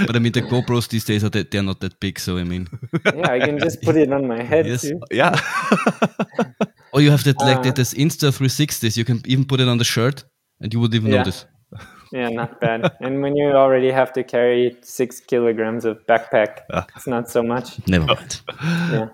but 0.08 0.16
I 0.16 0.18
mean, 0.18 0.32
the 0.32 0.42
GoPros 0.42 0.88
these 0.88 1.04
days 1.04 1.22
are 1.22 1.30
that 1.30 1.52
they're 1.52 1.68
not 1.70 1.78
that 1.80 2.00
big, 2.00 2.18
so 2.18 2.36
I 2.36 2.44
mean. 2.44 2.66
yeah, 3.04 3.30
I 3.36 3.38
can 3.46 3.58
just 3.60 3.80
put 3.82 3.96
it 3.96 4.12
on 4.12 4.26
my 4.26 4.42
head 4.42 4.66
yes. 4.66 4.82
too. 4.82 5.00
Yeah. 5.12 5.38
or 6.92 7.00
you 7.00 7.10
have 7.12 7.22
that 7.24 7.38
like 7.50 7.64
uh, 7.64 7.70
this 7.80 7.94
Insta 7.94 8.28
360s. 8.38 8.96
You 8.96 9.04
can 9.04 9.22
even 9.24 9.44
put 9.44 9.60
it 9.60 9.68
on 9.68 9.78
the 9.78 9.88
shirt, 9.94 10.24
and 10.60 10.74
you 10.74 10.80
would 10.80 10.94
even 10.94 11.12
yeah. 11.12 11.18
notice 11.18 11.46
yeah, 12.12 12.28
not 12.28 12.60
bad. 12.60 12.92
and 13.00 13.22
when 13.22 13.36
you 13.36 13.50
already 13.52 13.90
have 13.90 14.12
to 14.14 14.24
carry 14.24 14.76
six 14.82 15.20
kilograms 15.20 15.84
of 15.84 16.04
backpack, 16.06 16.60
uh, 16.70 16.82
it's 16.96 17.06
not 17.06 17.30
so 17.30 17.42
much. 17.42 17.86
Never 17.86 18.06
mind. 18.06 18.40
yeah. 18.62 19.08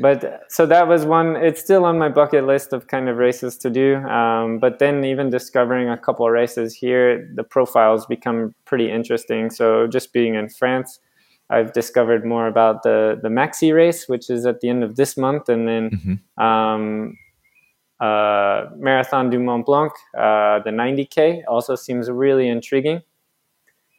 But 0.00 0.44
so 0.48 0.64
that 0.66 0.88
was 0.88 1.04
one. 1.04 1.36
It's 1.36 1.60
still 1.60 1.84
on 1.84 1.98
my 1.98 2.08
bucket 2.08 2.46
list 2.46 2.72
of 2.72 2.86
kind 2.86 3.08
of 3.08 3.18
races 3.18 3.58
to 3.58 3.70
do. 3.70 3.96
Um, 3.96 4.58
but 4.58 4.78
then 4.78 5.04
even 5.04 5.28
discovering 5.28 5.90
a 5.90 5.98
couple 5.98 6.26
of 6.26 6.32
races 6.32 6.74
here, 6.74 7.30
the 7.34 7.44
profiles 7.44 8.06
become 8.06 8.54
pretty 8.64 8.90
interesting. 8.90 9.50
So 9.50 9.86
just 9.86 10.14
being 10.14 10.36
in 10.36 10.48
France, 10.48 11.00
I've 11.50 11.74
discovered 11.74 12.24
more 12.24 12.46
about 12.46 12.82
the 12.82 13.18
the 13.22 13.28
Maxi 13.28 13.74
race, 13.74 14.08
which 14.08 14.30
is 14.30 14.46
at 14.46 14.60
the 14.60 14.70
end 14.70 14.84
of 14.84 14.96
this 14.96 15.18
month, 15.18 15.50
and 15.50 15.68
then 15.68 15.90
mm-hmm. 15.90 16.42
um, 16.42 17.18
uh, 18.00 18.66
Marathon 18.76 19.30
du 19.30 19.38
Mont 19.38 19.64
Blanc, 19.64 19.92
uh, 20.16 20.60
the 20.60 20.70
90K, 20.70 21.42
also 21.48 21.74
seems 21.74 22.10
really 22.10 22.48
intriguing. 22.48 23.02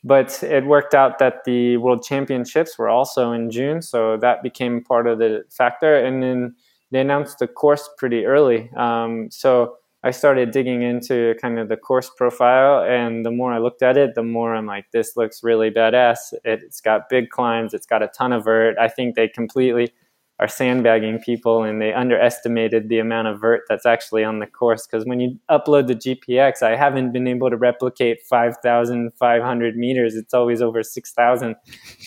But 0.03 0.41
it 0.41 0.65
worked 0.65 0.95
out 0.95 1.19
that 1.19 1.43
the 1.45 1.77
World 1.77 2.03
Championships 2.03 2.77
were 2.79 2.89
also 2.89 3.31
in 3.31 3.51
June, 3.51 3.83
so 3.83 4.17
that 4.17 4.41
became 4.41 4.83
part 4.83 5.05
of 5.05 5.19
the 5.19 5.43
factor. 5.51 5.95
And 5.95 6.23
then 6.23 6.55
they 6.89 7.01
announced 7.01 7.37
the 7.37 7.47
course 7.47 7.87
pretty 7.99 8.25
early. 8.25 8.71
Um, 8.75 9.29
so 9.29 9.75
I 10.03 10.09
started 10.09 10.49
digging 10.49 10.81
into 10.81 11.35
kind 11.39 11.59
of 11.59 11.69
the 11.69 11.77
course 11.77 12.09
profile, 12.17 12.83
and 12.83 13.23
the 13.23 13.29
more 13.29 13.53
I 13.53 13.59
looked 13.59 13.83
at 13.83 13.97
it, 13.97 14.15
the 14.15 14.23
more 14.23 14.55
I'm 14.55 14.65
like, 14.65 14.85
this 14.91 15.15
looks 15.15 15.43
really 15.43 15.69
badass. 15.69 16.33
It's 16.43 16.81
got 16.81 17.07
big 17.07 17.29
climbs, 17.29 17.75
it's 17.75 17.85
got 17.85 18.01
a 18.01 18.07
ton 18.07 18.33
of 18.33 18.45
vert. 18.45 18.77
I 18.79 18.87
think 18.87 19.15
they 19.15 19.27
completely 19.27 19.93
are 20.41 20.47
sandbagging 20.47 21.19
people 21.19 21.63
and 21.63 21.79
they 21.79 21.93
underestimated 21.93 22.89
the 22.89 22.97
amount 22.97 23.27
of 23.27 23.39
vert 23.39 23.61
that's 23.69 23.85
actually 23.85 24.23
on 24.23 24.39
the 24.39 24.47
course. 24.47 24.87
Because 24.87 25.05
when 25.05 25.19
you 25.19 25.39
upload 25.49 25.87
the 25.87 25.95
gpx 25.95 26.63
i 26.63 26.75
haven't 26.75 27.13
been 27.13 27.27
able 27.27 27.49
to 27.49 27.57
replicate 27.57 28.21
5500 28.29 29.77
meters. 29.77 30.15
It's 30.15 30.33
always 30.33 30.61
over 30.61 30.83
6000 30.83 31.55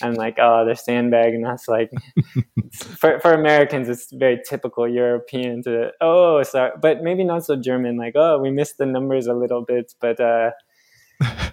i'm 0.03 0.15
like 0.15 0.39
oh 0.41 0.65
they're 0.65 0.75
sandbagging 0.75 1.47
us. 1.47 1.69
Like 1.69 1.91
for, 2.99 3.21
for 3.21 3.33
americans 3.33 3.89
it's 3.89 4.13
very 4.13 4.41
typical 4.49 4.89
european 4.89 5.63
to 5.63 5.91
oh 6.01 6.43
sorry 6.43 6.73
but 6.83 7.03
maybe 7.03 7.23
not 7.25 7.45
so 7.45 7.57
german 7.57 7.97
like 7.97 8.15
oh 8.17 8.39
we 8.39 8.51
missed 8.51 8.79
the 8.79 8.87
numbers 8.87 9.27
a 9.27 9.35
little 9.35 9.65
bit 9.65 9.95
but 10.01 10.19
uh 10.21 10.51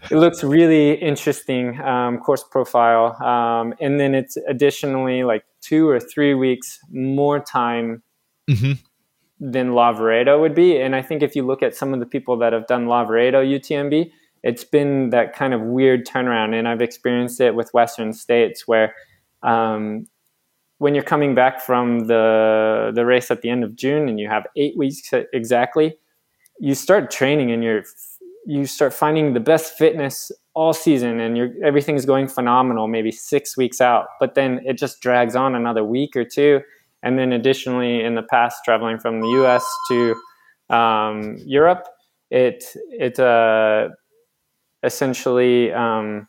it 0.09 0.17
looks 0.17 0.43
really 0.43 0.93
interesting 0.93 1.79
um, 1.81 2.17
course 2.17 2.43
profile. 2.43 3.21
Um, 3.23 3.73
and 3.79 3.99
then 3.99 4.15
it's 4.15 4.37
additionally 4.47 5.23
like 5.23 5.43
two 5.62 5.88
or 5.88 6.00
three 6.00 6.34
weeks 6.34 6.80
more 6.91 7.39
time 7.39 8.04
mm-hmm. 8.50 8.74
than 9.39 9.69
Lavaredo 9.69 10.39
would 10.39 10.56
be 10.56 10.80
and 10.80 10.95
i 10.95 11.02
think 11.02 11.21
if 11.21 11.36
you 11.36 11.45
look 11.45 11.63
at 11.63 11.76
some 11.76 11.93
of 11.93 12.00
the 12.00 12.06
people 12.06 12.38
that 12.38 12.54
have 12.54 12.67
done 12.67 12.86
Lavaredo 12.88 13.45
utmb 13.58 14.12
it's 14.43 14.63
been 14.63 15.12
that 15.12 15.36
kind 15.36 15.54
of 15.54 15.62
weird 15.62 16.06
turnaround 16.06 16.54
and 16.54 16.67
i've 16.67 16.82
experienced 16.82 17.39
it 17.39 17.56
with 17.56 17.74
western 17.74 18.13
states 18.13 18.67
where 18.67 18.95
um, 19.43 20.08
when 20.78 20.95
you're 20.95 21.04
coming 21.04 21.36
back 21.36 21.62
from 21.62 22.08
the 22.08 22.91
the 22.93 23.06
race 23.06 23.32
at 23.32 23.41
the 23.41 23.50
end 23.50 23.63
of 23.63 23.76
june 23.76 24.10
and 24.10 24.19
you 24.19 24.28
have 24.28 24.45
eight 24.56 24.78
weeks 24.78 25.12
exactly 25.34 25.97
you 26.60 26.76
start 26.76 27.10
training 27.12 27.52
and 27.52 27.63
you're 27.63 27.84
you 28.45 28.65
start 28.65 28.93
finding 28.93 29.34
the 29.34 29.39
best 29.39 29.78
fitness 29.78 30.32
all 30.53 30.73
season 30.73 31.19
and 31.19 31.37
you 31.37 31.53
everything's 31.63 32.05
going 32.05 32.27
phenomenal 32.27 32.87
maybe 32.87 33.11
six 33.11 33.55
weeks 33.55 33.79
out 33.79 34.07
but 34.19 34.35
then 34.35 34.59
it 34.65 34.77
just 34.77 35.01
drags 35.01 35.35
on 35.35 35.55
another 35.55 35.83
week 35.83 36.15
or 36.15 36.25
two. 36.25 36.61
And 37.03 37.17
then 37.17 37.31
additionally 37.31 38.03
in 38.03 38.15
the 38.15 38.23
past 38.23 38.63
traveling 38.63 38.99
from 38.99 39.21
the 39.21 39.27
us 39.27 39.65
to 39.89 40.15
um, 40.69 41.37
europe 41.45 41.87
it 42.29 42.63
it 42.91 43.19
uh, 43.19 43.89
essentially 44.83 45.71
um, 45.73 46.27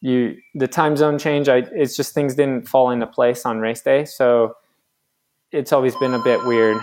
you 0.00 0.36
the 0.54 0.68
time 0.68 0.96
zone 0.96 1.18
change 1.18 1.48
I, 1.48 1.64
it's 1.72 1.96
just 1.96 2.14
things 2.14 2.34
didn't 2.34 2.68
fall 2.68 2.90
into 2.90 3.06
place 3.06 3.44
on 3.44 3.58
race 3.58 3.82
day. 3.82 4.04
So 4.04 4.54
it's 5.52 5.72
always 5.72 5.96
been 5.96 6.14
a 6.14 6.22
bit 6.22 6.44
weird. 6.44 6.78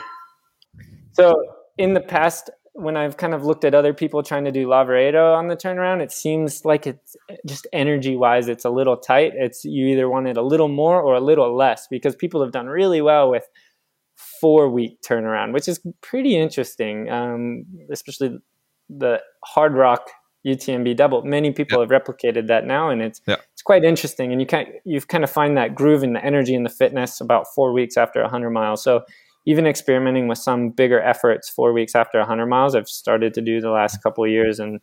So 1.14 1.42
in 1.78 1.94
the 1.94 2.02
past 2.02 2.50
when 2.78 2.96
I've 2.96 3.18
kind 3.18 3.34
of 3.34 3.44
looked 3.44 3.66
at 3.66 3.74
other 3.74 3.92
people 3.92 4.22
trying 4.22 4.46
to 4.46 4.52
do 4.52 4.68
Lavaredo 4.68 5.36
on 5.36 5.48
the 5.48 5.58
turnaround, 5.58 6.02
it 6.02 6.12
seems 6.12 6.64
like 6.64 6.86
it's 6.86 7.16
just 7.48 7.66
energy 7.74 8.16
wise, 8.16 8.48
it's 8.48 8.66
a 8.66 8.70
little 8.70 8.96
tight. 8.96 9.34
It's 9.36 9.66
you 9.66 9.88
either 9.88 10.08
want 10.08 10.28
it 10.28 10.38
a 10.38 10.44
little 10.44 10.68
more 10.68 11.02
or 11.02 11.16
a 11.16 11.20
little 11.20 11.58
less 11.58 11.88
because 11.90 12.16
people 12.16 12.40
have 12.44 12.52
done 12.52 12.68
really 12.68 13.02
well 13.02 13.32
with 13.32 13.50
four 14.16 14.70
week 14.70 15.02
turnaround, 15.02 15.54
which 15.54 15.68
is 15.68 15.80
pretty 16.02 16.38
interesting, 16.38 17.10
um, 17.10 17.66
especially 17.92 18.38
the 18.88 19.22
Hardrock 19.56 20.02
UTMB 20.46 20.96
double. 20.96 21.24
Many 21.24 21.54
people 21.54 21.80
have 21.80 21.90
replicated 21.90 22.46
that 22.48 22.68
now, 22.68 22.92
and 22.92 23.02
it's 23.02 23.22
yeah. 23.26 23.38
it's 23.54 23.64
quite 23.64 23.84
interesting. 23.84 24.32
And 24.32 24.40
you 24.40 24.46
can 24.46 24.68
you've 24.86 25.08
kind 25.08 25.24
of 25.24 25.32
find 25.32 25.58
that 25.58 25.74
groove 25.74 26.04
and 26.04 26.16
the 26.16 26.24
energy 26.24 26.54
and 26.54 26.64
the 26.64 26.70
fitness 26.70 27.20
about 27.22 27.48
four 27.56 27.74
weeks 27.74 27.98
after 27.98 28.20
a 28.20 28.26
100 28.26 28.52
miles. 28.52 28.84
So 28.84 29.04
even 29.48 29.66
experimenting 29.66 30.28
with 30.28 30.38
some 30.38 30.70
bigger 30.70 31.02
efforts 31.02 31.50
four 31.50 31.74
weeks 31.74 31.96
after 31.96 32.20
100 32.20 32.46
miles 32.46 32.76
i've 32.76 32.88
started 32.88 33.34
to 33.34 33.42
do 33.42 33.60
the 33.60 33.72
last 33.72 34.04
couple 34.04 34.24
of 34.24 34.30
years 34.30 34.60
and 34.60 34.80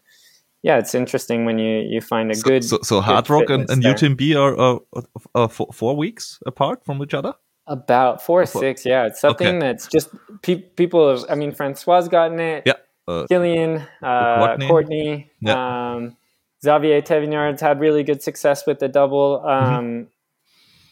yeah 0.62 0.78
it's 0.78 0.94
interesting 0.94 1.44
when 1.44 1.58
you 1.58 1.80
you 1.80 2.00
find 2.00 2.30
a 2.30 2.34
so, 2.34 2.42
good 2.42 2.64
so, 2.64 2.78
so 2.82 3.00
Hardrock 3.00 3.50
and, 3.50 3.70
and 3.70 3.82
utmb 3.84 4.36
are 4.36 4.58
uh, 4.58 5.02
uh, 5.34 5.48
four, 5.48 5.68
four, 5.72 5.94
weeks 5.96 6.40
apart 6.46 6.84
from 6.84 7.02
each 7.02 7.14
other 7.14 7.34
about 7.66 8.20
four 8.20 8.42
or 8.42 8.46
six 8.46 8.84
yeah 8.84 9.06
it's 9.06 9.20
something 9.20 9.56
okay. 9.56 9.58
that's 9.58 9.86
just 9.86 10.08
pe- 10.42 10.66
people 10.76 11.10
have, 11.10 11.24
i 11.30 11.34
mean 11.34 11.52
francois 11.52 12.02
gotten 12.08 12.40
it 12.40 12.64
yeah 12.66 12.74
uh, 13.06 13.26
Kilian, 13.30 13.86
uh, 14.02 14.56
Courtney, 14.66 15.30
yeah. 15.42 15.92
um, 15.94 16.16
Xavier 16.64 17.02
Thévenard's 17.02 17.60
had 17.60 17.80
really 17.80 18.02
good 18.02 18.22
success 18.22 18.66
with 18.66 18.78
the 18.78 18.88
double. 18.88 19.40
Mm-hmm. 19.40 19.74
Um, 19.74 19.84
mm-hmm. 19.84 20.04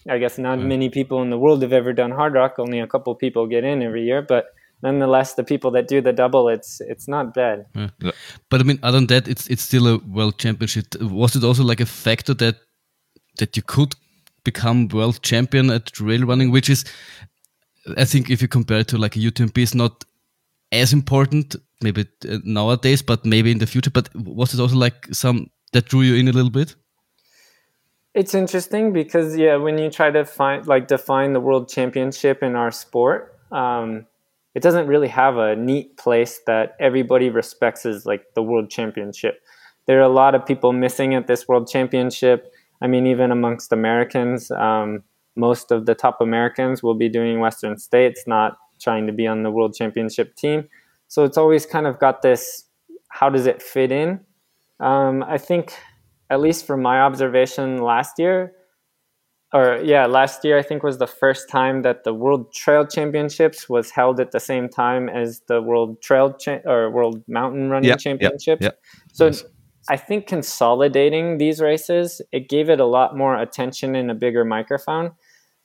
I 0.09 0.19
guess 0.19 0.38
not 0.38 0.59
yeah. 0.59 0.65
many 0.65 0.88
people 0.88 1.23
in 1.23 1.31
the 1.31 1.38
world 1.38 1.62
have 1.62 1.73
ever 1.73 1.93
done 1.93 2.11
Hardrock. 2.11 2.59
Only 2.59 2.81
a 2.81 2.87
couple 2.87 3.15
people 3.15 3.47
get 3.47 3.65
in 3.65 3.83
every 3.83 4.05
year, 4.05 4.23
but 4.23 4.47
nonetheless, 4.83 5.35
the 5.35 5.45
people 5.45 5.71
that 5.73 5.88
do 5.88 6.01
the 6.01 6.12
double, 6.12 6.49
it's 6.49 6.81
it's 6.81 7.09
not 7.09 7.35
bad. 7.35 7.67
Yeah. 7.75 8.11
But 8.49 8.61
I 8.61 8.65
mean, 8.65 8.79
other 8.83 8.99
than 8.99 9.07
that, 9.09 9.29
it's 9.29 9.47
it's 9.49 9.62
still 9.62 9.87
a 9.87 9.99
world 9.99 10.38
championship. 10.38 10.95
Was 11.01 11.37
it 11.37 11.45
also 11.45 11.62
like 11.62 11.81
a 11.81 11.87
factor 11.87 12.35
that 12.35 12.57
that 13.38 13.57
you 13.57 13.62
could 13.62 13.95
become 14.45 14.88
world 14.88 15.23
champion 15.23 15.71
at 15.71 15.87
trail 15.87 16.27
running, 16.27 16.51
which 16.51 16.69
is, 16.69 16.85
I 17.97 18.05
think, 18.05 18.29
if 18.29 18.43
you 18.43 18.49
compare 18.49 18.81
it 18.81 18.88
to 18.88 18.99
like 18.99 19.17
a 19.17 19.21
UTMB, 19.21 19.57
is 19.59 19.75
not 19.75 20.05
as 20.73 20.93
important 20.93 21.57
maybe 21.81 22.07
uh, 22.29 22.38
nowadays, 22.45 23.03
but 23.03 23.25
maybe 23.25 23.51
in 23.51 23.59
the 23.59 23.67
future. 23.67 23.91
But 23.91 24.09
was 24.15 24.55
it 24.55 24.61
also 24.61 24.77
like 24.77 25.07
some 25.12 25.51
that 25.73 25.87
drew 25.87 26.03
you 26.03 26.17
in 26.17 26.29
a 26.29 26.33
little 26.33 26.51
bit? 26.51 26.75
It's 28.14 28.35
interesting 28.35 28.92
because 28.92 29.37
yeah, 29.37 29.57
when 29.57 29.79
you 29.79 29.90
try 29.90 30.11
to 30.11 30.25
find 30.25 30.66
like 30.66 30.87
define 30.87 31.33
the 31.33 31.40
world 31.40 31.68
championship 31.68 32.42
in 32.42 32.57
our 32.57 32.70
sport, 32.70 33.38
um, 33.51 34.07
it 34.55 34.62
doesn't 34.62 34.87
really 34.87 35.09
have 35.09 35.38
a 35.38 35.57
neat 35.57 35.96
place 35.96 36.40
that 36.46 36.77
everybody 36.79 37.31
respects 37.31 37.87
as 37.87 38.05
like 38.05 38.35
the 38.35 38.42
world 38.42 38.68
championship. 38.68 39.40
There 39.87 39.98
are 39.98 40.03
a 40.03 40.09
lot 40.09 40.35
of 40.35 40.44
people 40.44 40.72
missing 40.72 41.14
at 41.14 41.27
this 41.27 41.48
world 41.48 41.68
championship. 41.68 42.53
I 42.83 42.87
mean, 42.87 43.07
even 43.07 43.31
amongst 43.31 43.72
Americans, 43.72 44.51
um, 44.51 45.03
most 45.35 45.70
of 45.70 45.87
the 45.87 45.94
top 45.94 46.20
Americans 46.20 46.83
will 46.83 46.94
be 46.94 47.09
doing 47.09 47.40
Western 47.40 47.79
States, 47.79 48.25
not 48.27 48.59
trying 48.79 49.07
to 49.07 49.12
be 49.12 49.27
on 49.27 49.42
the 49.42 49.51
world 49.51 49.75
championship 49.75 50.37
team. 50.37 50.68
So 51.09 51.25
it's 51.25 51.38
always 51.38 51.64
kind 51.64 51.87
of 51.87 51.98
got 51.98 52.22
this 52.22 52.66
how 53.12 53.29
does 53.29 53.46
it 53.46 53.62
fit 53.62 53.92
in? 53.92 54.20
Um, 54.81 55.22
I 55.22 55.37
think 55.37 55.75
at 56.33 56.40
least 56.40 56.66
from 56.66 56.81
my 56.81 57.03
observation 57.03 57.83
last 57.83 58.18
year, 58.18 58.55
or 59.53 59.79
yeah, 59.85 60.07
last 60.07 60.42
year 60.47 60.59
I 60.59 60.62
think 60.62 60.83
was 60.83 60.97
the 60.97 61.07
first 61.07 61.51
time 61.51 61.83
that 61.83 62.05
the 62.05 62.14
World 62.14 62.55
Trail 62.55 62.87
Championships 62.87 63.68
was 63.68 63.90
held 63.90 64.18
at 64.18 64.33
the 64.33 64.40
same 64.40 64.66
time 64.71 65.11
as 65.11 65.42
the 65.47 65.61
World 65.61 66.01
Trail 66.01 66.33
cha- 66.33 66.62
or 66.64 66.90
World 66.90 67.23
Mountain 67.29 67.68
Running 67.68 67.90
yep, 67.90 67.99
Championships. 67.99 68.47
Yep, 68.47 68.62
yep. 68.62 68.79
So 69.12 69.27
nice. 69.27 69.45
I 69.90 69.99
think 69.99 70.27
consolidating 70.27 71.37
these 71.37 71.61
races, 71.61 72.23
it 72.33 72.49
gave 72.49 72.71
it 72.71 72.81
a 72.81 72.87
lot 72.87 73.14
more 73.14 73.37
attention 73.37 73.95
in 73.95 74.09
a 74.09 74.14
bigger 74.14 74.45
microphone 74.45 75.12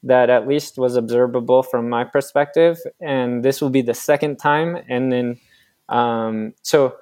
that 0.04 0.30
at 0.30 0.50
least 0.50 0.78
was 0.78 0.98
observable 0.98 1.64
from 1.64 1.88
my 1.88 2.04
perspective. 2.04 2.78
And 3.00 3.42
this 3.42 3.62
will 3.62 3.70
be 3.70 3.82
the 3.82 3.94
second 3.94 4.36
time. 4.36 4.78
And 4.90 5.14
then, 5.14 5.40
um, 5.88 6.54
so 6.62 6.98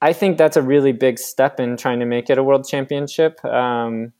I 0.00 0.12
think 0.12 0.38
that's 0.38 0.56
a 0.56 0.62
really 0.62 0.92
big 0.92 1.18
step 1.18 1.58
in 1.58 1.76
trying 1.76 1.98
to 2.00 2.06
make 2.06 2.30
it 2.30 2.38
a 2.38 2.42
world 2.42 2.66
championship. 2.68 3.44
Um, 3.44 4.12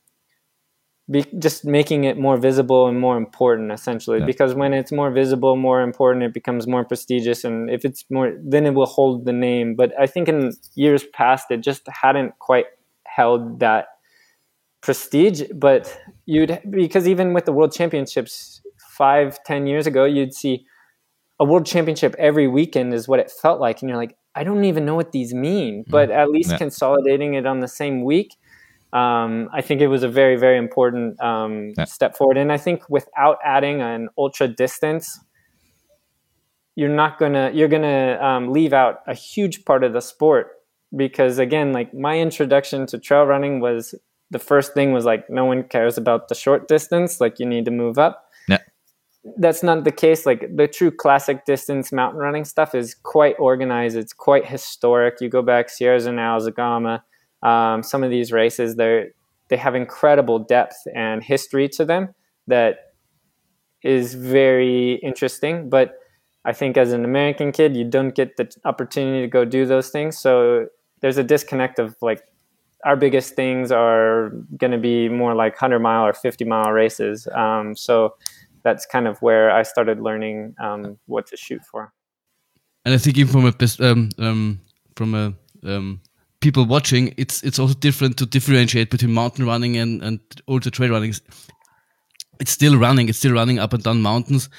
be, 1.09 1.25
just 1.39 1.65
making 1.65 2.03
it 2.03 2.17
more 2.17 2.37
visible 2.37 2.87
and 2.87 2.99
more 2.99 3.17
important, 3.17 3.71
essentially. 3.71 4.19
Yeah. 4.19 4.25
Because 4.25 4.53
when 4.53 4.73
it's 4.73 4.91
more 4.91 5.09
visible, 5.09 5.55
more 5.55 5.81
important, 5.81 6.23
it 6.23 6.33
becomes 6.33 6.67
more 6.67 6.85
prestigious, 6.85 7.43
and 7.43 7.69
if 7.69 7.85
it's 7.85 8.05
more, 8.11 8.33
then 8.43 8.65
it 8.65 8.73
will 8.73 8.85
hold 8.85 9.25
the 9.25 9.33
name. 9.33 9.75
But 9.75 9.93
I 9.99 10.05
think 10.05 10.27
in 10.27 10.51
years 10.75 11.05
past, 11.13 11.49
it 11.49 11.61
just 11.61 11.87
hadn't 11.87 12.37
quite 12.39 12.65
held 13.07 13.59
that 13.59 13.87
prestige. 14.81 15.43
But 15.55 15.97
you'd 16.25 16.59
because 16.69 17.07
even 17.07 17.33
with 17.33 17.45
the 17.45 17.53
world 17.53 17.71
championships 17.71 18.61
five, 18.91 19.43
ten 19.45 19.65
years 19.65 19.87
ago, 19.87 20.03
you'd 20.05 20.33
see 20.33 20.65
a 21.39 21.45
world 21.45 21.65
championship 21.65 22.15
every 22.19 22.47
weekend 22.47 22.93
is 22.93 23.07
what 23.07 23.19
it 23.19 23.31
felt 23.31 23.59
like, 23.61 23.81
and 23.81 23.89
you're 23.89 23.97
like, 23.97 24.15
I 24.39 24.45
don't 24.45 24.63
even 24.63 24.85
know 24.85 24.95
what 24.95 25.11
these 25.11 25.33
mean, 25.33 25.83
mm. 25.83 25.91
but 25.91 26.09
at 26.09 26.29
least 26.29 26.51
yeah. 26.51 26.57
consolidating 26.57 27.33
it 27.33 27.45
on 27.45 27.59
the 27.59 27.67
same 27.67 28.05
week, 28.05 28.37
um, 28.93 29.49
I 29.51 29.61
think 29.61 29.81
it 29.81 29.87
was 29.87 30.01
a 30.01 30.07
very, 30.07 30.37
very 30.37 30.57
important 30.57 31.21
um, 31.21 31.73
yeah. 31.77 31.83
step 31.83 32.15
forward. 32.15 32.37
And 32.37 32.49
I 32.49 32.57
think 32.57 32.89
without 32.89 33.37
adding 33.43 33.81
an 33.81 34.07
ultra 34.17 34.47
distance, 34.47 35.19
you're 36.75 36.95
not 37.03 37.19
gonna 37.19 37.51
you're 37.53 37.67
gonna 37.67 38.17
um, 38.21 38.53
leave 38.53 38.71
out 38.71 39.01
a 39.07 39.13
huge 39.13 39.65
part 39.65 39.83
of 39.83 39.91
the 39.91 39.99
sport 39.99 40.51
because 40.95 41.37
again, 41.37 41.73
like 41.73 41.93
my 41.93 42.17
introduction 42.17 42.85
to 42.87 42.97
trail 42.97 43.25
running 43.25 43.59
was 43.59 43.93
the 44.31 44.39
first 44.39 44.73
thing 44.73 44.93
was 44.93 45.03
like 45.03 45.29
no 45.29 45.43
one 45.43 45.63
cares 45.63 45.97
about 45.97 46.29
the 46.29 46.35
short 46.35 46.69
distance, 46.69 47.19
like 47.19 47.39
you 47.39 47.45
need 47.45 47.65
to 47.65 47.71
move 47.71 47.97
up 47.97 48.28
that's 49.37 49.63
not 49.63 49.83
the 49.83 49.91
case. 49.91 50.25
Like 50.25 50.45
the 50.55 50.67
true 50.67 50.91
classic 50.91 51.45
distance 51.45 51.91
mountain 51.91 52.19
running 52.19 52.45
stuff 52.45 52.75
is 52.75 52.95
quite 52.95 53.35
organized. 53.39 53.97
It's 53.97 54.13
quite 54.13 54.45
historic. 54.45 55.21
You 55.21 55.29
go 55.29 55.41
back 55.41 55.69
Sierra 55.69 55.97
Zanal, 55.97 56.39
Zegama, 56.47 57.01
um, 57.43 57.83
some 57.83 58.03
of 58.03 58.09
these 58.09 58.31
races, 58.31 58.75
they 58.75 59.07
they 59.49 59.57
have 59.57 59.75
incredible 59.75 60.39
depth 60.39 60.75
and 60.95 61.23
history 61.23 61.67
to 61.69 61.83
them 61.83 62.13
that 62.47 62.93
is 63.83 64.13
very 64.13 64.95
interesting. 64.95 65.69
But 65.69 65.95
I 66.45 66.53
think 66.53 66.77
as 66.77 66.91
an 66.91 67.03
American 67.03 67.51
kid, 67.51 67.75
you 67.75 67.83
don't 67.83 68.13
get 68.13 68.37
the 68.37 68.53
opportunity 68.65 69.21
to 69.21 69.27
go 69.27 69.45
do 69.45 69.65
those 69.65 69.89
things. 69.89 70.19
So 70.19 70.67
there's 71.01 71.17
a 71.17 71.23
disconnect 71.23 71.79
of 71.79 71.95
like 72.01 72.23
our 72.85 72.95
biggest 72.95 73.35
things 73.35 73.71
are 73.71 74.29
going 74.57 74.71
to 74.71 74.77
be 74.77 75.09
more 75.09 75.33
like 75.33 75.53
100 75.53 75.79
mile 75.79 76.05
or 76.05 76.13
50 76.13 76.45
mile 76.45 76.71
races. 76.71 77.27
Um, 77.33 77.75
so 77.75 78.15
that's 78.63 78.85
kind 78.85 79.07
of 79.07 79.21
where 79.21 79.51
I 79.51 79.63
started 79.63 79.99
learning 79.99 80.55
um, 80.61 80.97
what 81.05 81.27
to 81.27 81.37
shoot 81.37 81.63
for. 81.63 81.93
And 82.85 82.93
I 82.93 82.97
think 82.97 83.17
even 83.17 83.31
from 83.31 83.45
a 83.45 83.91
um, 83.91 84.09
um, 84.17 84.59
from 84.95 85.15
a 85.15 85.33
um, 85.63 86.01
people 86.41 86.65
watching, 86.65 87.13
it's 87.17 87.43
it's 87.43 87.59
also 87.59 87.73
different 87.73 88.17
to 88.17 88.25
differentiate 88.25 88.89
between 88.89 89.13
mountain 89.13 89.45
running 89.45 89.77
and 89.77 90.01
and 90.03 90.19
ultra 90.47 90.71
trail 90.71 90.91
running. 90.91 91.13
It's 92.39 92.51
still 92.51 92.77
running. 92.77 93.09
It's 93.09 93.17
still 93.17 93.33
running 93.33 93.59
up 93.59 93.73
and 93.73 93.83
down 93.83 94.01
mountains. 94.01 94.49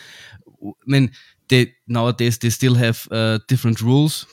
I 0.62 0.72
mean, 0.86 1.10
they 1.48 1.74
nowadays 1.88 2.38
they 2.38 2.50
still 2.50 2.74
have 2.74 3.08
uh, 3.10 3.38
different 3.48 3.80
rules. 3.80 4.26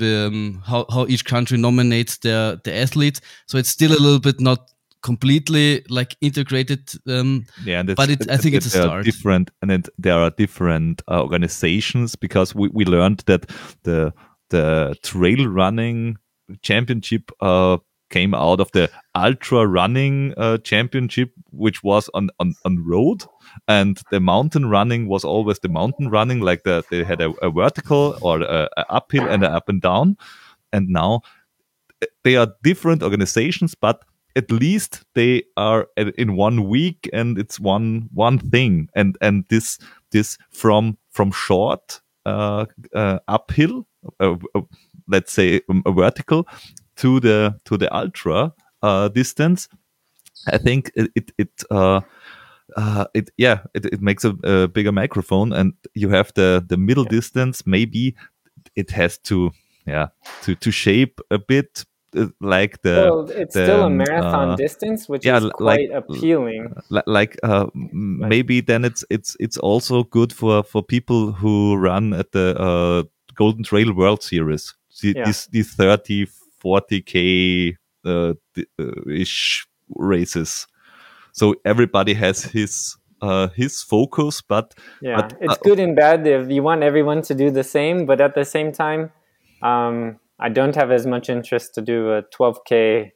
Um, 0.00 0.62
how 0.66 0.86
how 0.90 1.06
each 1.06 1.24
country 1.24 1.58
nominates 1.58 2.18
their 2.18 2.56
the 2.56 2.74
athletes, 2.74 3.20
so 3.46 3.58
it's 3.58 3.70
still 3.70 3.92
a 3.92 4.02
little 4.02 4.20
bit 4.20 4.40
not 4.40 4.70
completely 5.02 5.84
like 5.88 6.16
integrated. 6.20 6.90
Um, 7.06 7.44
yeah, 7.64 7.80
and 7.80 7.94
but 7.94 8.10
it, 8.10 8.30
I 8.30 8.36
think 8.36 8.54
it's 8.54 8.66
a 8.66 8.70
start. 8.70 9.04
Different, 9.04 9.50
and 9.62 9.70
then 9.70 9.84
there 9.98 10.18
are 10.18 10.30
different 10.30 11.02
uh, 11.08 11.22
organizations 11.22 12.16
because 12.16 12.54
we, 12.54 12.68
we 12.72 12.84
learned 12.84 13.22
that 13.26 13.50
the 13.82 14.12
the 14.50 14.94
trail 15.02 15.46
running 15.46 16.16
championship 16.62 17.30
uh, 17.40 17.78
came 18.10 18.34
out 18.34 18.60
of 18.60 18.70
the 18.72 18.90
ultra 19.14 19.66
running 19.66 20.32
uh, 20.36 20.58
championship, 20.58 21.32
which 21.50 21.82
was 21.82 22.08
on, 22.14 22.30
on, 22.38 22.54
on 22.64 22.84
road, 22.86 23.24
and 23.66 24.00
the 24.10 24.20
mountain 24.20 24.66
running 24.66 25.08
was 25.08 25.24
always 25.24 25.58
the 25.58 25.68
mountain 25.68 26.08
running, 26.08 26.40
like 26.40 26.62
the, 26.62 26.84
they 26.90 27.02
had 27.02 27.20
a, 27.20 27.30
a 27.42 27.50
vertical 27.50 28.16
or 28.22 28.42
a, 28.42 28.68
a 28.76 28.86
uphill 28.88 29.26
and 29.28 29.44
a 29.44 29.50
up 29.50 29.68
and 29.68 29.82
down, 29.82 30.16
and 30.72 30.88
now 30.88 31.20
they 32.22 32.36
are 32.36 32.54
different 32.62 33.02
organizations, 33.02 33.74
but 33.74 34.04
at 34.36 34.50
least 34.50 35.04
they 35.14 35.42
are 35.56 35.88
in 35.96 36.36
one 36.36 36.68
week 36.68 37.08
and 37.12 37.38
it's 37.38 37.58
one 37.58 38.08
one 38.12 38.38
thing 38.38 38.88
and 38.94 39.16
and 39.20 39.44
this 39.48 39.78
this 40.12 40.38
from 40.50 40.96
from 41.10 41.32
short 41.32 42.00
uh, 42.26 42.66
uh, 42.94 43.18
uphill 43.26 43.86
uh, 44.20 44.36
uh 44.54 44.60
let's 45.08 45.32
say 45.32 45.60
um, 45.68 45.82
a 45.86 45.92
vertical 45.92 46.46
to 46.96 47.18
the 47.20 47.58
to 47.64 47.76
the 47.76 47.94
ultra 47.96 48.52
uh, 48.82 49.08
distance 49.08 49.68
i 50.48 50.58
think 50.58 50.90
it 50.94 51.10
it, 51.14 51.32
it 51.38 51.64
uh, 51.70 52.00
uh, 52.76 53.06
it 53.14 53.30
yeah 53.38 53.60
it, 53.74 53.86
it 53.86 54.02
makes 54.02 54.24
a, 54.24 54.34
a, 54.44 54.68
bigger 54.68 54.92
microphone 54.92 55.52
and 55.52 55.72
you 55.94 56.10
have 56.10 56.32
the 56.34 56.64
the 56.68 56.76
middle 56.76 57.04
yeah. 57.04 57.10
distance 57.10 57.66
maybe 57.66 58.14
it 58.74 58.90
has 58.90 59.18
to 59.18 59.50
yeah 59.86 60.08
to 60.42 60.54
to 60.56 60.70
shape 60.70 61.20
a 61.30 61.38
bit 61.38 61.84
like 62.40 62.82
the 62.82 62.94
well, 62.94 63.30
it's 63.30 63.54
the, 63.54 63.64
still 63.64 63.84
a 63.84 63.90
marathon 63.90 64.50
uh, 64.50 64.56
distance 64.56 65.08
which 65.08 65.24
yeah, 65.24 65.38
is 65.38 65.50
quite 65.50 65.90
like, 65.90 66.04
appealing. 66.04 66.74
like 67.06 67.36
uh, 67.42 67.66
maybe 67.74 68.60
then 68.60 68.84
it's 68.84 69.04
it's 69.10 69.36
it's 69.40 69.58
also 69.58 70.04
good 70.04 70.32
for 70.32 70.62
for 70.62 70.82
people 70.82 71.32
who 71.32 71.76
run 71.76 72.12
at 72.12 72.32
the 72.32 72.56
uh, 72.58 73.02
golden 73.34 73.62
trail 73.64 73.92
world 73.92 74.22
series. 74.22 74.74
The, 75.02 75.14
yeah. 75.16 75.24
these 75.24 75.46
these 75.48 75.74
30 75.74 76.26
40k 76.64 77.76
uh, 78.04 78.32
uh, 78.78 79.10
ish 79.10 79.66
races. 79.94 80.66
So 81.32 81.54
everybody 81.64 82.14
has 82.14 82.42
his 82.44 82.96
uh, 83.22 83.48
his 83.48 83.82
focus 83.82 84.42
but 84.42 84.74
yeah 85.00 85.16
but, 85.16 85.36
it's 85.40 85.58
good 85.58 85.78
and 85.78 85.96
bad 85.96 86.26
if 86.26 86.50
you 86.50 86.62
want 86.62 86.82
everyone 86.82 87.22
to 87.22 87.34
do 87.34 87.50
the 87.50 87.64
same 87.64 88.04
but 88.04 88.20
at 88.20 88.34
the 88.34 88.44
same 88.44 88.72
time 88.72 89.10
um, 89.62 90.18
i 90.38 90.48
don't 90.48 90.74
have 90.74 90.90
as 90.90 91.06
much 91.06 91.28
interest 91.28 91.74
to 91.74 91.80
do 91.80 92.12
a 92.12 92.22
12k 92.22 93.12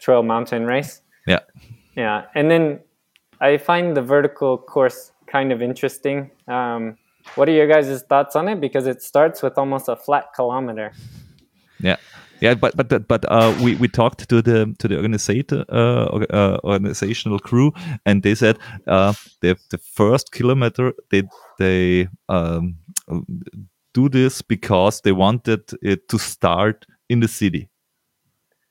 trail 0.00 0.22
mountain 0.22 0.64
race. 0.66 1.02
Yeah. 1.26 1.40
Yeah 1.96 2.24
and 2.34 2.50
then 2.50 2.80
i 3.40 3.56
find 3.58 3.96
the 3.96 4.02
vertical 4.02 4.58
course 4.58 5.12
kind 5.32 5.50
of 5.50 5.62
interesting. 5.62 6.30
Um, 6.46 6.98
what 7.34 7.48
are 7.48 7.52
your 7.52 7.66
guys' 7.66 8.02
thoughts 8.02 8.36
on 8.36 8.48
it? 8.48 8.60
Because 8.60 8.86
it 8.86 9.02
starts 9.02 9.42
with 9.42 9.56
almost 9.56 9.88
a 9.88 9.96
flat 9.96 10.26
kilometer. 10.36 10.92
Yeah. 11.80 11.96
Yeah, 12.40 12.54
but 12.54 12.76
but 12.76 13.06
but 13.06 13.24
uh, 13.30 13.54
we 13.62 13.76
we 13.76 13.86
talked 13.86 14.28
to 14.28 14.42
the 14.42 14.74
to 14.80 14.88
the 14.88 14.96
organizator 14.96 15.64
uh, 15.68 16.24
uh, 16.28 16.58
organizational 16.64 17.38
crew, 17.38 17.70
and 18.04 18.24
they 18.24 18.34
said 18.34 18.58
uh, 18.88 19.12
the 19.42 19.56
the 19.70 19.78
first 19.78 20.32
kilometer 20.32 20.92
they 21.10 21.22
they 21.60 22.08
um, 22.28 22.78
do 23.94 24.08
this 24.08 24.42
because 24.42 25.00
they 25.00 25.12
wanted 25.12 25.70
it 25.82 26.08
to 26.08 26.18
start 26.18 26.86
in 27.08 27.20
the 27.20 27.28
city. 27.28 27.68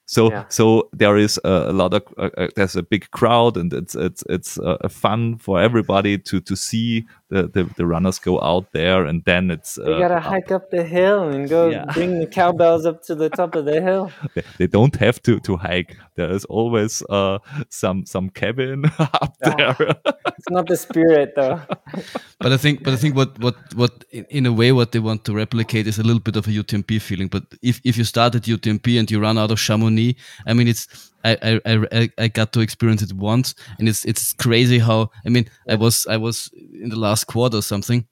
So 0.05 0.29
yeah. 0.29 0.43
so 0.49 0.89
there 0.91 1.15
is 1.15 1.39
a, 1.45 1.69
a 1.69 1.73
lot 1.73 1.93
of 1.93 2.03
uh, 2.17 2.29
uh, 2.37 2.47
there's 2.55 2.75
a 2.75 2.83
big 2.83 3.09
crowd 3.11 3.55
and 3.55 3.71
it's 3.71 3.95
it's 3.95 4.23
it's 4.27 4.59
uh, 4.59 4.77
fun 4.89 5.37
for 5.37 5.61
everybody 5.61 6.17
to 6.17 6.41
to 6.41 6.55
see 6.55 7.05
the, 7.31 7.47
the, 7.47 7.63
the 7.77 7.85
runners 7.85 8.19
go 8.19 8.41
out 8.41 8.71
there 8.73 9.05
and 9.05 9.23
then 9.25 9.49
it's 9.49 9.77
you 9.77 9.97
gotta 9.97 10.15
up. 10.15 10.23
hike 10.23 10.51
up 10.51 10.69
the 10.69 10.83
hill 10.83 11.29
and 11.29 11.49
go 11.49 11.69
yeah. 11.69 11.85
bring 11.93 12.19
the 12.19 12.27
cowbells 12.27 12.85
up 12.85 13.01
to 13.03 13.15
the 13.15 13.29
top 13.29 13.55
of 13.55 13.65
the 13.65 13.81
hill. 13.81 14.11
They, 14.35 14.43
they 14.59 14.67
don't 14.67 14.95
have 14.97 15.21
to 15.23 15.39
to 15.39 15.57
hike. 15.57 15.97
There 16.15 16.29
is 16.29 16.45
always 16.45 17.01
uh, 17.09 17.39
some 17.69 18.05
some 18.05 18.29
cabin 18.29 18.85
up 18.99 19.35
ah, 19.43 19.55
there. 19.57 19.95
it's 20.37 20.49
not 20.49 20.67
the 20.67 20.77
spirit 20.77 21.33
though. 21.35 21.61
but 22.39 22.51
I 22.51 22.57
think 22.57 22.83
but 22.83 22.93
I 22.93 22.97
think 22.97 23.15
what 23.15 23.39
what 23.39 23.55
what 23.75 24.03
in 24.11 24.45
a 24.45 24.53
way 24.53 24.71
what 24.71 24.91
they 24.91 24.99
want 24.99 25.25
to 25.25 25.33
replicate 25.33 25.87
is 25.87 25.97
a 25.97 26.03
little 26.03 26.21
bit 26.21 26.35
of 26.35 26.47
a 26.47 26.51
UTMB 26.51 27.01
feeling. 27.01 27.29
But 27.29 27.43
if 27.61 27.79
if 27.83 27.97
you 27.97 28.03
start 28.03 28.35
at 28.35 28.43
UTMB 28.43 28.99
and 28.99 29.09
you 29.09 29.21
run 29.21 29.37
out 29.37 29.51
of 29.51 29.59
Chamonix 29.59 30.11
I 30.45 30.53
mean, 30.53 30.67
it's 30.67 31.11
I, 31.23 31.59
I, 31.65 31.85
I 31.91 32.09
I 32.17 32.27
got 32.27 32.51
to 32.53 32.61
experience 32.61 33.01
it 33.01 33.13
once, 33.13 33.53
and 33.77 33.87
it's 33.87 34.05
it's 34.05 34.33
crazy 34.33 34.79
how 34.79 35.11
I 35.25 35.29
mean 35.29 35.47
I 35.69 35.75
was 35.75 36.07
I 36.07 36.17
was 36.17 36.49
in 36.73 36.89
the 36.89 36.95
last 36.99 37.20
quarter 37.23 37.57
or 37.57 37.61
something, 37.61 38.05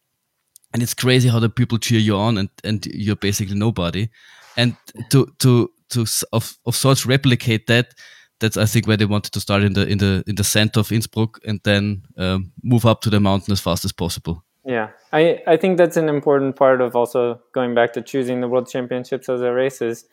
and 0.73 0.83
it's 0.83 0.93
crazy 0.93 1.29
how 1.29 1.39
the 1.39 1.49
people 1.49 1.77
cheer 1.77 1.99
you 1.99 2.15
on, 2.15 2.37
and 2.37 2.49
and 2.63 2.85
you're 2.87 3.15
basically 3.15 3.55
nobody, 3.55 4.09
and 4.57 4.75
to 5.09 5.33
to 5.39 5.69
to 5.89 6.05
of 6.31 6.57
of 6.65 6.75
sorts 6.75 7.05
replicate 7.05 7.67
that. 7.67 7.93
That's 8.39 8.55
I 8.55 8.65
think 8.65 8.87
where 8.87 8.95
they 8.95 9.05
wanted 9.05 9.33
to 9.33 9.39
start 9.41 9.63
in 9.63 9.73
the 9.73 9.85
in 9.87 9.97
the 9.97 10.23
in 10.25 10.35
the 10.35 10.43
center 10.43 10.79
of 10.79 10.91
Innsbruck 10.91 11.39
and 11.45 11.59
then 11.63 12.03
um, 12.17 12.53
move 12.63 12.85
up 12.85 13.01
to 13.01 13.09
the 13.09 13.19
mountain 13.19 13.51
as 13.51 13.59
fast 13.59 13.83
as 13.83 13.91
possible. 13.91 14.45
Yeah, 14.65 14.89
I, 15.11 15.41
I 15.47 15.57
think 15.57 15.77
that's 15.77 15.97
an 15.97 16.09
important 16.09 16.55
part 16.55 16.79
of 16.79 16.95
also 16.95 17.41
going 17.53 17.73
back 17.73 17.91
to 17.93 18.01
choosing 18.01 18.39
the 18.39 18.47
world 18.47 18.69
championships 18.69 19.27
as 19.27 19.41
a 19.41 19.51
race 19.51 19.81
is 19.81 20.05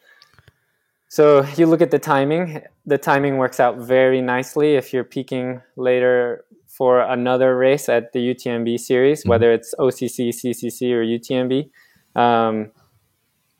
so 1.08 1.46
you 1.56 1.66
look 1.66 1.82
at 1.82 1.90
the 1.90 1.98
timing. 1.98 2.62
The 2.84 2.98
timing 2.98 3.36
works 3.36 3.60
out 3.60 3.76
very 3.78 4.20
nicely 4.20 4.74
if 4.74 4.92
you're 4.92 5.04
peaking 5.04 5.62
later 5.76 6.45
for 6.76 7.00
another 7.00 7.56
race 7.56 7.88
at 7.88 8.12
the 8.12 8.18
UTMB 8.18 8.78
series, 8.78 9.20
mm-hmm. 9.20 9.30
whether 9.30 9.52
it's 9.52 9.74
OCC, 9.78 10.28
CCC, 10.28 10.92
or 10.92 11.02
UTMB. 11.04 11.70
Um, 12.20 12.70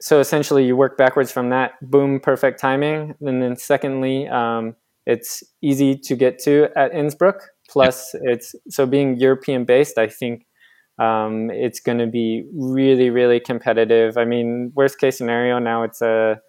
so 0.01 0.21
essentially, 0.21 0.67
you 0.67 0.77
work 0.77 0.99
backwards 0.99 1.33
from 1.33 1.51
that. 1.51 1.73
Boom, 1.81 2.21
perfect 2.21 2.61
timing. 2.61 3.15
And 3.21 3.43
then 3.43 3.57
secondly, 3.57 4.29
um, 4.29 4.77
it's 5.07 5.43
easy 5.63 5.97
to 5.97 6.17
get 6.17 6.39
to 6.41 6.69
at 6.77 6.93
Innsbruck. 6.93 7.43
Plus, 7.69 8.15
yeah. 8.15 8.33
it's 8.35 8.55
so 8.69 8.87
being 8.87 9.17
European 9.17 9.65
based. 9.65 9.99
I 9.99 10.09
think 10.09 10.47
um, 10.99 11.51
it's 11.51 11.81
going 11.81 11.99
to 11.99 12.07
be 12.07 12.45
really, 12.55 13.11
really 13.11 13.41
competitive. 13.41 14.19
I 14.19 14.25
mean, 14.25 14.73
worst 14.75 14.99
case 14.99 15.17
scenario 15.19 15.59
now 15.59 15.83
it's 15.83 16.03
a 16.03 16.41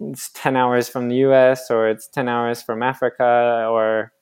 it's 0.00 0.30
10 0.34 0.56
hours 0.56 0.88
from 0.88 1.08
the 1.08 1.16
US 1.16 1.70
or 1.70 1.88
it's 1.88 2.06
10 2.08 2.28
hours 2.28 2.62
from 2.62 2.82
Africa 2.82 3.66
or 3.68 4.12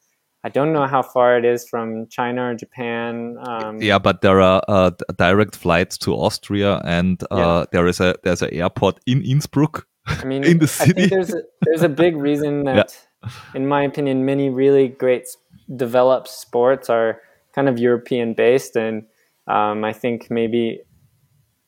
I 0.43 0.49
don't 0.49 0.73
know 0.73 0.87
how 0.87 1.03
far 1.03 1.37
it 1.37 1.45
is 1.45 1.69
from 1.69 2.07
China 2.07 2.51
or 2.51 2.55
Japan. 2.55 3.37
Um, 3.47 3.83
yeah, 3.83 3.99
but 3.99 4.23
there 4.23 4.41
are 4.41 4.63
uh, 4.69 4.91
direct 5.17 5.55
flights 5.55 5.99
to 5.99 6.15
Austria, 6.15 6.81
and 6.85 7.23
uh, 7.31 7.37
yeah. 7.37 7.65
there 7.73 7.87
is 7.87 8.01
a 8.01 8.15
there's 8.23 8.41
an 8.41 8.53
airport 8.53 9.01
in 9.07 9.23
Innsbruck. 9.23 9.87
I 10.07 10.25
mean, 10.25 10.45
in 10.51 10.59
the 10.59 10.67
city. 10.67 11.07
there's 11.07 11.35
a, 11.35 11.43
there's 11.63 11.83
a 11.83 11.89
big 11.89 12.17
reason 12.17 12.65
that, 12.65 12.97
yeah. 13.23 13.31
in 13.55 13.69
my 13.69 13.83
opinion, 13.83 14.25
many 14.25 14.49
really 14.49 14.89
great 14.89 15.29
developed 15.77 16.29
sports 16.29 16.89
are 16.89 17.21
kind 17.55 17.69
of 17.69 17.79
European 17.79 18.33
based, 18.33 18.77
and 18.77 19.05
um, 19.47 19.85
I 19.85 19.93
think 19.93 20.31
maybe 20.31 20.81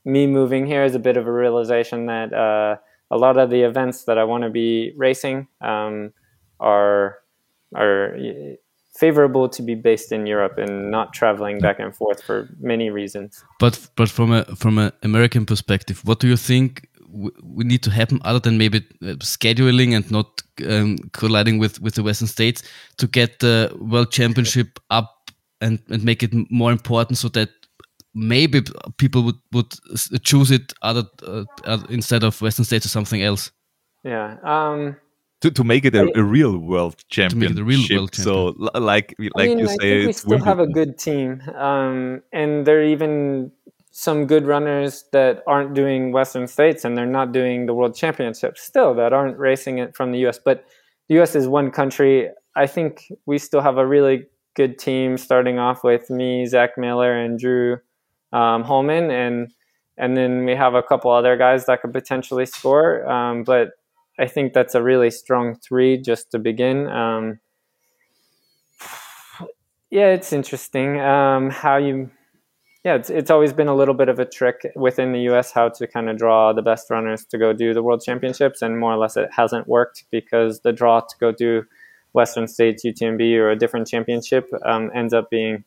me 0.06 0.26
moving 0.26 0.66
here 0.66 0.82
is 0.82 0.94
a 0.94 0.98
bit 0.98 1.16
of 1.16 1.26
a 1.26 1.32
realization 1.32 2.06
that. 2.06 2.32
Uh, 2.32 2.76
a 3.12 3.18
lot 3.18 3.36
of 3.36 3.50
the 3.50 3.60
events 3.60 4.04
that 4.04 4.16
I 4.16 4.24
want 4.24 4.42
to 4.42 4.48
be 4.48 4.94
racing 4.96 5.46
um, 5.60 6.14
are 6.58 7.18
are 7.76 8.16
favorable 9.02 9.48
to 9.48 9.62
be 9.62 9.74
based 9.74 10.12
in 10.12 10.26
Europe 10.34 10.56
and 10.64 10.90
not 10.90 11.12
traveling 11.12 11.58
back 11.58 11.78
and 11.80 11.92
forth 12.00 12.22
for 12.22 12.48
many 12.60 12.90
reasons. 12.90 13.44
But 13.58 13.74
but 13.96 14.08
from 14.08 14.32
a 14.32 14.44
from 14.62 14.78
an 14.78 14.92
American 15.02 15.44
perspective, 15.44 16.00
what 16.04 16.20
do 16.20 16.28
you 16.28 16.36
think 16.36 16.88
we 17.56 17.64
need 17.64 17.82
to 17.82 17.90
happen 17.90 18.20
other 18.24 18.40
than 18.40 18.56
maybe 18.58 18.78
uh, 18.78 19.16
scheduling 19.20 19.94
and 19.96 20.10
not 20.10 20.26
um, 20.68 20.98
colliding 21.12 21.60
with 21.60 21.80
with 21.82 21.94
the 21.94 22.02
Western 22.02 22.28
states 22.28 22.62
to 22.96 23.06
get 23.06 23.38
the 23.38 23.70
World 23.78 24.12
Championship 24.12 24.78
up 24.88 25.10
and 25.60 25.78
and 25.90 26.04
make 26.04 26.22
it 26.22 26.32
more 26.50 26.72
important 26.72 27.18
so 27.18 27.28
that 27.28 27.50
maybe 28.14 28.62
people 28.96 29.22
would 29.22 29.40
would 29.52 29.72
choose 30.22 30.54
it 30.54 30.72
other 30.80 31.04
uh, 31.26 31.78
instead 31.88 32.24
of 32.24 32.40
Western 32.40 32.64
States 32.64 32.86
or 32.86 32.90
something 32.90 33.22
else. 33.22 33.52
Yeah. 34.04 34.36
Um, 34.44 34.96
to, 35.42 35.50
to 35.50 35.64
make 35.64 35.84
it 35.84 35.94
a, 35.94 36.10
a 36.18 36.22
real 36.22 36.56
world 36.58 37.04
championship. 37.08 37.48
To 37.48 37.54
make 37.54 37.58
it 37.58 37.60
a 37.60 37.64
real 37.64 37.98
world 37.98 38.12
champion. 38.12 38.24
So 38.24 38.54
like 38.78 39.14
like 39.18 39.34
I 39.36 39.46
mean, 39.46 39.58
you 39.58 39.68
I 39.68 39.76
say, 39.76 40.06
we 40.06 40.12
still 40.12 40.44
have 40.44 40.60
a 40.60 40.66
good 40.66 40.98
team, 40.98 41.42
um, 41.54 42.22
and 42.32 42.66
there 42.66 42.78
are 42.78 42.84
even 42.84 43.52
some 43.92 44.26
good 44.26 44.46
runners 44.46 45.04
that 45.12 45.42
aren't 45.46 45.74
doing 45.74 46.12
Western 46.12 46.48
States 46.48 46.82
and 46.82 46.96
they're 46.96 47.04
not 47.04 47.30
doing 47.30 47.66
the 47.66 47.74
World 47.74 47.94
Championship 47.94 48.56
still 48.56 48.94
that 48.94 49.12
aren't 49.12 49.38
racing 49.38 49.78
it 49.78 49.94
from 49.94 50.12
the 50.12 50.18
U.S. 50.20 50.40
But 50.42 50.64
the 51.08 51.16
U.S. 51.16 51.36
is 51.36 51.46
one 51.46 51.70
country. 51.70 52.30
I 52.56 52.66
think 52.66 53.12
we 53.26 53.36
still 53.38 53.60
have 53.60 53.76
a 53.76 53.86
really 53.86 54.26
good 54.54 54.78
team, 54.78 55.18
starting 55.18 55.58
off 55.58 55.84
with 55.84 56.08
me, 56.08 56.46
Zach 56.46 56.78
Miller, 56.78 57.12
and 57.12 57.38
Drew 57.38 57.78
um, 58.32 58.62
Holman, 58.62 59.10
and 59.10 59.52
and 59.98 60.16
then 60.16 60.46
we 60.46 60.54
have 60.54 60.74
a 60.74 60.82
couple 60.82 61.10
other 61.10 61.36
guys 61.36 61.66
that 61.66 61.82
could 61.82 61.92
potentially 61.92 62.46
score. 62.46 63.06
Um, 63.08 63.44
but 63.44 63.72
I 64.18 64.26
think 64.26 64.52
that's 64.52 64.74
a 64.74 64.82
really 64.82 65.10
strong 65.10 65.56
three 65.56 65.96
just 65.96 66.30
to 66.32 66.38
begin. 66.38 66.86
Um, 66.88 67.40
yeah, 69.90 70.08
it's 70.08 70.32
interesting 70.32 71.00
um, 71.00 71.50
how 71.50 71.76
you. 71.76 72.10
Yeah, 72.84 72.94
it's 72.94 73.10
it's 73.10 73.30
always 73.30 73.52
been 73.52 73.68
a 73.68 73.76
little 73.76 73.94
bit 73.94 74.08
of 74.08 74.18
a 74.18 74.24
trick 74.24 74.66
within 74.74 75.12
the 75.12 75.20
U.S. 75.30 75.52
how 75.52 75.68
to 75.68 75.86
kind 75.86 76.08
of 76.08 76.18
draw 76.18 76.52
the 76.52 76.62
best 76.62 76.90
runners 76.90 77.24
to 77.26 77.38
go 77.38 77.52
do 77.52 77.72
the 77.74 77.82
World 77.82 78.02
Championships, 78.02 78.60
and 78.60 78.80
more 78.80 78.92
or 78.92 78.96
less 78.96 79.16
it 79.16 79.28
hasn't 79.30 79.68
worked 79.68 80.04
because 80.10 80.60
the 80.60 80.72
draw 80.72 81.00
to 81.00 81.14
go 81.20 81.30
do 81.30 81.64
Western 82.12 82.48
States, 82.48 82.84
UTMB, 82.84 83.36
or 83.36 83.50
a 83.50 83.56
different 83.56 83.86
championship 83.86 84.50
um, 84.64 84.90
ends 84.94 85.14
up 85.14 85.30
being 85.30 85.62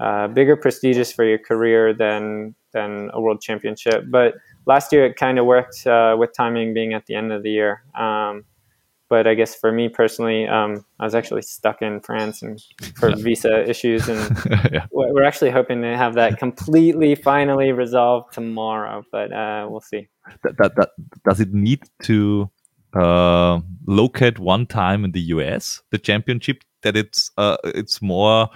uh, 0.00 0.28
bigger 0.28 0.56
prestigious 0.56 1.12
for 1.12 1.24
your 1.24 1.38
career 1.38 1.94
than 1.94 2.54
than 2.72 3.10
a 3.14 3.20
World 3.20 3.40
Championship. 3.40 4.04
But 4.10 4.34
last 4.68 4.92
year 4.92 5.06
it 5.06 5.16
kind 5.16 5.38
of 5.38 5.46
worked 5.46 5.86
uh, 5.86 6.14
with 6.18 6.32
timing 6.36 6.74
being 6.74 6.92
at 6.92 7.06
the 7.06 7.14
end 7.14 7.32
of 7.32 7.42
the 7.42 7.50
year. 7.50 7.82
Um, 7.98 8.44
but 9.08 9.26
I 9.26 9.34
guess 9.34 9.54
for 9.54 9.72
me 9.72 9.88
personally, 9.88 10.46
um, 10.46 10.84
I 11.00 11.04
was 11.04 11.14
actually 11.14 11.40
stuck 11.40 11.80
in 11.80 12.00
France 12.00 12.42
and 12.42 12.62
for 12.94 13.16
visa 13.16 13.66
issues, 13.68 14.06
and 14.06 14.36
yeah. 14.70 14.84
we're 14.92 15.24
actually 15.24 15.50
hoping 15.50 15.80
to 15.80 15.96
have 15.96 16.14
that 16.14 16.38
completely 16.38 17.14
finally 17.14 17.72
resolved 17.72 18.34
tomorrow. 18.34 19.02
But 19.10 19.32
uh, 19.32 19.66
we'll 19.70 19.80
see. 19.80 20.08
That, 20.44 20.58
that, 20.58 20.76
that, 20.76 20.90
does 21.24 21.40
it 21.40 21.54
need 21.54 21.84
to 22.02 22.50
uh, 22.92 23.60
locate 23.86 24.38
one 24.38 24.66
time 24.66 25.06
in 25.06 25.12
the 25.12 25.20
US 25.20 25.82
the 25.90 25.98
championship 25.98 26.62
that 26.82 26.94
it's 26.94 27.30
uh, 27.38 27.56
it's 27.64 28.02
more 28.02 28.48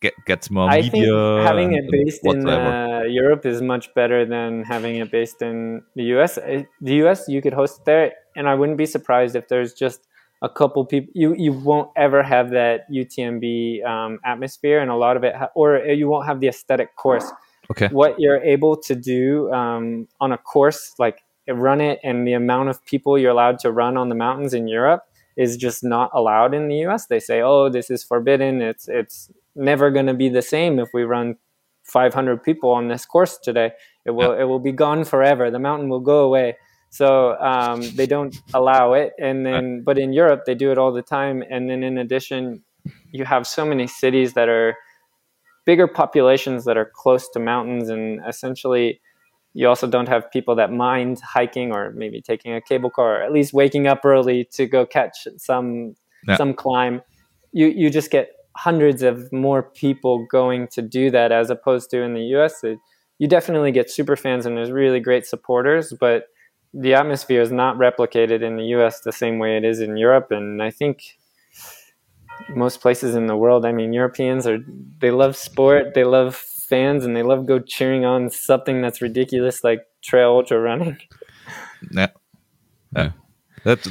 get, 0.00 0.14
gets 0.24 0.50
more 0.50 0.68
I 0.68 0.82
media. 0.82 0.90
think 0.90 1.46
having 1.46 1.72
it 1.74 1.84
based 1.90 2.20
in 2.24 2.48
uh, 2.48 3.02
Europe 3.06 3.46
is 3.46 3.62
much 3.62 3.92
better 3.94 4.24
than 4.24 4.62
having 4.64 4.96
it 4.96 5.10
based 5.10 5.42
in 5.42 5.82
the 5.94 6.04
US. 6.16 6.38
Uh, 6.38 6.64
the 6.80 6.94
US, 7.04 7.28
you 7.28 7.42
could 7.42 7.52
host 7.52 7.84
there, 7.84 8.12
and 8.36 8.48
I 8.48 8.54
wouldn't 8.54 8.78
be 8.78 8.86
surprised 8.86 9.36
if 9.36 9.48
there's 9.48 9.74
just 9.74 10.06
a 10.42 10.48
couple 10.48 10.84
people. 10.84 11.10
You 11.14 11.34
you 11.36 11.52
won't 11.52 11.90
ever 11.96 12.22
have 12.22 12.50
that 12.50 12.90
UTMB 12.90 13.84
um, 13.84 14.18
atmosphere, 14.24 14.80
and 14.80 14.90
a 14.90 14.96
lot 14.96 15.16
of 15.16 15.24
it, 15.24 15.34
ha- 15.34 15.50
or 15.54 15.78
you 15.78 16.08
won't 16.08 16.26
have 16.26 16.40
the 16.40 16.48
aesthetic 16.48 16.96
course. 16.96 17.30
Okay. 17.70 17.88
What 17.88 18.20
you're 18.20 18.42
able 18.42 18.76
to 18.76 18.94
do 18.94 19.50
um, 19.52 20.06
on 20.20 20.32
a 20.32 20.38
course 20.38 20.94
like 20.98 21.22
run 21.48 21.80
it, 21.80 22.00
and 22.02 22.26
the 22.26 22.34
amount 22.34 22.68
of 22.68 22.84
people 22.84 23.18
you're 23.18 23.30
allowed 23.30 23.58
to 23.60 23.70
run 23.70 23.96
on 23.96 24.08
the 24.08 24.14
mountains 24.14 24.54
in 24.54 24.68
Europe 24.68 25.02
is 25.36 25.56
just 25.56 25.82
not 25.82 26.10
allowed 26.14 26.54
in 26.54 26.68
the 26.68 26.76
US. 26.86 27.06
They 27.06 27.20
say, 27.20 27.40
"Oh, 27.42 27.68
this 27.68 27.90
is 27.90 28.04
forbidden. 28.04 28.62
It's 28.62 28.88
it's 28.88 29.30
never 29.56 29.90
going 29.90 30.06
to 30.06 30.14
be 30.14 30.28
the 30.28 30.42
same 30.42 30.78
if 30.78 30.88
we 30.92 31.02
run 31.04 31.36
500 31.84 32.42
people 32.42 32.70
on 32.70 32.88
this 32.88 33.04
course 33.04 33.38
today. 33.38 33.72
It 34.04 34.12
will 34.12 34.34
yeah. 34.34 34.42
it 34.42 34.44
will 34.44 34.60
be 34.60 34.72
gone 34.72 35.04
forever. 35.04 35.50
The 35.50 35.58
mountain 35.58 35.88
will 35.88 36.00
go 36.00 36.24
away. 36.24 36.56
So 36.90 37.36
um, 37.40 37.82
they 37.96 38.06
don't 38.06 38.36
allow 38.52 38.92
it. 38.92 39.14
And 39.20 39.44
then, 39.44 39.82
but 39.84 39.98
in 39.98 40.12
Europe, 40.12 40.42
they 40.46 40.54
do 40.54 40.70
it 40.70 40.78
all 40.78 40.92
the 40.92 41.02
time. 41.02 41.42
And 41.50 41.68
then, 41.68 41.82
in 41.82 41.98
addition, 41.98 42.62
you 43.10 43.24
have 43.24 43.48
so 43.48 43.64
many 43.64 43.88
cities 43.88 44.34
that 44.34 44.48
are 44.48 44.76
bigger 45.66 45.88
populations 45.88 46.64
that 46.66 46.76
are 46.76 46.88
close 46.94 47.28
to 47.30 47.40
mountains, 47.40 47.88
and 47.88 48.20
essentially, 48.28 49.00
you 49.54 49.68
also 49.68 49.88
don't 49.88 50.08
have 50.08 50.30
people 50.30 50.54
that 50.54 50.72
mind 50.72 51.20
hiking 51.20 51.72
or 51.72 51.90
maybe 51.92 52.20
taking 52.20 52.54
a 52.54 52.60
cable 52.60 52.90
car, 52.90 53.16
or 53.16 53.22
at 53.22 53.32
least 53.32 53.52
waking 53.52 53.88
up 53.88 54.04
early 54.04 54.44
to 54.52 54.66
go 54.66 54.86
catch 54.86 55.26
some 55.36 55.96
yeah. 56.28 56.36
some 56.36 56.54
climb. 56.54 57.02
You 57.50 57.66
you 57.66 57.90
just 57.90 58.12
get 58.12 58.28
hundreds 58.56 59.02
of 59.02 59.32
more 59.32 59.62
people 59.62 60.26
going 60.30 60.68
to 60.68 60.82
do 60.82 61.10
that 61.10 61.32
as 61.32 61.50
opposed 61.50 61.90
to 61.90 62.02
in 62.02 62.14
the 62.14 62.24
US. 62.36 62.62
It, 62.62 62.78
you 63.18 63.28
definitely 63.28 63.72
get 63.72 63.90
super 63.90 64.16
fans 64.16 64.46
and 64.46 64.56
there's 64.56 64.70
really 64.70 65.00
great 65.00 65.26
supporters, 65.26 65.92
but 65.98 66.28
the 66.72 66.94
atmosphere 66.94 67.40
is 67.40 67.52
not 67.52 67.76
replicated 67.76 68.42
in 68.42 68.56
the 68.56 68.66
US 68.76 69.00
the 69.00 69.12
same 69.12 69.38
way 69.38 69.56
it 69.56 69.64
is 69.64 69.80
in 69.80 69.96
Europe. 69.96 70.30
And 70.30 70.62
I 70.62 70.70
think 70.70 71.02
most 72.48 72.80
places 72.80 73.14
in 73.14 73.26
the 73.26 73.36
world, 73.36 73.64
I 73.64 73.72
mean, 73.72 73.92
Europeans 73.92 74.46
are, 74.46 74.58
they 74.98 75.10
love 75.10 75.36
sport, 75.36 75.94
they 75.94 76.04
love 76.04 76.34
fans, 76.34 77.04
and 77.04 77.16
they 77.16 77.22
love 77.22 77.46
go 77.46 77.58
cheering 77.60 78.04
on 78.04 78.30
something 78.30 78.82
that's 78.82 79.00
ridiculous 79.00 79.62
like 79.62 79.82
trail 80.02 80.30
ultra 80.30 80.60
running. 80.60 80.98
Yeah. 81.90 82.08
Yeah. 82.96 83.10
That 83.64 83.86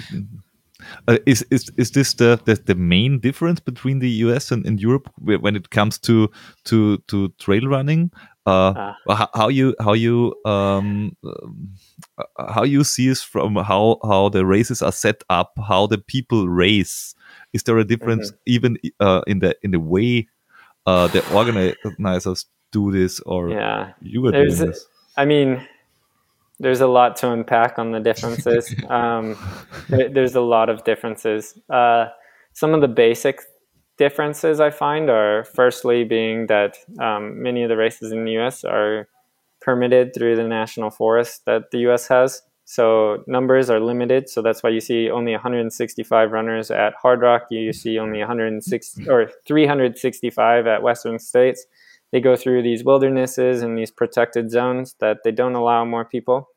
uh, 1.07 1.17
is 1.25 1.45
is 1.49 1.71
is 1.77 1.91
this 1.91 2.13
the, 2.13 2.39
the, 2.45 2.55
the 2.55 2.75
main 2.75 3.19
difference 3.19 3.59
between 3.59 3.99
the 3.99 4.09
US 4.25 4.51
and, 4.51 4.65
and 4.65 4.79
Europe 4.79 5.09
when 5.17 5.55
it 5.55 5.69
comes 5.69 5.99
to 5.99 6.29
to 6.65 6.97
to 7.07 7.29
trail 7.39 7.67
running? 7.67 8.11
Uh, 8.45 8.93
uh. 9.07 9.27
How, 9.33 9.47
you 9.47 9.73
how 9.79 9.93
you 9.93 10.35
um, 10.45 11.15
uh, 11.25 12.51
how 12.53 12.63
you 12.63 12.83
see 12.83 13.07
is 13.07 13.23
from 13.23 13.55
how 13.55 13.97
how 14.03 14.29
the 14.29 14.45
races 14.45 14.81
are 14.81 14.91
set 14.91 15.23
up, 15.29 15.53
how 15.67 15.87
the 15.87 15.97
people 15.97 16.49
race. 16.49 17.15
Is 17.53 17.63
there 17.63 17.77
a 17.77 17.85
difference 17.85 18.31
mm 18.31 18.35
-hmm. 18.35 18.55
even 18.55 18.77
uh, 18.99 19.21
in 19.27 19.39
the 19.39 19.55
in 19.61 19.71
the 19.71 19.79
way 19.79 20.27
uh, 20.85 21.07
the 21.11 21.23
organizers 21.33 22.47
do 22.71 22.91
this, 22.91 23.21
or 23.21 23.49
yeah, 23.49 23.93
you 24.01 24.25
are 24.27 24.31
doing 24.31 24.57
this? 24.57 24.87
I 25.17 25.25
mean, 25.25 25.67
there's 26.63 26.81
a 26.81 26.87
lot 26.87 27.15
to 27.17 27.31
unpack 27.31 27.77
on 27.77 27.91
the 27.91 27.99
differences. 27.99 28.73
um, 28.89 29.37
there, 29.89 30.09
there's 30.09 30.35
a 30.35 30.41
lot 30.41 30.69
of 30.69 30.83
differences. 30.83 31.59
Uh, 31.69 32.07
some 32.53 32.73
of 32.73 32.81
the 32.81 32.87
basic 32.87 33.39
differences 33.97 34.59
I 34.59 34.71
find 34.71 35.09
are 35.09 35.43
firstly 35.43 36.03
being 36.03 36.47
that 36.47 36.77
um, 36.99 37.41
many 37.41 37.63
of 37.63 37.69
the 37.69 37.77
races 37.77 38.11
in 38.11 38.25
the 38.25 38.39
US 38.39 38.63
are 38.63 39.07
permitted 39.61 40.13
through 40.15 40.35
the 40.35 40.47
national 40.47 40.89
forest 40.89 41.43
that 41.45 41.71
the 41.71 41.79
US 41.89 42.07
has. 42.07 42.41
So 42.65 43.23
numbers 43.27 43.69
are 43.69 43.79
limited. 43.79 44.29
So 44.29 44.41
that's 44.41 44.63
why 44.63 44.69
you 44.69 44.79
see 44.79 45.09
only 45.09 45.33
165 45.33 46.31
runners 46.31 46.71
at 46.71 46.93
Hardrock. 47.03 47.41
You 47.49 47.73
see 47.73 47.99
only 47.99 48.19
160 48.19 49.09
or 49.09 49.29
365 49.45 50.67
at 50.67 50.81
Western 50.81 51.19
States 51.19 51.65
they 52.13 52.21
go 52.21 52.35
through 52.35 52.61
these 52.61 52.83
wildernesses 52.83 53.63
and 53.63 53.75
these 53.75 53.89
protected 53.89 54.51
zones 54.51 54.95
that 54.99 55.23
they 55.23 55.31
don't 55.31 55.55
allow 55.55 55.83
more 55.83 56.05
people. 56.05 56.47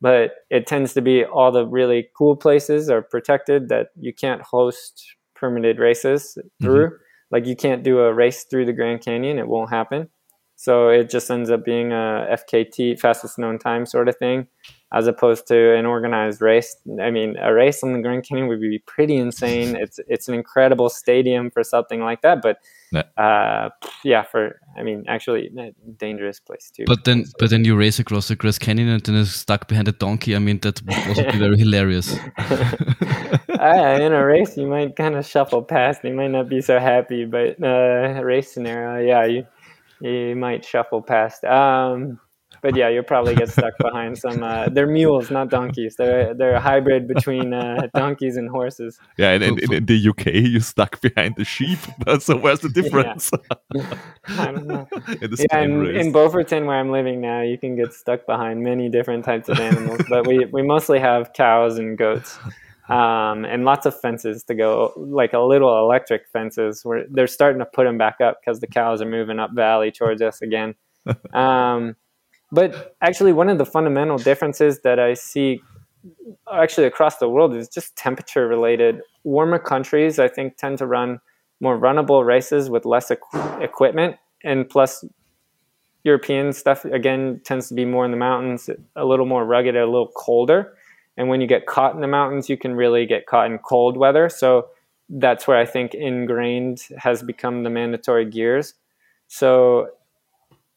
But 0.00 0.32
it 0.50 0.66
tends 0.66 0.92
to 0.94 1.00
be 1.00 1.24
all 1.24 1.50
the 1.50 1.66
really 1.66 2.08
cool 2.16 2.36
places 2.36 2.90
are 2.90 3.02
protected 3.02 3.68
that 3.70 3.88
you 3.98 4.12
can't 4.12 4.42
host 4.42 5.04
permitted 5.34 5.78
races 5.78 6.36
through. 6.60 6.86
Mm-hmm. 6.86 6.96
Like 7.30 7.46
you 7.46 7.56
can't 7.56 7.82
do 7.82 8.00
a 8.00 8.12
race 8.12 8.44
through 8.44 8.66
the 8.66 8.72
Grand 8.72 9.00
Canyon, 9.00 9.38
it 9.38 9.48
won't 9.48 9.70
happen. 9.70 10.08
So 10.56 10.88
it 10.88 11.10
just 11.10 11.30
ends 11.30 11.50
up 11.50 11.64
being 11.64 11.92
a 11.92 12.38
FKT, 12.38 12.98
fastest 12.98 13.38
known 13.38 13.58
time 13.58 13.84
sort 13.84 14.08
of 14.08 14.16
thing, 14.16 14.46
as 14.92 15.06
opposed 15.06 15.46
to 15.48 15.74
an 15.74 15.84
organized 15.84 16.40
race. 16.40 16.76
I 17.00 17.10
mean, 17.10 17.36
a 17.38 17.52
race 17.52 17.82
on 17.82 17.92
the 17.92 17.98
Grand 17.98 18.24
Canyon 18.24 18.46
would 18.48 18.60
be 18.60 18.78
pretty 18.86 19.16
insane. 19.16 19.76
It's 19.86 19.98
it's 20.08 20.28
an 20.28 20.34
incredible 20.34 20.88
stadium 20.88 21.50
for 21.50 21.62
something 21.62 22.00
like 22.00 22.22
that, 22.22 22.40
but 22.42 22.58
yeah. 22.92 23.02
Uh, 23.16 23.70
yeah, 24.04 24.22
for 24.22 24.60
I 24.78 24.82
mean, 24.82 25.04
actually, 25.08 25.50
dangerous 25.96 26.38
place 26.40 26.70
too. 26.70 26.84
But 26.86 27.04
then, 27.04 27.24
but 27.38 27.50
then 27.50 27.64
you 27.64 27.76
race 27.76 27.98
across 27.98 28.28
the 28.28 28.36
Grand 28.36 28.60
Canyon 28.60 28.88
and 28.88 29.02
then 29.02 29.16
is 29.16 29.34
stuck 29.34 29.68
behind 29.68 29.88
a 29.88 29.92
donkey. 29.92 30.36
I 30.36 30.38
mean, 30.38 30.60
that 30.60 30.80
would 30.82 31.32
be 31.32 31.38
very 31.38 31.58
hilarious. 31.58 32.16
uh, 32.38 33.98
in 34.00 34.12
a 34.12 34.24
race, 34.24 34.56
you 34.56 34.66
might 34.66 34.96
kind 34.96 35.16
of 35.16 35.26
shuffle 35.26 35.62
past. 35.62 36.04
You 36.04 36.14
might 36.14 36.30
not 36.30 36.48
be 36.48 36.60
so 36.60 36.78
happy, 36.78 37.24
but 37.24 37.62
uh, 37.62 38.20
race 38.22 38.52
scenario, 38.52 39.04
yeah, 39.04 39.24
you 39.24 39.46
you 40.00 40.36
might 40.36 40.64
shuffle 40.64 41.02
past. 41.02 41.44
Um, 41.44 42.20
but 42.66 42.74
yeah, 42.74 42.88
you'll 42.88 43.04
probably 43.04 43.36
get 43.36 43.48
stuck 43.48 43.78
behind 43.78 44.18
some. 44.18 44.42
Uh, 44.42 44.68
they're 44.68 44.88
mules, 44.88 45.30
not 45.30 45.50
donkeys. 45.50 45.94
They're 45.94 46.34
they're 46.34 46.54
a 46.54 46.60
hybrid 46.60 47.06
between 47.06 47.52
uh, 47.52 47.86
donkeys 47.94 48.36
and 48.36 48.50
horses. 48.50 48.98
Yeah, 49.16 49.30
and 49.30 49.44
in, 49.44 49.58
in, 49.60 49.72
in, 49.72 49.86
the 49.86 50.08
UK, 50.08 50.26
you're 50.34 50.60
stuck 50.60 51.00
behind 51.00 51.36
the 51.36 51.44
sheep. 51.44 51.78
so 52.18 52.36
where's 52.36 52.58
the 52.58 52.68
difference? 52.68 53.30
Yeah. 53.72 53.98
I 54.26 54.46
don't 54.46 54.66
know. 54.66 54.88
in 55.22 55.30
yeah, 55.38 55.60
in, 55.60 55.86
in, 55.96 56.12
where 56.12 56.76
I'm 56.76 56.90
living 56.90 57.20
now, 57.20 57.40
you 57.42 57.56
can 57.56 57.76
get 57.76 57.92
stuck 57.92 58.26
behind 58.26 58.64
many 58.64 58.88
different 58.88 59.24
types 59.24 59.48
of 59.48 59.60
animals. 59.60 60.00
but 60.08 60.26
we 60.26 60.46
we 60.46 60.62
mostly 60.62 60.98
have 60.98 61.32
cows 61.34 61.78
and 61.78 61.96
goats. 61.96 62.36
Um, 62.88 63.44
and 63.44 63.64
lots 63.64 63.86
of 63.86 64.00
fences 64.00 64.42
to 64.44 64.54
go, 64.54 64.92
like 64.96 65.34
a 65.34 65.40
little 65.40 65.78
electric 65.78 66.26
fences. 66.32 66.84
Where 66.84 67.04
they're 67.08 67.28
starting 67.28 67.60
to 67.60 67.64
put 67.64 67.84
them 67.84 67.96
back 67.96 68.20
up 68.20 68.40
because 68.40 68.58
the 68.58 68.66
cows 68.66 69.00
are 69.00 69.08
moving 69.08 69.38
up 69.38 69.52
valley 69.54 69.92
towards 69.92 70.20
us 70.20 70.42
again 70.42 70.74
um, 71.32 71.96
but 72.52 72.96
actually, 73.00 73.32
one 73.32 73.48
of 73.48 73.58
the 73.58 73.66
fundamental 73.66 74.18
differences 74.18 74.80
that 74.80 74.98
I 74.98 75.14
see 75.14 75.60
actually 76.52 76.86
across 76.86 77.16
the 77.16 77.28
world 77.28 77.54
is 77.54 77.68
just 77.68 77.96
temperature 77.96 78.46
related. 78.46 79.00
Warmer 79.24 79.58
countries, 79.58 80.18
I 80.18 80.28
think, 80.28 80.56
tend 80.56 80.78
to 80.78 80.86
run 80.86 81.20
more 81.60 81.78
runnable 81.78 82.24
races 82.24 82.70
with 82.70 82.84
less 82.84 83.10
equ- 83.10 83.62
equipment, 83.62 84.16
and 84.44 84.68
plus 84.68 85.04
European 86.04 86.52
stuff 86.52 86.84
again 86.84 87.40
tends 87.44 87.68
to 87.68 87.74
be 87.74 87.84
more 87.84 88.04
in 88.04 88.12
the 88.12 88.16
mountains, 88.16 88.70
a 88.94 89.04
little 89.04 89.26
more 89.26 89.44
rugged, 89.44 89.74
a 89.74 89.86
little 89.86 90.12
colder. 90.14 90.74
And 91.16 91.28
when 91.28 91.40
you 91.40 91.46
get 91.46 91.66
caught 91.66 91.94
in 91.94 92.00
the 92.00 92.06
mountains, 92.06 92.48
you 92.48 92.56
can 92.56 92.76
really 92.76 93.06
get 93.06 93.26
caught 93.26 93.50
in 93.50 93.58
cold 93.58 93.96
weather. 93.96 94.28
So 94.28 94.68
that's 95.08 95.48
where 95.48 95.56
I 95.56 95.64
think 95.64 95.94
ingrained 95.94 96.82
has 96.98 97.22
become 97.22 97.62
the 97.62 97.70
mandatory 97.70 98.24
gears. 98.24 98.74
So 99.28 99.88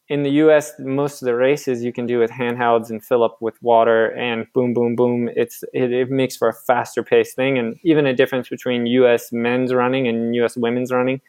in 0.09 0.23
the 0.23 0.31
US, 0.31 0.73
most 0.79 1.21
of 1.21 1.27
the 1.27 1.35
races 1.35 1.83
you 1.83 1.93
can 1.93 2.07
do 2.07 2.17
with 2.17 2.31
handhelds 2.31 2.89
and 2.89 3.03
fill 3.03 3.23
up 3.23 3.37
with 3.41 3.61
water 3.61 4.11
and 4.17 4.47
boom, 4.53 4.73
boom, 4.73 4.95
boom. 4.95 5.29
It's 5.35 5.63
it, 5.71 5.93
it, 5.93 6.09
makes 6.09 6.35
for 6.35 6.49
a 6.49 6.53
faster 6.53 7.03
paced 7.03 7.35
thing, 7.35 7.59
and 7.59 7.77
even 7.83 8.07
a 8.07 8.13
difference 8.13 8.49
between 8.49 8.87
US 8.87 9.31
men's 9.31 9.71
running 9.71 10.07
and 10.07 10.35
US 10.35 10.57
women's 10.57 10.91
running. 10.91 11.21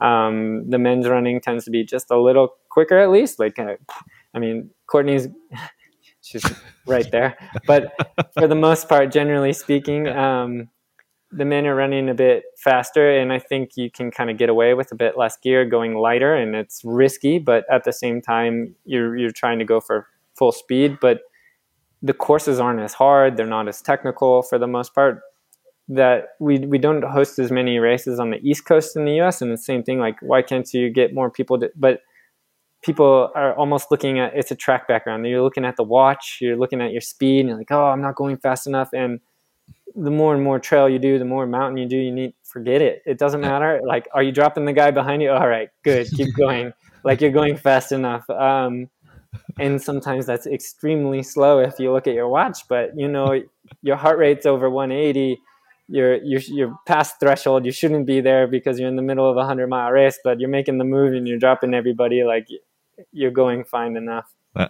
Um, 0.00 0.68
the 0.68 0.78
men's 0.78 1.08
running 1.08 1.40
tends 1.40 1.64
to 1.66 1.70
be 1.70 1.84
just 1.84 2.10
a 2.10 2.20
little 2.20 2.56
quicker, 2.68 2.98
at 2.98 3.10
least. 3.10 3.38
Like, 3.38 3.58
uh, 3.58 3.76
I 4.34 4.40
mean, 4.40 4.70
Courtney's 4.88 5.28
she's 6.20 6.44
right 6.86 7.08
there, 7.12 7.38
but 7.68 7.94
for 8.34 8.48
the 8.48 8.56
most 8.56 8.88
part, 8.88 9.12
generally 9.12 9.52
speaking. 9.52 10.08
Um, 10.08 10.68
the 11.36 11.44
men 11.44 11.66
are 11.66 11.74
running 11.74 12.08
a 12.08 12.14
bit 12.14 12.44
faster, 12.56 13.10
and 13.10 13.32
I 13.32 13.38
think 13.38 13.76
you 13.76 13.90
can 13.90 14.10
kind 14.10 14.30
of 14.30 14.38
get 14.38 14.48
away 14.48 14.74
with 14.74 14.92
a 14.92 14.94
bit 14.94 15.18
less 15.18 15.36
gear 15.36 15.64
going 15.64 15.94
lighter, 15.94 16.34
and 16.34 16.54
it's 16.54 16.82
risky, 16.84 17.38
but 17.38 17.64
at 17.70 17.84
the 17.84 17.92
same 17.92 18.22
time, 18.22 18.74
you're 18.84 19.16
you're 19.16 19.30
trying 19.30 19.58
to 19.58 19.64
go 19.64 19.80
for 19.80 20.06
full 20.36 20.52
speed. 20.52 20.98
But 21.00 21.20
the 22.02 22.12
courses 22.14 22.60
aren't 22.60 22.80
as 22.80 22.94
hard; 22.94 23.36
they're 23.36 23.46
not 23.46 23.68
as 23.68 23.82
technical 23.82 24.42
for 24.42 24.58
the 24.58 24.66
most 24.66 24.94
part. 24.94 25.20
That 25.88 26.28
we 26.40 26.58
we 26.60 26.78
don't 26.78 27.02
host 27.04 27.38
as 27.38 27.50
many 27.50 27.78
races 27.78 28.18
on 28.18 28.30
the 28.30 28.38
East 28.38 28.64
Coast 28.64 28.96
in 28.96 29.04
the 29.04 29.14
U.S. 29.16 29.42
and 29.42 29.52
the 29.52 29.58
same 29.58 29.82
thing. 29.82 29.98
Like, 29.98 30.16
why 30.20 30.42
can't 30.42 30.72
you 30.72 30.90
get 30.90 31.14
more 31.14 31.30
people? 31.30 31.58
To, 31.60 31.70
but 31.76 32.00
people 32.82 33.30
are 33.34 33.54
almost 33.56 33.90
looking 33.90 34.18
at 34.18 34.34
it's 34.34 34.50
a 34.50 34.56
track 34.56 34.86
background. 34.86 35.26
You're 35.26 35.42
looking 35.42 35.64
at 35.64 35.76
the 35.76 35.82
watch, 35.82 36.38
you're 36.40 36.56
looking 36.56 36.80
at 36.80 36.92
your 36.92 37.00
speed, 37.00 37.40
and 37.40 37.48
you're 37.48 37.58
like, 37.58 37.70
oh, 37.70 37.86
I'm 37.86 38.02
not 38.02 38.14
going 38.14 38.36
fast 38.36 38.66
enough, 38.66 38.90
and 38.92 39.20
the 39.94 40.10
more 40.10 40.34
and 40.34 40.42
more 40.42 40.58
trail 40.58 40.88
you 40.88 40.98
do, 40.98 41.18
the 41.18 41.24
more 41.24 41.46
mountain 41.46 41.76
you 41.76 41.86
do, 41.88 41.96
you 41.96 42.12
need 42.12 42.34
forget 42.42 42.82
it. 42.82 43.02
It 43.06 43.18
doesn't 43.18 43.40
matter. 43.40 43.80
Like, 43.86 44.08
are 44.12 44.22
you 44.22 44.32
dropping 44.32 44.64
the 44.64 44.72
guy 44.72 44.90
behind 44.90 45.22
you? 45.22 45.30
All 45.30 45.48
right, 45.48 45.68
good, 45.82 46.08
keep 46.10 46.34
going. 46.36 46.72
like 47.04 47.20
you're 47.20 47.30
going 47.30 47.56
fast 47.56 47.92
enough. 47.92 48.28
Um, 48.30 48.88
and 49.58 49.80
sometimes 49.80 50.26
that's 50.26 50.46
extremely 50.46 51.22
slow 51.22 51.58
if 51.58 51.78
you 51.78 51.92
look 51.92 52.06
at 52.06 52.14
your 52.14 52.28
watch. 52.28 52.66
But 52.68 52.90
you 52.96 53.08
know, 53.08 53.40
your 53.82 53.96
heart 53.96 54.18
rate's 54.18 54.46
over 54.46 54.68
180. 54.70 55.40
You're 55.88 56.16
you're 56.22 56.40
you're 56.48 56.76
past 56.86 57.20
threshold. 57.20 57.64
You 57.66 57.72
shouldn't 57.72 58.06
be 58.06 58.20
there 58.20 58.46
because 58.46 58.78
you're 58.78 58.88
in 58.88 58.96
the 58.96 59.02
middle 59.02 59.28
of 59.30 59.36
a 59.36 59.44
hundred 59.44 59.68
mile 59.68 59.90
race. 59.90 60.18
But 60.24 60.40
you're 60.40 60.48
making 60.48 60.78
the 60.78 60.84
move 60.84 61.14
and 61.14 61.28
you're 61.28 61.38
dropping 61.38 61.74
everybody. 61.74 62.24
Like 62.24 62.46
you're 63.12 63.30
going 63.30 63.64
fine 63.64 63.96
enough. 63.96 64.26
Uh, 64.56 64.68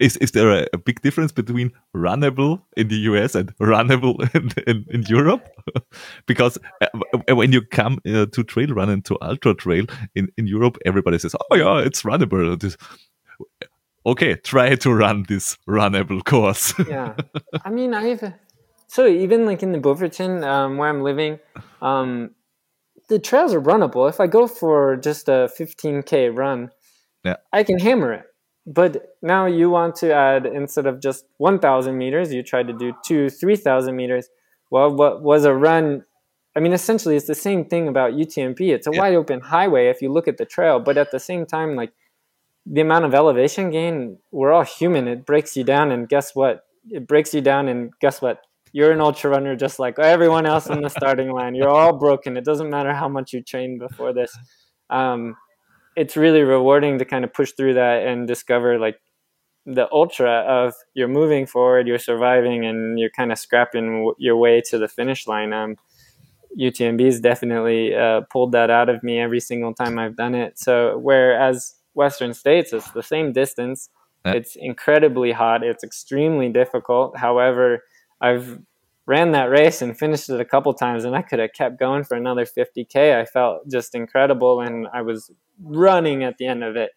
is 0.00 0.16
is 0.18 0.32
there 0.32 0.50
a, 0.50 0.66
a, 0.72 0.78
big 0.78 1.00
difference 1.02 1.30
between 1.32 1.70
runnable 1.94 2.62
in 2.76 2.88
the 2.88 2.96
US 3.10 3.34
and 3.34 3.54
runnable 3.58 4.16
in, 4.34 4.50
in, 4.66 4.84
in 4.88 5.02
Europe? 5.08 5.48
because 6.26 6.58
uh, 6.80 7.34
when 7.34 7.52
you 7.52 7.60
come 7.62 7.98
uh, 8.06 8.26
to 8.26 8.44
trail 8.44 8.68
running 8.68 9.02
to 9.02 9.18
ultra 9.20 9.54
trail 9.54 9.84
in, 10.14 10.28
in 10.38 10.46
Europe, 10.46 10.78
everybody 10.86 11.18
says, 11.18 11.34
"Oh 11.50 11.56
yeah, 11.56 11.78
it's 11.78 12.02
runnable." 12.02 12.58
This, 12.58 12.76
okay, 14.06 14.36
try 14.36 14.74
to 14.74 14.94
run 14.94 15.24
this 15.28 15.58
runnable 15.68 16.24
course. 16.24 16.72
yeah, 16.88 17.14
I 17.62 17.70
mean, 17.70 17.92
I've 17.92 18.32
so 18.86 19.06
even 19.06 19.44
like 19.44 19.62
in 19.62 19.72
the 19.72 19.78
Beaufortain 19.78 20.44
um, 20.44 20.78
where 20.78 20.88
I'm 20.88 21.02
living, 21.02 21.40
um, 21.82 22.30
the 23.08 23.18
trails 23.18 23.52
are 23.52 23.60
runnable. 23.60 24.08
If 24.08 24.18
I 24.18 24.28
go 24.28 24.46
for 24.46 24.96
just 24.96 25.28
a 25.28 25.50
15k 25.58 26.34
run, 26.34 26.70
yeah. 27.22 27.36
I 27.52 27.64
can 27.64 27.78
hammer 27.78 28.14
it 28.14 28.26
but 28.66 29.16
now 29.22 29.46
you 29.46 29.70
want 29.70 29.94
to 29.96 30.12
add 30.12 30.44
instead 30.44 30.86
of 30.86 31.00
just 31.00 31.24
1000 31.38 31.96
meters 31.96 32.32
you 32.32 32.42
try 32.42 32.62
to 32.62 32.72
do 32.72 32.92
two 33.04 33.28
3000 33.30 33.94
meters. 33.94 34.28
Well 34.70 34.94
what 34.94 35.22
was 35.22 35.44
a 35.44 35.54
run 35.54 36.04
i 36.56 36.60
mean 36.60 36.72
essentially 36.72 37.16
it's 37.16 37.26
the 37.26 37.34
same 37.34 37.64
thing 37.66 37.86
about 37.86 38.12
utmb 38.12 38.60
it's 38.60 38.86
a 38.86 38.90
yeah. 38.92 38.98
wide 38.98 39.14
open 39.14 39.40
highway 39.40 39.88
if 39.88 40.02
you 40.02 40.10
look 40.10 40.26
at 40.26 40.38
the 40.38 40.44
trail 40.44 40.80
but 40.80 40.96
at 40.96 41.10
the 41.12 41.20
same 41.20 41.46
time 41.46 41.76
like 41.76 41.92
the 42.66 42.80
amount 42.80 43.04
of 43.04 43.14
elevation 43.14 43.70
gain 43.70 44.18
we're 44.32 44.52
all 44.52 44.64
human. 44.64 45.06
It 45.06 45.24
breaks 45.24 45.56
you 45.56 45.64
down 45.64 45.92
and 45.92 46.08
guess 46.08 46.34
what? 46.34 46.64
It 46.90 47.06
breaks 47.06 47.32
you 47.32 47.40
down 47.40 47.68
and 47.68 47.92
guess 48.00 48.20
what? 48.20 48.40
You're 48.72 48.90
an 48.90 49.00
ultra 49.00 49.30
runner 49.30 49.56
just 49.56 49.78
like 49.78 49.98
everyone 49.98 50.46
else 50.46 50.66
on 50.66 50.82
the 50.82 50.90
starting 50.90 51.30
line. 51.30 51.54
You're 51.54 51.70
all 51.70 51.96
broken. 51.96 52.36
It 52.36 52.44
doesn't 52.44 52.68
matter 52.68 52.92
how 52.92 53.08
much 53.08 53.32
you 53.32 53.40
trained 53.40 53.78
before 53.78 54.12
this. 54.12 54.36
Um, 54.90 55.36
it's 55.96 56.16
really 56.16 56.42
rewarding 56.42 56.98
to 56.98 57.04
kind 57.04 57.24
of 57.24 57.32
push 57.32 57.52
through 57.52 57.74
that 57.74 58.06
and 58.06 58.28
discover 58.28 58.78
like 58.78 59.00
the 59.64 59.88
ultra 59.90 60.30
of 60.46 60.74
you're 60.94 61.08
moving 61.08 61.46
forward, 61.46 61.88
you're 61.88 61.98
surviving, 61.98 62.64
and 62.64 62.98
you're 62.98 63.10
kind 63.10 63.32
of 63.32 63.38
scrapping 63.38 64.12
your 64.18 64.36
way 64.36 64.60
to 64.60 64.78
the 64.78 64.86
finish 64.86 65.26
line. 65.26 65.52
Um, 65.52 65.76
UTMB's 66.58 67.20
definitely 67.20 67.94
uh, 67.94 68.22
pulled 68.30 68.52
that 68.52 68.70
out 68.70 68.88
of 68.88 69.02
me 69.02 69.18
every 69.18 69.40
single 69.40 69.74
time 69.74 69.98
I've 69.98 70.16
done 70.16 70.34
it. 70.34 70.58
So 70.58 70.98
whereas 70.98 71.74
Western 71.94 72.32
States, 72.32 72.72
it's 72.72 72.90
the 72.92 73.02
same 73.02 73.32
distance. 73.32 73.88
It's 74.24 74.56
incredibly 74.56 75.30
hot. 75.30 75.62
It's 75.62 75.84
extremely 75.84 76.48
difficult. 76.48 77.16
However, 77.16 77.84
I've 78.20 78.58
ran 79.06 79.32
that 79.32 79.44
race 79.44 79.82
and 79.82 79.96
finished 79.96 80.28
it 80.28 80.40
a 80.40 80.44
couple 80.44 80.74
times 80.74 81.04
and 81.04 81.14
I 81.14 81.22
could 81.22 81.38
have 81.38 81.52
kept 81.52 81.78
going 81.78 82.04
for 82.04 82.16
another 82.16 82.44
50k. 82.44 83.16
I 83.16 83.24
felt 83.24 83.68
just 83.68 83.94
incredible 83.94 84.60
and 84.60 84.88
I 84.92 85.02
was 85.02 85.30
running 85.62 86.24
at 86.24 86.38
the 86.38 86.46
end 86.46 86.64
of 86.64 86.76
it. 86.76 86.90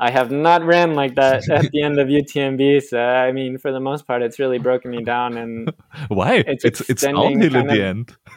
I 0.00 0.10
have 0.10 0.30
not 0.30 0.64
ran 0.64 0.94
like 0.94 1.16
that 1.16 1.48
at 1.50 1.70
the 1.70 1.82
end 1.82 2.00
of 2.00 2.08
UTMB. 2.08 2.82
So 2.82 2.98
I 2.98 3.32
mean, 3.32 3.58
for 3.58 3.70
the 3.70 3.80
most 3.80 4.06
part, 4.06 4.22
it's 4.22 4.38
really 4.38 4.58
broken 4.58 4.90
me 4.90 5.04
down. 5.04 5.36
And 5.36 5.72
why? 6.08 6.42
It's 6.46 6.64
it's, 6.64 6.80
it's 6.88 7.02
downhill 7.02 7.56
at 7.56 7.68
the 7.68 7.84
end. 7.84 8.16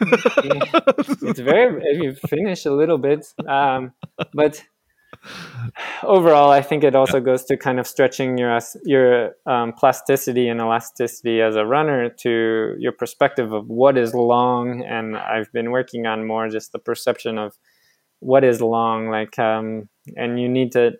it's 1.22 1.40
very 1.40 1.82
if 1.82 2.02
you 2.02 2.28
finish 2.28 2.66
a 2.66 2.72
little 2.72 2.98
bit, 2.98 3.26
um, 3.48 3.92
but 4.34 4.62
overall, 6.02 6.50
I 6.50 6.62
think 6.62 6.84
it 6.84 6.94
also 6.94 7.20
goes 7.20 7.44
to 7.44 7.56
kind 7.56 7.80
of 7.80 7.86
stretching 7.86 8.38
your 8.38 8.58
your 8.84 9.32
um, 9.46 9.72
plasticity 9.72 10.48
and 10.48 10.60
elasticity 10.60 11.40
as 11.40 11.56
a 11.56 11.64
runner 11.64 12.08
to 12.08 12.76
your 12.78 12.92
perspective 12.92 13.52
of 13.52 13.68
what 13.68 13.96
is 13.96 14.14
long. 14.14 14.82
And 14.82 15.16
I've 15.16 15.52
been 15.52 15.70
working 15.70 16.06
on 16.06 16.26
more 16.26 16.48
just 16.48 16.72
the 16.72 16.78
perception 16.78 17.38
of 17.38 17.56
what 18.20 18.44
is 18.44 18.60
long, 18.60 19.10
like, 19.10 19.38
um, 19.38 19.88
and 20.16 20.40
you 20.40 20.48
need 20.48 20.72
to. 20.72 20.92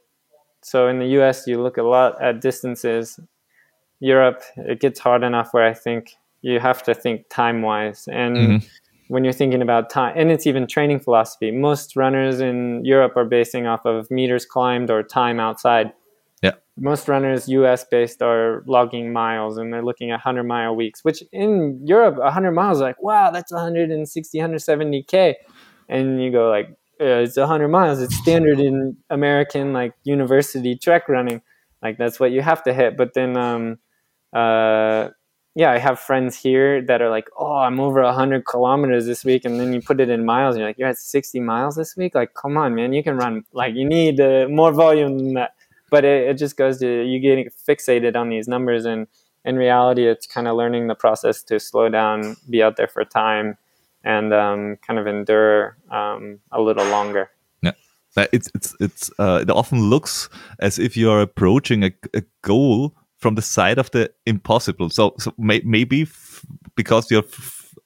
So 0.63 0.89
in 0.89 0.99
the 0.99 1.07
U.S., 1.19 1.47
you 1.47 1.63
look 1.63 1.77
a 1.77 1.83
lot 1.83 2.21
at 2.23 2.41
distances. 2.41 3.21
Europe, 4.01 4.43
it 4.57 4.81
gets 4.81 4.99
hard 4.99 5.23
enough 5.23 5.55
where 5.55 5.65
I 5.65 5.73
think 5.73 6.11
you 6.43 6.59
have 6.61 6.83
to 6.85 6.95
think 6.95 7.27
time 7.31 7.63
wise 7.63 8.09
and. 8.11 8.37
Mm-hmm 8.37 8.67
when 9.09 9.25
you're 9.25 9.33
thinking 9.33 9.63
about 9.63 9.91
time 9.91 10.15
and 10.17 10.31
it's 10.31 10.47
even 10.47 10.67
training 10.67 11.01
philosophy. 11.01 11.51
Most 11.51 11.97
runners 11.97 12.41
in 12.41 12.85
europe 12.85 13.17
are 13.17 13.25
basing 13.25 13.67
off 13.67 13.85
of 13.85 14.11
meters 14.11 14.45
climbed 14.47 14.91
or 14.91 15.03
time 15.03 15.41
outside. 15.41 15.93
Yeah. 16.43 16.53
Most 16.77 17.09
runners 17.09 17.49
us 17.49 17.85
based 17.85 18.23
are 18.23 18.63
logging 18.67 19.13
miles 19.13 19.59
and 19.59 19.73
they're 19.73 19.85
looking 19.85 20.11
at 20.11 20.17
100 20.17 20.45
mile 20.45 20.75
weeks 20.75 21.05
which 21.05 21.23
in 21.33 21.81
europe 21.85 22.17
100 22.17 22.53
miles 22.53 22.81
like 22.81 23.03
wow 23.03 23.31
that's 23.31 23.53
160 23.53 24.39
170k 24.39 25.35
and 25.89 26.23
you 26.23 26.31
go 26.31 26.49
like 26.51 26.77
yeah, 27.01 27.19
it's 27.19 27.37
100 27.37 27.69
miles. 27.69 28.01
It's 28.01 28.17
standard 28.17 28.61
in 28.61 28.97
american 29.11 29.73
like 29.73 29.95
university 30.05 30.77
trek 30.77 31.09
running. 31.09 31.43
Like 31.83 31.99
that's 31.99 32.21
what 32.21 32.31
you 32.31 32.41
have 32.41 32.63
to 32.65 32.73
hit. 32.73 32.97
But 32.97 33.15
then 33.15 33.37
um 33.37 33.79
uh 34.33 35.09
yeah, 35.55 35.71
I 35.71 35.79
have 35.79 36.01
friends 36.01 36.37
here 36.37 36.83
that 36.83 37.01
are 37.01 37.11
like, 37.11 37.29
oh, 37.39 37.57
I'm 37.59 37.79
over 37.79 38.03
100 38.03 38.45
kilometers 38.45 39.07
this 39.07 39.25
week. 39.25 39.45
And 39.45 39.61
then 39.61 39.73
you 39.73 39.81
put 39.81 40.01
it 40.01 40.11
in 40.11 40.25
miles, 40.25 40.57
and 40.57 40.61
you're 40.61 40.69
like, 40.69 40.79
you're 40.79 40.89
at 40.89 40.99
60 40.99 41.39
miles 41.41 41.77
this 41.77 41.97
week? 41.97 42.15
Like, 42.15 42.35
come 42.35 42.57
on, 42.57 42.75
man, 42.75 42.93
you 42.93 43.05
can 43.05 43.17
run. 43.17 43.45
Like, 43.53 43.75
you 43.75 43.85
need 43.85 44.21
uh, 44.21 44.49
more 44.49 44.73
volume 44.73 45.19
than 45.19 45.35
that. 45.35 45.53
But 45.91 46.05
it, 46.05 46.29
it 46.29 46.35
just 46.39 46.57
goes 46.57 46.81
to 46.81 47.05
you 47.05 47.21
getting 47.21 47.49
fixated 47.69 48.17
on 48.17 48.31
these 48.31 48.49
numbers. 48.49 48.85
And 48.85 49.07
in 49.45 49.57
reality, 49.57 50.09
it's 50.09 50.27
kind 50.27 50.49
of 50.49 50.57
learning 50.57 50.89
the 50.89 50.97
process 50.97 51.43
to 51.45 51.61
slow 51.61 51.89
down, 51.89 52.37
be 52.51 52.61
out 52.61 52.77
there 52.77 52.89
for 52.89 53.05
time, 53.05 53.57
and 54.03 54.35
um, 54.35 54.77
kind 54.85 54.99
of 54.99 55.07
endure 55.07 55.77
um, 55.89 56.41
a 56.51 56.61
little 56.61 56.87
longer. 56.87 57.31
Yeah. 57.63 57.73
It's 58.33 58.51
it's 58.55 58.75
it's 58.81 59.11
uh, 59.19 59.41
it 59.43 59.51
often 59.51 59.89
looks 59.91 60.29
as 60.59 60.79
if 60.79 60.97
you're 60.97 61.21
approaching 61.21 61.85
a, 61.85 61.93
a 62.15 62.23
goal 62.43 62.95
from 63.25 63.37
the 63.37 63.43
side 63.43 63.79
of 63.79 63.91
the 63.93 64.13
impossible. 64.27 64.91
So, 64.91 65.15
so 65.19 65.33
may, 65.39 65.63
maybe 65.65 66.07
because 66.77 67.11
you're 67.11 67.25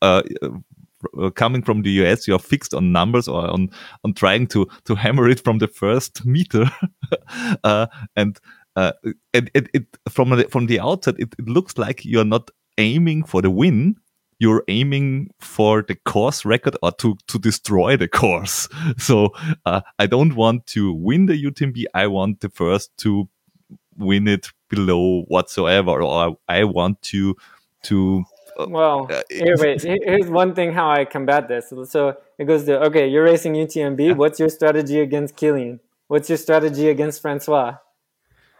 uh, 0.02 0.22
uh, 1.16 1.30
coming 1.30 1.62
from 1.62 1.82
the 1.82 1.90
US, 2.02 2.26
you're 2.26 2.40
fixed 2.40 2.74
on 2.74 2.90
numbers 2.90 3.28
or 3.28 3.48
on 3.48 3.70
on 4.02 4.14
trying 4.14 4.48
to 4.48 4.66
to 4.86 4.96
hammer 4.96 5.28
it 5.28 5.44
from 5.44 5.58
the 5.58 5.68
first 5.68 6.26
meter, 6.26 6.64
uh, 7.62 7.86
and 8.16 8.40
uh, 8.74 8.92
it, 9.32 9.48
it, 9.54 9.68
it 9.72 9.86
from 10.08 10.30
the, 10.30 10.48
from 10.48 10.66
the 10.66 10.80
outset 10.80 11.14
it, 11.20 11.28
it 11.38 11.48
looks 11.48 11.78
like 11.78 12.04
you're 12.04 12.24
not 12.24 12.50
aiming 12.78 13.22
for 13.22 13.40
the 13.40 13.50
win. 13.50 13.94
You're 14.40 14.64
aiming 14.66 15.30
for 15.40 15.82
the 15.82 15.96
course 15.96 16.44
record 16.44 16.76
or 16.82 16.92
to, 16.92 17.16
to 17.26 17.38
destroy 17.38 17.96
the 17.96 18.06
course. 18.06 18.68
So 18.98 19.30
uh, 19.66 19.80
I 19.98 20.06
don't 20.06 20.36
want 20.36 20.66
to 20.74 20.92
win 20.92 21.26
the 21.26 21.34
UTMB. 21.34 21.84
I 21.92 22.06
want 22.06 22.40
the 22.40 22.48
first 22.48 22.96
to 22.98 23.28
win 23.98 24.28
it 24.28 24.48
below 24.68 25.22
whatsoever, 25.28 26.02
or 26.02 26.36
I 26.48 26.64
want 26.64 27.02
to 27.02 27.36
to 27.84 28.24
well, 28.66 29.06
uh, 29.10 29.22
here, 29.30 29.56
wait. 29.56 29.82
Here's 29.82 30.26
one 30.26 30.54
thing 30.54 30.72
how 30.72 30.90
I 30.90 31.04
combat 31.04 31.46
this. 31.46 31.72
So 31.90 32.16
it 32.38 32.44
goes 32.44 32.64
to 32.64 32.82
okay, 32.86 33.06
you're 33.06 33.22
racing 33.22 33.54
UTMB. 33.54 34.16
What's 34.16 34.40
your 34.40 34.48
strategy 34.48 35.00
against 35.00 35.36
Kilian? 35.36 35.78
What's 36.08 36.28
your 36.28 36.38
strategy 36.38 36.88
against 36.88 37.22
Francois? 37.22 37.76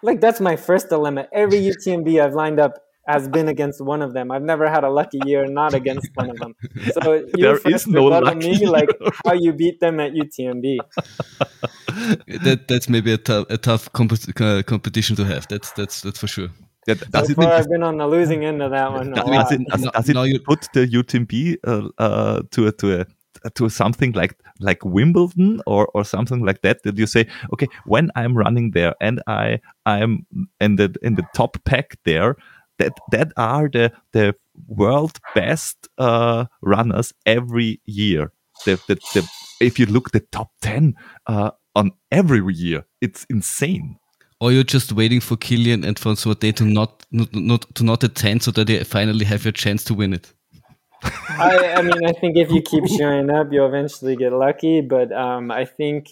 Like 0.02 0.20
that's 0.20 0.40
my 0.40 0.54
first 0.54 0.88
dilemma. 0.88 1.26
Every 1.32 1.60
UTMB 1.60 2.22
I've 2.22 2.34
lined 2.34 2.60
up 2.60 2.84
has 3.08 3.26
been 3.26 3.48
against 3.48 3.80
one 3.80 4.02
of 4.02 4.12
them. 4.12 4.30
I've 4.30 4.42
never 4.42 4.68
had 4.68 4.84
a 4.84 4.90
lucky 4.90 5.18
year 5.24 5.46
not 5.46 5.74
against 5.74 6.10
one 6.14 6.30
of 6.30 6.38
them. 6.38 6.54
So 6.92 7.14
you 7.36 7.44
there 7.44 7.58
is 7.64 7.86
no 7.86 8.04
lucky 8.04 8.50
me 8.50 8.66
like 8.66 8.90
how 9.24 9.32
you 9.32 9.52
beat 9.52 9.80
them 9.80 9.98
at 9.98 10.12
UTMB. 10.12 10.78
that 12.44 12.66
that's 12.68 12.88
maybe 12.88 13.12
a 13.12 13.18
tough 13.18 13.46
a 13.48 13.56
tough 13.56 13.90
comp- 13.92 14.40
uh, 14.40 14.62
competition 14.62 15.16
to 15.16 15.24
have. 15.24 15.48
That's 15.48 15.72
that's 15.72 16.02
that's 16.02 16.18
for 16.18 16.26
sure. 16.26 16.50
Yeah, 16.86 16.94
does 17.10 17.28
so 17.28 17.34
far, 17.34 17.52
I've 17.52 17.68
been 17.68 17.82
on 17.82 17.98
the 17.98 18.06
losing 18.06 18.44
end 18.44 18.62
of 18.62 18.70
that 18.70 18.90
one. 18.90 19.12
Does, 19.12 19.52
it, 19.52 19.66
does, 19.66 19.82
does 19.82 20.08
it 20.08 20.16
you, 20.16 20.40
put 20.40 20.68
the 20.72 20.86
UTMB 20.86 21.58
uh, 21.66 21.88
uh, 21.98 22.42
to 22.52 22.68
a, 22.68 22.72
to 22.72 23.00
a 23.00 23.06
to 23.54 23.68
something 23.68 24.12
like 24.12 24.36
like 24.60 24.84
Wimbledon 24.84 25.60
or 25.66 25.86
or 25.94 26.04
something 26.04 26.44
like 26.44 26.62
that 26.62 26.82
that 26.82 26.98
you 26.98 27.06
say 27.06 27.26
okay 27.52 27.68
when 27.84 28.10
I'm 28.16 28.36
running 28.36 28.72
there 28.72 28.94
and 29.00 29.22
I 29.26 29.60
I'm 29.86 30.26
in 30.60 30.76
the 30.76 30.94
in 31.02 31.14
the 31.14 31.24
top 31.34 31.56
pack 31.64 31.96
there 32.04 32.36
that 32.78 32.92
that 33.12 33.32
are 33.36 33.68
the 33.68 33.92
the 34.12 34.34
world 34.66 35.18
best 35.34 35.88
uh, 35.98 36.46
runners 36.62 37.12
every 37.26 37.80
year 37.84 38.32
the, 38.64 38.80
the, 38.88 38.96
the, 39.14 39.28
if 39.60 39.78
you 39.78 39.86
look 39.86 40.10
the 40.10 40.20
top 40.32 40.50
10 40.62 40.94
uh, 41.26 41.50
on 41.76 41.92
every 42.10 42.42
year 42.52 42.84
it's 43.00 43.24
insane 43.30 43.98
or 44.40 44.52
you're 44.52 44.64
just 44.64 44.92
waiting 44.92 45.20
for 45.20 45.36
Kilian 45.36 45.84
and 45.86 45.98
Francois 45.98 46.34
to 46.34 46.64
not, 46.64 47.04
not, 47.10 47.34
not 47.34 47.74
to 47.74 47.84
not 47.84 48.04
attend 48.04 48.42
so 48.42 48.50
that 48.52 48.66
they 48.68 48.82
finally 48.84 49.24
have 49.24 49.44
your 49.44 49.52
chance 49.52 49.82
to 49.84 49.94
win 49.94 50.12
it. 50.12 50.32
I, 51.02 51.74
I, 51.76 51.82
mean, 51.82 52.04
I 52.06 52.12
think 52.12 52.36
if 52.36 52.50
you 52.50 52.62
keep 52.62 52.86
showing 52.86 53.30
up, 53.30 53.48
you'll 53.52 53.66
eventually 53.66 54.16
get 54.16 54.32
lucky. 54.32 54.80
But 54.80 55.12
um, 55.12 55.50
I 55.50 55.64
think 55.64 56.08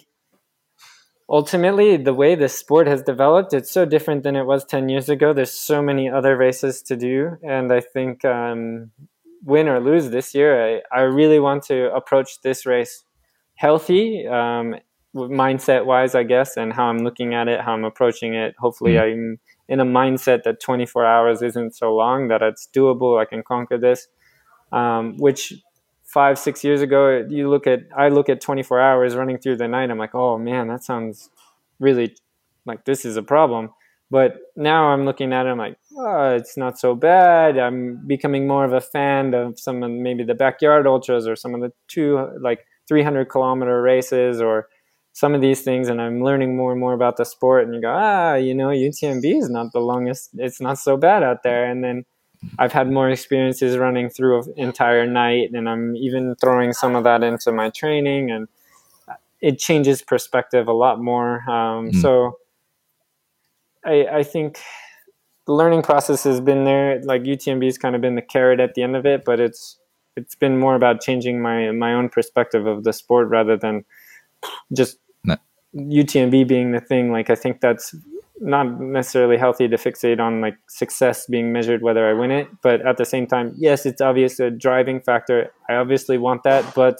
ultimately, 1.28 1.96
the 1.96 2.14
way 2.14 2.34
this 2.34 2.56
sport 2.56 2.86
has 2.86 3.02
developed, 3.02 3.52
it's 3.52 3.70
so 3.70 3.84
different 3.84 4.22
than 4.22 4.36
it 4.36 4.44
was 4.44 4.64
10 4.64 4.88
years 4.88 5.08
ago. 5.08 5.32
There's 5.32 5.52
so 5.52 5.82
many 5.82 6.08
other 6.08 6.36
races 6.36 6.82
to 6.82 6.96
do. 6.96 7.36
And 7.42 7.72
I 7.72 7.80
think 7.80 8.24
um, 8.24 8.90
win 9.44 9.68
or 9.68 9.80
lose 9.80 10.10
this 10.10 10.34
year, 10.34 10.82
I, 10.92 10.96
I 10.96 11.00
really 11.02 11.40
want 11.40 11.64
to 11.64 11.92
approach 11.94 12.40
this 12.42 12.66
race 12.66 13.04
healthy 13.56 14.26
um, 14.26 14.76
mindset 15.14 15.86
wise, 15.86 16.14
I 16.14 16.22
guess, 16.22 16.56
and 16.56 16.72
how 16.72 16.86
I'm 16.86 16.98
looking 16.98 17.34
at 17.34 17.48
it, 17.48 17.60
how 17.60 17.72
I'm 17.72 17.84
approaching 17.84 18.34
it. 18.34 18.54
Hopefully, 18.58 18.92
mm. 18.92 19.02
I'm 19.02 19.40
in 19.68 19.80
a 19.80 19.84
mindset 19.84 20.42
that 20.44 20.60
24 20.60 21.04
hours 21.04 21.42
isn't 21.42 21.74
so 21.74 21.94
long, 21.94 22.28
that 22.28 22.42
it's 22.42 22.68
doable. 22.74 23.20
I 23.20 23.24
can 23.24 23.42
conquer 23.42 23.78
this. 23.78 24.08
Um, 24.72 25.16
which 25.18 25.54
five, 26.16 26.38
six 26.38 26.64
years 26.64 26.80
ago, 26.80 27.26
you 27.28 27.50
look 27.50 27.66
at, 27.66 27.80
I 27.94 28.08
look 28.08 28.30
at 28.30 28.40
24 28.40 28.80
hours 28.80 29.14
running 29.14 29.36
through 29.36 29.58
the 29.58 29.68
night. 29.68 29.90
I'm 29.90 29.98
like, 29.98 30.14
oh 30.14 30.38
man, 30.38 30.66
that 30.68 30.82
sounds 30.82 31.28
really 31.78 32.16
like 32.64 32.86
this 32.86 33.04
is 33.04 33.18
a 33.18 33.22
problem. 33.22 33.68
But 34.10 34.38
now 34.56 34.86
I'm 34.86 35.04
looking 35.04 35.34
at 35.34 35.44
it, 35.44 35.50
I'm 35.50 35.58
like, 35.58 35.76
oh, 35.94 36.34
it's 36.34 36.56
not 36.56 36.78
so 36.78 36.94
bad. 36.94 37.58
I'm 37.58 38.06
becoming 38.06 38.46
more 38.46 38.64
of 38.64 38.72
a 38.72 38.80
fan 38.80 39.34
of 39.34 39.60
some 39.60 39.82
of 39.82 39.90
maybe 39.90 40.24
the 40.24 40.34
backyard 40.34 40.86
ultras 40.86 41.28
or 41.28 41.36
some 41.36 41.54
of 41.54 41.60
the 41.60 41.70
two, 41.86 42.26
like 42.40 42.64
300 42.88 43.26
kilometer 43.26 43.82
races 43.82 44.40
or 44.40 44.68
some 45.12 45.34
of 45.34 45.42
these 45.42 45.60
things 45.60 45.90
and 45.90 46.00
I'm 46.00 46.24
learning 46.24 46.56
more 46.56 46.72
and 46.72 46.80
more 46.80 46.94
about 46.94 47.18
the 47.18 47.26
sport 47.26 47.66
and 47.66 47.74
you 47.74 47.82
go, 47.82 47.92
ah, 47.94 48.36
you 48.36 48.54
know, 48.54 48.68
UTMB 48.68 49.38
is 49.38 49.50
not 49.50 49.70
the 49.74 49.80
longest, 49.80 50.30
it's 50.32 50.62
not 50.62 50.78
so 50.78 50.96
bad 50.96 51.22
out 51.22 51.42
there. 51.42 51.70
And 51.70 51.84
then 51.84 52.06
I've 52.58 52.72
had 52.72 52.90
more 52.90 53.10
experiences 53.10 53.76
running 53.76 54.08
through 54.08 54.42
an 54.42 54.54
entire 54.56 55.06
night 55.06 55.50
and 55.52 55.68
I'm 55.68 55.96
even 55.96 56.34
throwing 56.36 56.72
some 56.72 56.94
of 56.94 57.04
that 57.04 57.22
into 57.22 57.52
my 57.52 57.70
training 57.70 58.30
and 58.30 58.48
it 59.40 59.58
changes 59.58 60.02
perspective 60.02 60.68
a 60.68 60.72
lot 60.72 61.00
more. 61.00 61.48
Um, 61.50 61.90
mm. 61.90 62.00
So 62.00 62.38
I, 63.84 64.06
I 64.06 64.22
think 64.22 64.58
the 65.46 65.52
learning 65.52 65.82
process 65.82 66.24
has 66.24 66.40
been 66.40 66.64
there. 66.64 67.00
Like 67.02 67.22
UTMB 67.22 67.64
has 67.64 67.78
kind 67.78 67.94
of 67.94 68.00
been 68.00 68.14
the 68.14 68.22
carrot 68.22 68.60
at 68.60 68.74
the 68.74 68.82
end 68.82 68.96
of 68.96 69.06
it, 69.06 69.24
but 69.24 69.40
it's, 69.40 69.78
it's 70.16 70.34
been 70.34 70.58
more 70.58 70.74
about 70.74 71.00
changing 71.00 71.42
my, 71.42 71.70
my 71.72 71.92
own 71.92 72.08
perspective 72.08 72.66
of 72.66 72.84
the 72.84 72.92
sport 72.92 73.28
rather 73.28 73.56
than 73.56 73.84
just 74.72 74.98
UTMB 75.76 76.48
being 76.48 76.72
the 76.72 76.80
thing, 76.80 77.12
like 77.12 77.30
I 77.30 77.34
think 77.34 77.60
that's 77.60 77.94
not 78.40 78.80
necessarily 78.80 79.36
healthy 79.36 79.68
to 79.68 79.76
fixate 79.76 80.20
on 80.20 80.40
like 80.40 80.56
success 80.68 81.26
being 81.26 81.52
measured 81.52 81.82
whether 81.82 82.08
I 82.08 82.12
win 82.12 82.30
it, 82.30 82.48
but 82.62 82.86
at 82.86 82.96
the 82.96 83.04
same 83.04 83.26
time, 83.26 83.54
yes, 83.56 83.86
it's 83.86 84.00
obvious 84.00 84.38
a 84.40 84.50
driving 84.50 85.00
factor. 85.00 85.50
I 85.68 85.74
obviously 85.74 86.18
want 86.18 86.42
that, 86.44 86.74
but 86.74 86.98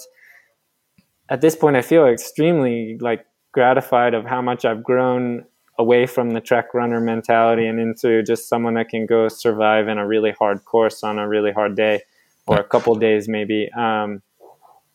at 1.29 1.41
this 1.41 1.55
point, 1.55 1.75
I 1.75 1.81
feel 1.81 2.07
extremely 2.07 2.97
like 2.99 3.25
gratified 3.51 4.13
of 4.13 4.25
how 4.25 4.41
much 4.41 4.65
I've 4.65 4.83
grown 4.83 5.45
away 5.79 6.05
from 6.05 6.31
the 6.31 6.41
track 6.41 6.73
runner 6.73 6.99
mentality 6.99 7.67
and 7.67 7.79
into 7.79 8.23
just 8.23 8.49
someone 8.49 8.73
that 8.75 8.89
can 8.89 9.05
go 9.05 9.27
survive 9.27 9.87
in 9.87 9.97
a 9.97 10.07
really 10.07 10.31
hard 10.31 10.65
course 10.65 11.03
on 11.03 11.19
a 11.19 11.27
really 11.27 11.51
hard 11.51 11.75
day 11.75 12.01
or 12.47 12.57
a 12.57 12.63
couple 12.63 12.95
days 12.95 13.27
maybe. 13.27 13.69
Um, 13.77 14.21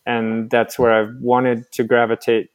and 0.04 0.50
that's 0.50 0.78
where 0.78 0.92
I've 0.92 1.14
wanted 1.20 1.70
to 1.72 1.84
gravitate 1.84 2.50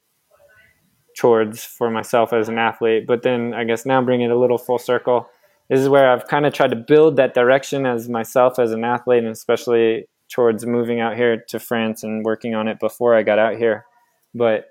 towards 1.18 1.64
for 1.64 1.90
myself 1.90 2.32
as 2.32 2.48
an 2.48 2.58
athlete. 2.58 3.06
But 3.08 3.24
then 3.24 3.54
I 3.54 3.64
guess 3.64 3.86
now 3.86 4.02
bring 4.02 4.22
it 4.22 4.32
a 4.32 4.40
little 4.40 4.58
full 4.58 4.78
circle. 4.78 5.28
This 5.70 5.80
is 5.82 5.90
where 5.90 6.12
I've 6.12 6.28
kind 6.28 6.46
of 6.46 6.54
tried 6.54 6.70
to 6.70 6.76
build 6.76 7.18
that 7.18 7.34
direction 7.34 7.86
as 7.86 8.08
myself 8.08 8.60
as 8.60 8.72
an 8.72 8.84
athlete, 8.84 9.24
and 9.24 9.32
especially 9.32 10.08
towards 10.30 10.66
moving 10.66 11.00
out 11.00 11.16
here 11.16 11.44
to 11.50 11.60
France 11.60 12.04
and 12.04 12.24
working 12.24 12.54
on 12.54 12.68
it 12.68 12.80
before 12.80 13.16
I 13.16 13.24
got 13.24 13.40
out 13.40 13.58
here. 13.58 13.86
But 14.34 14.66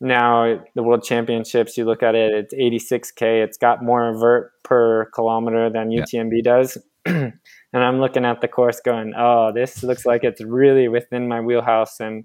now 0.00 0.64
the 0.74 0.82
World 0.82 1.04
Championships, 1.04 1.76
you 1.76 1.84
look 1.84 2.02
at 2.02 2.14
it, 2.14 2.32
it's 2.32 2.54
86k. 2.54 3.44
It's 3.44 3.58
got 3.58 3.84
more 3.84 4.18
vert 4.18 4.50
per 4.64 5.06
kilometer 5.14 5.70
than 5.70 5.90
UTMB 5.90 6.42
does. 6.42 6.78
and 7.04 7.32
I'm 7.72 8.00
looking 8.00 8.24
at 8.24 8.40
the 8.40 8.48
course, 8.48 8.80
going, 8.80 9.12
"Oh, 9.16 9.52
this 9.52 9.82
looks 9.82 10.06
like 10.06 10.24
it's 10.24 10.40
really 10.40 10.88
within 10.88 11.28
my 11.28 11.40
wheelhouse." 11.40 12.00
And 12.00 12.24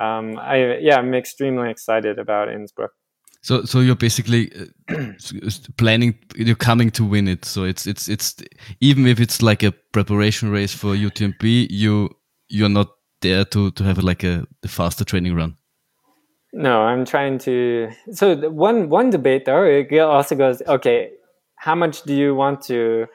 um, 0.00 0.38
I, 0.38 0.78
yeah, 0.80 0.96
I'm 0.96 1.14
extremely 1.14 1.70
excited 1.70 2.18
about 2.18 2.48
Innsbruck. 2.48 2.92
So, 3.42 3.64
so 3.64 3.80
you're 3.80 3.96
basically 3.96 4.52
uh, 4.88 5.12
planning, 5.76 6.16
you're 6.36 6.54
coming 6.54 6.90
to 6.92 7.04
win 7.04 7.26
it. 7.26 7.44
So 7.44 7.64
it's, 7.64 7.86
it's, 7.88 8.08
it's, 8.08 8.36
even 8.80 9.06
if 9.06 9.18
it's 9.18 9.42
like 9.42 9.64
a 9.64 9.72
preparation 9.72 10.50
race 10.50 10.72
for 10.72 10.94
UTMB, 10.94 11.66
you, 11.68 12.10
you're 12.48 12.68
not 12.68 12.88
there 13.20 13.44
to, 13.46 13.72
to 13.72 13.84
have 13.84 13.98
like 13.98 14.22
a 14.22 14.46
the 14.62 14.68
faster 14.68 15.04
training 15.04 15.34
run. 15.34 15.56
No, 16.52 16.82
I'm 16.82 17.04
trying 17.04 17.38
to. 17.38 17.90
So 18.12 18.36
one, 18.50 18.88
one 18.88 19.10
debate 19.10 19.46
though, 19.46 19.64
it 19.64 19.92
also 19.98 20.36
goes, 20.36 20.62
okay, 20.68 21.10
how 21.56 21.74
much 21.74 22.02
do 22.02 22.14
you 22.14 22.34
want 22.34 22.60
to 22.62 23.06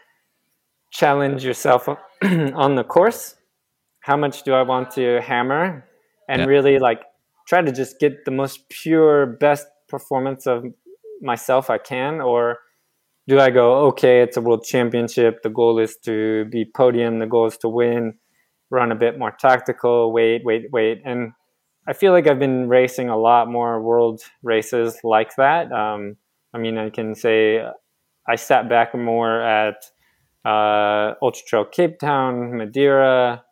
challenge 0.92 1.46
yourself 1.46 1.88
on 2.24 2.76
the 2.76 2.84
course? 2.84 3.36
How 4.02 4.18
much 4.18 4.44
do 4.44 4.54
I 4.54 4.64
want 4.64 4.92
to 4.92 5.22
hammer 5.22 5.86
and 6.28 6.42
yeah. 6.42 6.48
really 6.48 6.80
like 6.80 7.02
try 7.48 7.62
to 7.62 7.72
just 7.72 8.00
get 8.00 8.26
the 8.26 8.32
most 8.32 8.68
pure, 8.70 9.26
best 9.26 9.68
performance 9.88 10.48
of 10.48 10.66
myself 11.22 11.70
I 11.70 11.78
can, 11.78 12.22
or 12.22 12.60
do 13.28 13.40
I 13.40 13.50
go, 13.50 13.88
okay, 13.88 14.22
it's 14.22 14.38
a 14.38 14.42
world 14.42 14.64
championship. 14.64 15.44
The 15.44 15.50
goal 15.50 15.80
is 15.80 15.98
to 16.06 16.46
be 16.46 16.66
podium. 16.66 17.20
The 17.20 17.26
goal 17.26 17.48
is 17.48 17.58
to 17.58 17.70
win. 17.70 18.18
Run 18.70 18.92
a 18.92 18.96
bit 18.96 19.20
more 19.20 19.32
tactical. 19.32 20.12
Wait, 20.14 20.44
wait, 20.46 20.68
wait. 20.72 21.02
And 21.06 21.34
I 21.88 21.94
feel 21.94 22.12
like 22.12 22.28
I've 22.28 22.40
been 22.40 22.70
racing 22.70 23.10
a 23.10 23.18
lot 23.18 23.50
more 23.50 23.82
world 23.82 24.22
races 24.44 24.98
like 25.04 25.36
that. 25.36 25.72
Um, 25.72 26.18
I 26.54 26.58
mean, 26.58 26.78
I 26.78 26.90
can 26.90 27.16
say 27.16 27.66
I 28.28 28.36
sat 28.36 28.70
back 28.70 28.96
more 28.96 29.42
at 29.42 29.86
uh, 30.46 31.16
Ultra 31.22 31.46
Trail 31.48 31.66
Cape 31.66 32.00
Town, 32.00 32.58
Madeira, 32.58 33.44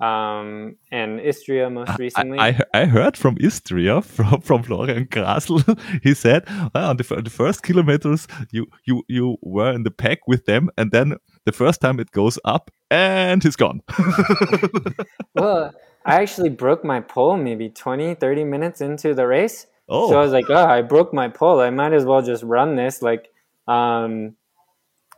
um, 0.00 0.76
and 0.90 1.20
Istria 1.20 1.70
most 1.70 1.98
recently. 1.98 2.38
I, 2.38 2.48
I, 2.48 2.82
I, 2.82 2.84
heard 2.84 3.16
from 3.16 3.36
Istria 3.40 4.02
from, 4.04 4.40
from 4.42 4.62
Florian 4.62 5.06
Grasl. 5.06 5.62
he 6.02 6.12
said 6.12 6.44
well, 6.74 6.90
on 6.90 6.96
the, 6.98 7.22
the 7.22 7.30
first 7.30 7.62
kilometers 7.62 8.26
you, 8.50 8.66
you 8.84 9.02
you 9.08 9.36
were 9.40 9.72
in 9.72 9.84
the 9.84 9.90
pack 9.90 10.26
with 10.26 10.44
them, 10.44 10.70
and 10.76 10.90
then 10.92 11.16
the 11.44 11.52
first 11.52 11.80
time 11.80 11.98
it 11.98 12.10
goes 12.10 12.38
up 12.44 12.70
and 12.90 13.42
he's 13.42 13.56
gone. 13.56 13.80
well, 15.34 15.72
I 16.04 16.20
actually 16.22 16.50
broke 16.50 16.84
my 16.84 17.00
pole 17.00 17.36
maybe 17.36 17.70
20, 17.70 18.14
30 18.14 18.44
minutes 18.44 18.80
into 18.80 19.14
the 19.14 19.26
race. 19.26 19.66
Oh, 19.88 20.10
So 20.10 20.18
I 20.18 20.22
was 20.22 20.32
like, 20.32 20.50
oh, 20.50 20.66
I 20.66 20.82
broke 20.82 21.14
my 21.14 21.28
pole. 21.28 21.60
I 21.60 21.70
might 21.70 21.92
as 21.92 22.04
well 22.04 22.20
just 22.20 22.42
run 22.42 22.74
this. 22.76 23.02
Like, 23.02 23.28
um, 23.68 24.36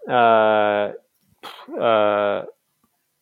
uh, 0.09 0.93
uh, 1.81 2.43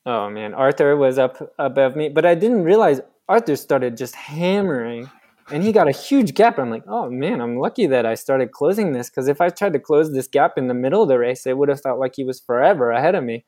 oh 0.07 0.30
man, 0.30 0.54
Arthur 0.54 0.96
was 0.96 1.18
up 1.18 1.52
above 1.59 1.96
me, 1.96 2.09
but 2.09 2.24
I 2.24 2.34
didn't 2.34 2.62
realize 2.62 3.00
Arthur 3.28 3.57
started 3.57 3.96
just 3.96 4.14
hammering 4.14 5.11
and 5.50 5.62
he 5.62 5.72
got 5.72 5.88
a 5.88 5.92
huge 5.92 6.34
gap. 6.34 6.59
I'm 6.59 6.70
like, 6.70 6.84
oh 6.88 7.11
man, 7.11 7.40
I'm 7.40 7.59
lucky 7.59 7.86
that 7.86 8.07
I 8.07 8.14
started 8.14 8.52
closing 8.52 8.92
this 8.92 9.11
because 9.11 9.28
if 9.28 9.40
I 9.40 9.48
tried 9.48 9.74
to 9.74 9.78
close 9.78 10.12
this 10.12 10.26
gap 10.26 10.57
in 10.57 10.68
the 10.68 10.74
middle 10.74 11.02
of 11.02 11.09
the 11.09 11.18
race, 11.18 11.46
it 11.46 11.59
would 11.59 11.68
have 11.68 11.80
felt 11.80 11.98
like 11.98 12.14
he 12.16 12.24
was 12.24 12.40
forever 12.40 12.90
ahead 12.90 13.14
of 13.14 13.24
me 13.24 13.44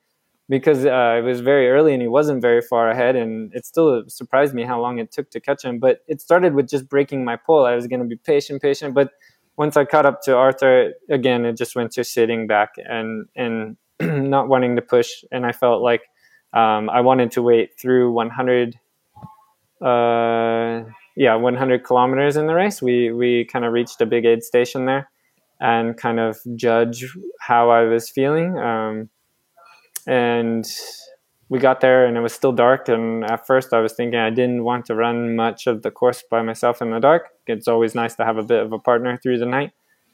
because 0.47 0.85
uh, 0.85 1.15
it 1.17 1.21
was 1.21 1.41
very 1.41 1.69
early 1.69 1.93
and 1.93 2.01
he 2.01 2.07
wasn't 2.07 2.41
very 2.41 2.61
far 2.61 2.89
ahead. 2.89 3.15
And 3.15 3.53
it 3.53 3.65
still 3.65 4.03
surprised 4.07 4.53
me 4.53 4.63
how 4.63 4.81
long 4.81 4.97
it 4.97 5.11
took 5.11 5.29
to 5.31 5.39
catch 5.39 5.63
him. 5.63 5.79
But 5.79 5.99
it 6.07 6.21
started 6.21 6.55
with 6.55 6.69
just 6.69 6.89
breaking 6.89 7.25
my 7.25 7.35
pole. 7.35 7.65
I 7.65 7.75
was 7.75 7.87
going 7.87 7.99
to 8.01 8.05
be 8.05 8.15
patient, 8.15 8.61
patient. 8.61 8.93
But 8.93 9.11
once 9.57 9.75
I 9.75 9.83
caught 9.83 10.05
up 10.05 10.21
to 10.23 10.35
Arthur, 10.35 10.93
again, 11.09 11.45
it 11.45 11.57
just 11.57 11.75
went 11.75 11.91
to 11.93 12.03
sitting 12.03 12.47
back 12.47 12.75
and, 12.77 13.27
and 13.35 13.77
not 13.99 14.47
wanting 14.47 14.77
to 14.77 14.81
push. 14.81 15.23
And 15.31 15.45
I 15.45 15.51
felt 15.51 15.81
like 15.81 16.03
um, 16.53 16.89
I 16.89 17.01
wanted 17.01 17.31
to 17.31 17.41
wait 17.41 17.79
through 17.79 18.11
100. 18.11 18.79
Uh, 19.81 20.83
yeah, 21.15 21.35
100 21.35 21.83
kilometers 21.83 22.37
in 22.37 22.47
the 22.47 22.53
race. 22.53 22.81
We 22.81 23.11
we 23.11 23.45
kind 23.45 23.65
of 23.65 23.73
reached 23.73 24.01
a 24.01 24.05
big 24.05 24.25
aid 24.25 24.43
station 24.43 24.85
there, 24.85 25.09
and 25.59 25.95
kind 25.97 26.19
of 26.19 26.37
judge 26.55 27.05
how 27.39 27.69
I 27.69 27.83
was 27.83 28.09
feeling. 28.09 28.57
Um, 28.57 29.09
and 30.07 30.65
we 31.49 31.59
got 31.59 31.81
there, 31.81 32.05
and 32.05 32.17
it 32.17 32.21
was 32.21 32.33
still 32.33 32.51
dark. 32.51 32.89
And 32.89 33.23
at 33.25 33.45
first, 33.45 33.73
I 33.73 33.79
was 33.79 33.93
thinking 33.93 34.19
I 34.19 34.29
didn't 34.29 34.63
want 34.63 34.85
to 34.87 34.95
run 34.95 35.35
much 35.35 35.67
of 35.67 35.81
the 35.81 35.91
course 35.91 36.23
by 36.29 36.41
myself 36.41 36.81
in 36.81 36.91
the 36.91 36.99
dark. 36.99 37.29
It's 37.47 37.67
always 37.67 37.95
nice 37.95 38.15
to 38.15 38.25
have 38.25 38.37
a 38.37 38.43
bit 38.43 38.61
of 38.61 38.71
a 38.71 38.79
partner 38.79 39.17
through 39.17 39.39
the 39.39 39.45
night. 39.45 39.71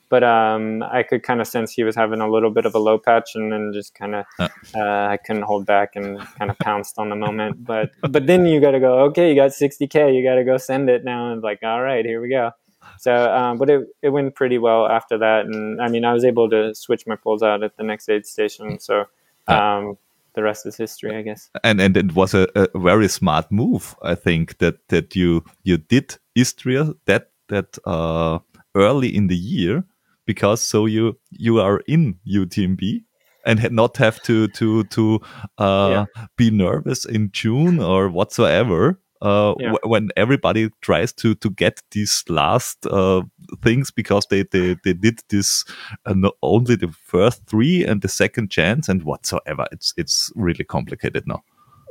But 0.09 0.23
um, 0.23 0.83
I 0.83 1.03
could 1.03 1.23
kind 1.23 1.41
of 1.41 1.47
sense 1.47 1.71
he 1.73 1.83
was 1.83 1.95
having 1.95 2.21
a 2.21 2.29
little 2.29 2.51
bit 2.51 2.65
of 2.65 2.75
a 2.75 2.79
low 2.79 2.97
patch, 2.99 3.35
and 3.35 3.51
then 3.51 3.71
just 3.73 3.95
kind 3.95 4.15
of 4.15 4.25
Uh. 4.39 4.49
uh, 4.75 5.07
I 5.13 5.17
couldn't 5.17 5.43
hold 5.43 5.65
back 5.65 5.95
and 5.95 6.19
kind 6.37 6.51
of 6.51 6.57
pounced 6.59 6.99
on 6.99 7.09
the 7.09 7.15
moment. 7.15 7.65
But 7.65 7.91
but 8.09 8.27
then 8.27 8.45
you 8.45 8.61
got 8.61 8.71
to 8.71 8.79
go. 8.79 8.99
Okay, 9.05 9.29
you 9.29 9.35
got 9.35 9.51
60k. 9.51 10.15
You 10.15 10.23
got 10.23 10.35
to 10.35 10.43
go 10.43 10.57
send 10.57 10.89
it 10.89 11.03
now. 11.03 11.31
And 11.31 11.41
like, 11.41 11.59
all 11.63 11.81
right, 11.81 12.05
here 12.05 12.21
we 12.21 12.29
go. 12.29 12.51
So, 12.99 13.13
um, 13.33 13.57
but 13.57 13.69
it 13.69 13.87
it 14.01 14.09
went 14.09 14.35
pretty 14.35 14.57
well 14.59 14.85
after 14.87 15.17
that. 15.17 15.45
And 15.45 15.81
I 15.81 15.87
mean, 15.89 16.05
I 16.05 16.13
was 16.13 16.23
able 16.23 16.49
to 16.51 16.73
switch 16.75 17.07
my 17.07 17.15
poles 17.15 17.41
out 17.41 17.63
at 17.63 17.75
the 17.77 17.83
next 17.83 18.07
aid 18.09 18.25
station. 18.27 18.79
So 18.79 19.05
um, 19.47 19.97
the 20.35 20.43
rest 20.43 20.65
is 20.65 20.77
history, 20.77 21.15
I 21.15 21.21
guess. 21.23 21.49
and 21.63 21.81
and 21.81 21.97
it 21.97 22.13
was 22.13 22.33
a, 22.33 22.47
a 22.55 22.67
very 22.77 23.07
smart 23.07 23.51
move, 23.51 23.95
I 24.03 24.15
think 24.15 24.57
that 24.59 24.87
that 24.89 25.15
you 25.15 25.43
you 25.63 25.77
did 25.77 26.17
Istria 26.35 26.93
that 27.05 27.31
that 27.47 27.77
uh, 27.85 28.39
early 28.75 29.07
in 29.15 29.27
the 29.27 29.35
year 29.35 29.83
because 30.25 30.61
so 30.61 30.85
you 30.85 31.17
you 31.31 31.59
are 31.59 31.81
in 31.87 32.15
UTMB 32.27 33.03
and 33.45 33.59
had 33.59 33.71
not 33.71 33.97
have 33.97 34.21
to 34.23 34.47
to 34.47 34.83
to 34.85 35.19
uh, 35.59 35.89
Yeah. 35.91 36.05
be 36.37 36.51
nervous 36.51 37.05
in 37.05 37.29
June 37.31 37.79
or 37.79 38.09
whatsoever. 38.09 38.99
Uh, 39.21 39.53
Yeah. 39.59 39.71
wh- 39.71 39.89
when 39.89 40.09
everybody 40.17 40.69
tries 40.81 41.13
to 41.13 41.35
to 41.35 41.49
get 41.49 41.81
these 41.91 42.23
last 42.29 42.85
uh, 42.85 43.21
things 43.63 43.91
because 43.91 44.27
they 44.29 44.43
they, 44.51 44.75
they 44.83 44.93
did 44.93 45.19
this 45.29 45.63
uh, 46.05 46.13
not 46.15 46.33
only 46.41 46.75
the 46.75 46.91
first 47.11 47.41
three 47.47 47.85
and 47.89 48.01
the 48.01 48.07
second 48.09 48.51
chance 48.51 48.91
and 48.91 49.03
whatsoever 49.03 49.65
it's 49.71 49.93
it's 49.97 50.31
really 50.35 50.65
complicated 50.65 51.23
now 51.27 51.41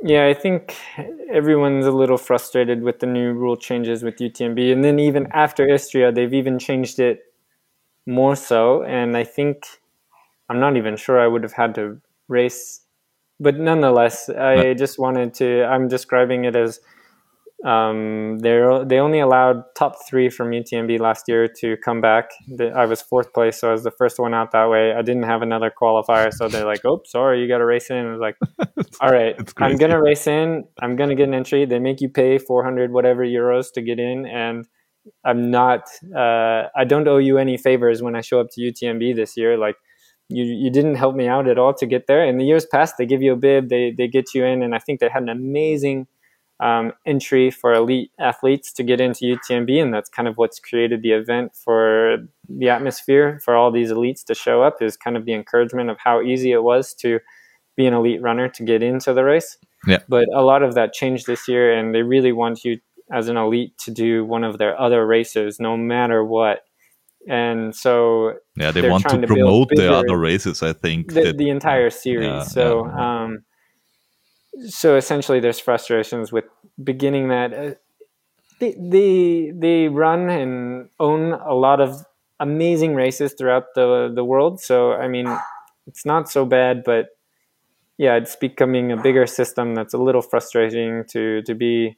Yeah, 0.03 0.27
I 0.31 0.33
think 0.35 0.75
everyone's 1.33 1.85
a 1.87 1.91
little 1.91 2.17
frustrated 2.17 2.83
with 2.83 2.99
the 2.99 3.07
new 3.07 3.33
rule 3.33 3.57
changes 3.57 4.03
with 4.03 4.19
UTMB. 4.21 4.71
And 4.73 4.83
then 4.83 4.99
even 4.99 5.27
after 5.31 5.65
Istria, 5.73 6.11
they've 6.11 6.33
even 6.33 6.59
changed 6.59 6.99
it 6.99 7.19
more 8.05 8.35
so. 8.35 8.83
And 8.83 9.17
I 9.17 9.23
think 9.23 9.65
I'm 10.49 10.59
not 10.59 10.77
even 10.77 10.95
sure 10.95 11.19
I 11.19 11.27
would 11.27 11.43
have 11.43 11.53
had 11.53 11.75
to 11.75 11.99
race. 12.27 12.81
But 13.39 13.57
nonetheless, 13.57 14.29
I 14.29 14.73
just 14.73 14.97
wanted 14.97 15.33
to, 15.35 15.63
I'm 15.65 15.87
describing 15.87 16.45
it 16.45 16.55
as 16.55 16.79
um, 17.65 18.37
they're, 18.39 18.85
they 18.85 18.99
only 18.99 19.19
allowed 19.19 19.63
top 19.75 19.95
three 20.07 20.29
from 20.29 20.51
UTMB 20.51 20.99
last 20.99 21.27
year 21.27 21.47
to 21.61 21.75
come 21.77 21.99
back. 21.99 22.29
The, 22.47 22.69
I 22.69 22.85
was 22.85 23.01
fourth 23.01 23.33
place, 23.33 23.59
so 23.59 23.69
I 23.69 23.71
was 23.71 23.83
the 23.83 23.91
first 23.91 24.19
one 24.19 24.33
out 24.33 24.51
that 24.51 24.69
way. 24.69 24.93
I 24.93 25.01
didn't 25.01 25.23
have 25.23 25.41
another 25.41 25.71
qualifier, 25.71 26.31
so 26.31 26.47
they're 26.47 26.65
like, 26.65 26.85
"Oh, 26.85 27.01
sorry, 27.05 27.41
you 27.41 27.47
got 27.47 27.57
to 27.57 27.65
race 27.65 27.89
in." 27.89 28.05
I 28.05 28.11
was 28.11 28.19
like, 28.19 28.37
"All 29.01 29.09
right, 29.09 29.35
I'm 29.57 29.77
gonna 29.77 29.99
race 29.99 30.27
in. 30.27 30.65
I'm 30.79 30.95
gonna 30.95 31.15
get 31.15 31.27
an 31.27 31.33
entry. 31.33 31.65
They 31.65 31.79
make 31.79 32.01
you 32.01 32.09
pay 32.09 32.37
400 32.37 32.91
whatever 32.91 33.23
euros 33.25 33.71
to 33.73 33.81
get 33.81 33.99
in, 33.99 34.27
and 34.27 34.67
I'm 35.23 35.51
not. 35.51 35.89
Uh, 36.15 36.67
I 36.75 36.83
don't 36.85 37.07
owe 37.07 37.17
you 37.17 37.37
any 37.37 37.57
favors 37.57 38.01
when 38.01 38.15
I 38.15 38.21
show 38.21 38.39
up 38.39 38.47
to 38.51 38.61
UTMB 38.61 39.15
this 39.15 39.37
year. 39.37 39.57
Like." 39.57 39.75
You, 40.27 40.43
you 40.43 40.71
didn't 40.71 40.95
help 40.95 41.15
me 41.15 41.27
out 41.27 41.47
at 41.47 41.59
all 41.59 41.75
to 41.75 41.85
get 41.85 42.07
there. 42.07 42.25
In 42.25 42.39
the 42.39 42.45
years 42.45 42.65
past, 42.65 42.95
they 42.97 43.05
give 43.05 43.21
you 43.21 43.33
a 43.33 43.35
bib, 43.35 43.69
they, 43.69 43.91
they 43.91 44.07
get 44.07 44.33
you 44.33 44.43
in, 44.43 44.63
and 44.63 44.73
I 44.73 44.79
think 44.79 44.99
they 44.99 45.07
had 45.07 45.21
an 45.21 45.29
amazing 45.29 46.07
um, 46.59 46.93
entry 47.05 47.51
for 47.51 47.73
elite 47.73 48.11
athletes 48.19 48.71
to 48.73 48.83
get 48.83 49.01
into 49.01 49.25
UTMB, 49.25 49.81
and 49.81 49.93
that's 49.93 50.09
kind 50.09 50.27
of 50.27 50.37
what's 50.37 50.59
created 50.59 51.01
the 51.01 51.11
event 51.11 51.55
for 51.55 52.17
the 52.47 52.69
atmosphere 52.69 53.39
for 53.43 53.55
all 53.55 53.71
these 53.71 53.91
elites 53.91 54.23
to 54.25 54.35
show 54.35 54.63
up. 54.63 54.81
Is 54.81 54.95
kind 54.95 55.17
of 55.17 55.25
the 55.25 55.33
encouragement 55.33 55.89
of 55.89 55.97
how 55.99 56.21
easy 56.21 56.51
it 56.51 56.63
was 56.63 56.93
to 56.95 57.19
be 57.75 57.85
an 57.85 57.93
elite 57.93 58.21
runner 58.21 58.47
to 58.47 58.63
get 58.63 58.81
into 58.81 59.13
the 59.13 59.23
race. 59.23 59.57
Yeah. 59.85 59.99
But 60.07 60.25
a 60.33 60.41
lot 60.41 60.63
of 60.63 60.75
that 60.75 60.93
changed 60.93 61.27
this 61.27 61.47
year, 61.47 61.73
and 61.77 61.93
they 61.93 62.03
really 62.03 62.31
want 62.31 62.63
you 62.63 62.79
as 63.11 63.27
an 63.27 63.37
elite 63.37 63.77
to 63.79 63.91
do 63.91 64.25
one 64.25 64.43
of 64.43 64.57
their 64.57 64.79
other 64.79 65.05
races, 65.05 65.59
no 65.59 65.77
matter 65.77 66.23
what. 66.23 66.59
And 67.27 67.75
so 67.75 68.33
yeah 68.55 68.71
they 68.71 68.87
want 68.87 69.03
to 69.03 69.09
trying 69.09 69.21
to 69.21 69.27
build 69.27 69.69
promote 69.69 69.69
the 69.75 69.91
other 69.91 70.17
races 70.17 70.61
i 70.61 70.71
think 70.73 71.11
the, 71.11 71.23
that- 71.23 71.37
the 71.37 71.49
entire 71.49 71.89
series. 71.89 72.27
Yeah, 72.27 72.43
so, 72.43 72.85
yeah. 72.85 73.23
um, 73.23 73.43
so 74.67 74.95
essentially, 74.95 75.39
there's 75.39 75.59
frustrations 75.59 76.31
with 76.31 76.45
beginning 76.81 77.29
that. 77.29 77.53
Uh, 77.53 77.73
they, 78.59 78.73
they 78.79 79.51
they 79.53 79.87
run 79.89 80.29
and 80.29 80.89
own 80.99 81.33
a 81.33 81.53
lot 81.53 81.81
of 81.81 82.05
amazing 82.39 82.95
races 82.95 83.33
throughout 83.37 83.65
the 83.75 84.11
the 84.13 84.23
world. 84.23 84.61
So 84.61 84.93
I 84.93 85.09
mean, 85.09 85.27
it's 85.87 86.05
not 86.05 86.29
so 86.29 86.45
bad, 86.45 86.83
but 86.85 87.07
yeah, 87.97 88.15
it's 88.15 88.35
becoming 88.37 88.93
a 88.93 88.97
bigger 88.97 89.27
system 89.27 89.75
that's 89.75 89.93
a 89.93 89.97
little 89.97 90.21
frustrating 90.21 91.03
to 91.09 91.41
to 91.43 91.53
be. 91.53 91.97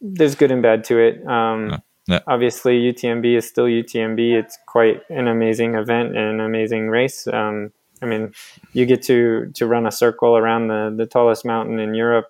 There's 0.00 0.34
good 0.34 0.50
and 0.50 0.62
bad 0.62 0.84
to 0.84 0.98
it. 0.98 1.26
Um, 1.26 1.70
Yeah. 1.70 1.78
Yeah. 2.08 2.20
Obviously, 2.28 2.78
UTMB 2.92 3.36
is 3.36 3.48
still 3.48 3.64
UTMB. 3.64 4.38
It's 4.38 4.56
quite 4.66 5.02
an 5.10 5.26
amazing 5.26 5.74
event 5.74 6.16
and 6.16 6.38
an 6.38 6.40
amazing 6.40 6.88
race. 6.88 7.26
Um, 7.26 7.72
I 8.00 8.06
mean, 8.06 8.32
you 8.74 8.86
get 8.86 9.02
to 9.06 9.50
to 9.54 9.66
run 9.66 9.86
a 9.86 9.90
circle 9.90 10.36
around 10.36 10.68
the 10.68 10.94
the 10.96 11.06
tallest 11.06 11.44
mountain 11.44 11.80
in 11.80 11.94
Europe. 11.94 12.26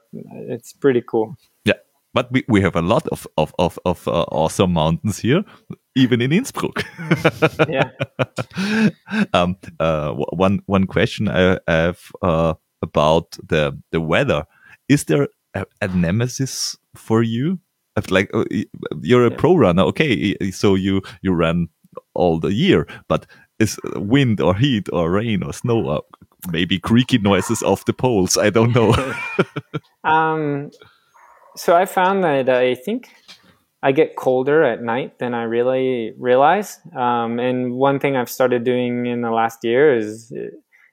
It's 0.49 0.73
pretty 0.73 1.03
cool. 1.03 1.37
yeah 1.64 1.75
but 2.14 2.33
we, 2.33 2.43
we 2.49 2.62
have 2.62 2.75
a 2.79 2.81
lot 2.83 3.07
of 3.09 3.27
of 3.37 3.53
of, 3.59 3.79
of 3.85 4.09
uh, 4.09 4.25
awesome 4.33 4.73
mountains 4.73 5.19
here 5.19 5.45
even 5.95 6.23
in 6.23 6.33
innsbruck 6.33 6.85
Yeah. 7.69 7.91
um, 9.35 9.57
uh, 9.81 10.09
w- 10.09 10.27
one 10.33 10.61
one 10.67 10.87
question 10.87 11.29
I 11.29 11.59
have 11.69 11.99
uh, 12.23 12.55
about 12.83 13.37
the 13.49 13.73
the 13.91 14.01
weather. 14.01 14.45
Is 14.89 15.05
there 15.05 15.29
a, 15.57 15.67
a 15.81 15.89
nemesis 15.89 16.77
for 16.95 17.23
you? 17.23 17.59
Like 18.11 18.31
uh, 18.35 18.45
you're 19.01 19.27
a 19.27 19.31
Yeah. 19.31 19.37
pro 19.37 19.57
runner, 19.57 19.83
okay? 19.85 20.37
So 20.51 20.75
you 20.75 21.01
you 21.23 21.33
run 21.33 21.69
all 22.15 22.39
the 22.41 22.53
year, 22.53 22.87
but 23.09 23.27
is 23.59 23.79
wind 23.97 24.41
or 24.41 24.55
heat 24.55 24.89
or 24.93 25.11
rain 25.11 25.43
or 25.43 25.53
snow 25.53 25.83
or 25.89 26.03
maybe 26.53 26.79
creaky 26.79 27.19
noises 27.19 27.63
off 27.63 27.85
the 27.87 27.93
poles? 27.95 28.37
I 28.37 28.51
don't 28.51 28.75
know. 28.75 28.95
Um, 30.05 30.71
so 31.57 31.75
I 31.75 31.87
found 31.87 32.23
that 32.25 32.49
I 32.49 32.75
think 32.75 33.09
I 33.83 33.93
get 33.93 34.17
colder 34.17 34.63
at 34.63 34.83
night 34.83 35.19
than 35.19 35.35
I 35.35 35.45
really 35.45 36.13
realize. 36.19 36.79
Um, 36.95 37.39
and 37.41 37.73
one 37.75 37.99
thing 37.99 38.17
I've 38.17 38.31
started 38.31 38.65
doing 38.65 39.07
in 39.07 39.23
the 39.23 39.31
last 39.31 39.65
year 39.65 39.97
is 39.97 40.33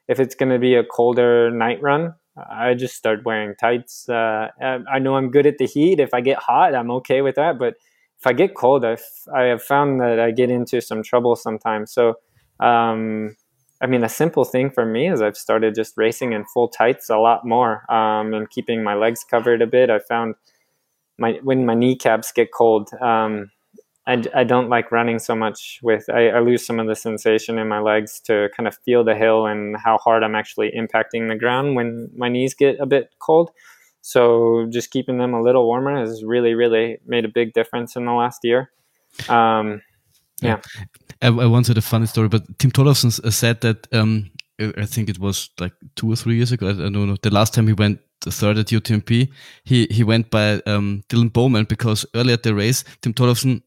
if 0.08 0.18
it's 0.20 0.34
going 0.34 0.50
to 0.52 0.58
be 0.58 0.74
a 0.74 0.84
colder 0.84 1.50
night 1.50 1.82
run, 1.82 2.14
I 2.36 2.74
just 2.74 2.96
start 2.96 3.24
wearing 3.24 3.54
tights. 3.60 4.08
Uh, 4.08 4.48
I 4.60 4.98
know 4.98 5.16
I'm 5.16 5.30
good 5.30 5.46
at 5.46 5.58
the 5.58 5.66
heat. 5.66 6.00
If 6.00 6.12
I 6.12 6.20
get 6.20 6.38
hot, 6.38 6.74
I'm 6.74 6.90
okay 6.90 7.22
with 7.22 7.36
that. 7.36 7.58
But 7.58 7.74
if 8.18 8.26
I 8.26 8.32
get 8.32 8.54
cold, 8.54 8.84
I've, 8.84 9.04
I 9.34 9.42
have 9.42 9.62
found 9.62 10.00
that 10.00 10.18
I 10.18 10.30
get 10.30 10.50
into 10.50 10.80
some 10.80 11.02
trouble 11.02 11.36
sometimes. 11.36 11.92
So, 11.92 12.14
um, 12.60 13.36
I 13.80 13.86
mean, 13.86 14.02
a 14.02 14.08
simple 14.08 14.44
thing 14.44 14.70
for 14.70 14.86
me 14.86 15.10
is 15.10 15.20
I've 15.20 15.36
started 15.36 15.74
just 15.74 15.94
racing 15.96 16.32
in 16.32 16.44
full 16.46 16.68
tights 16.68 17.10
a 17.10 17.18
lot 17.18 17.46
more 17.46 17.90
um, 17.92 18.32
and 18.34 18.48
keeping 18.48 18.82
my 18.82 18.94
legs 18.94 19.24
covered 19.28 19.62
a 19.62 19.66
bit. 19.66 19.90
I 19.90 19.98
found 19.98 20.34
my 21.18 21.38
when 21.42 21.66
my 21.66 21.74
kneecaps 21.74 22.32
get 22.32 22.50
cold, 22.52 22.90
um, 23.00 23.50
I, 24.06 24.22
I 24.34 24.44
don't 24.44 24.68
like 24.68 24.92
running 24.92 25.18
so 25.18 25.34
much 25.34 25.80
with. 25.82 26.10
I, 26.10 26.28
I 26.28 26.40
lose 26.40 26.64
some 26.64 26.78
of 26.78 26.86
the 26.86 26.94
sensation 26.94 27.58
in 27.58 27.68
my 27.68 27.80
legs 27.80 28.20
to 28.24 28.50
kind 28.56 28.66
of 28.68 28.76
feel 28.84 29.02
the 29.02 29.14
hill 29.14 29.46
and 29.46 29.76
how 29.76 29.96
hard 29.98 30.22
I'm 30.22 30.34
actually 30.34 30.72
impacting 30.76 31.28
the 31.28 31.36
ground 31.36 31.74
when 31.74 32.10
my 32.14 32.28
knees 32.28 32.54
get 32.54 32.78
a 32.80 32.86
bit 32.86 33.14
cold. 33.18 33.50
So 34.02 34.66
just 34.70 34.90
keeping 34.90 35.16
them 35.16 35.32
a 35.32 35.40
little 35.40 35.64
warmer 35.64 35.98
has 35.98 36.22
really, 36.22 36.54
really 36.54 36.98
made 37.06 37.24
a 37.24 37.28
big 37.28 37.54
difference 37.54 37.96
in 37.96 38.04
the 38.04 38.12
last 38.12 38.40
year. 38.42 38.70
Um, 39.30 39.80
yeah. 40.42 40.60
I, 41.22 41.28
I 41.28 41.46
once 41.46 41.68
had 41.68 41.78
a 41.78 41.82
funny 41.82 42.06
story, 42.06 42.28
but 42.28 42.58
Tim 42.58 42.70
Tollefson 42.70 43.32
said 43.32 43.62
that 43.62 43.88
um, 43.94 44.30
I 44.60 44.84
think 44.84 45.08
it 45.08 45.18
was 45.18 45.48
like 45.58 45.72
two 45.96 46.12
or 46.12 46.16
three 46.16 46.36
years 46.36 46.52
ago. 46.52 46.68
I 46.68 46.72
don't 46.72 46.92
know. 46.92 47.16
The 47.22 47.30
last 47.30 47.54
time 47.54 47.66
he 47.66 47.72
went 47.72 48.00
third 48.20 48.58
at 48.58 48.66
UTMB, 48.66 49.30
he 49.64 49.86
he 49.90 50.04
went 50.04 50.30
by 50.30 50.60
um, 50.66 51.02
Dylan 51.08 51.32
Bowman 51.32 51.64
because 51.64 52.04
earlier 52.14 52.34
at 52.34 52.42
the 52.42 52.54
race, 52.54 52.84
Tim 53.00 53.14
Tollefson 53.14 53.62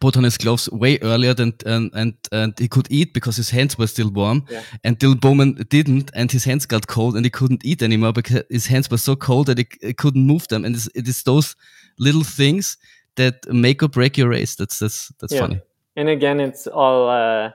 put 0.00 0.16
on 0.16 0.24
his 0.24 0.36
gloves 0.36 0.68
way 0.70 0.98
earlier 1.00 1.34
than 1.34 1.52
and 1.64 1.90
and, 1.94 2.14
and 2.30 2.58
he 2.58 2.68
could 2.68 2.86
eat 2.90 3.14
because 3.14 3.36
his 3.36 3.50
hands 3.50 3.78
were 3.78 3.86
still 3.86 4.10
warm. 4.10 4.44
Yeah. 4.50 4.62
and 4.84 4.98
Dylan 4.98 5.20
Bowman 5.20 5.54
didn't 5.70 6.10
and 6.14 6.30
his 6.30 6.44
hands 6.44 6.66
got 6.66 6.86
cold 6.86 7.16
and 7.16 7.24
he 7.24 7.30
couldn't 7.30 7.64
eat 7.64 7.82
anymore 7.82 8.12
because 8.12 8.42
his 8.50 8.66
hands 8.66 8.90
were 8.90 8.98
so 8.98 9.16
cold 9.16 9.46
that 9.46 9.58
he, 9.58 9.66
he 9.80 9.94
couldn't 9.94 10.26
move 10.26 10.48
them. 10.48 10.64
And 10.64 10.76
it's, 10.76 10.88
it 10.94 11.08
is 11.08 11.22
those 11.22 11.56
little 11.98 12.24
things 12.24 12.76
that 13.16 13.50
make 13.50 13.82
or 13.82 13.88
break 13.88 14.18
your 14.18 14.28
race. 14.28 14.56
That's 14.56 14.78
that's 14.78 15.12
that's 15.20 15.32
yeah. 15.32 15.40
funny. 15.40 15.60
And 15.96 16.08
again 16.08 16.40
it's 16.40 16.66
all 16.66 17.08
uh, 17.08 17.52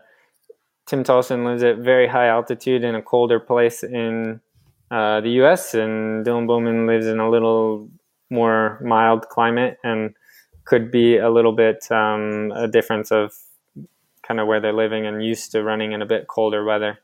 Tim 0.88 1.04
Tollefson 1.04 1.46
lives 1.46 1.64
at 1.64 1.78
very 1.78 2.08
high 2.08 2.28
altitude 2.28 2.84
in 2.84 2.96
a 2.96 3.02
colder 3.02 3.40
place 3.40 3.84
in 3.84 4.42
uh, 4.90 5.22
the 5.22 5.30
US 5.44 5.74
and 5.76 6.26
Dylan 6.26 6.48
Bowman 6.48 6.88
lives 6.88 7.06
in 7.06 7.20
a 7.20 7.30
little 7.30 7.90
more 8.30 8.80
mild 8.84 9.30
climate. 9.30 9.78
And 9.84 10.16
could 10.66 10.91
be 10.91 11.18
a 11.18 11.30
little 11.30 11.51
bit 11.51 11.91
um, 11.91 12.51
a 12.55 12.68
difference 12.68 13.11
of 13.11 13.34
kind 14.24 14.39
of 14.39 14.47
where 14.47 14.59
they're 14.59 14.74
living 14.74 15.05
and 15.05 15.24
used 15.24 15.51
to 15.51 15.64
running 15.64 15.91
in 15.91 16.01
a 16.01 16.05
bit 16.05 16.28
colder 16.28 16.64
weather. 16.64 16.99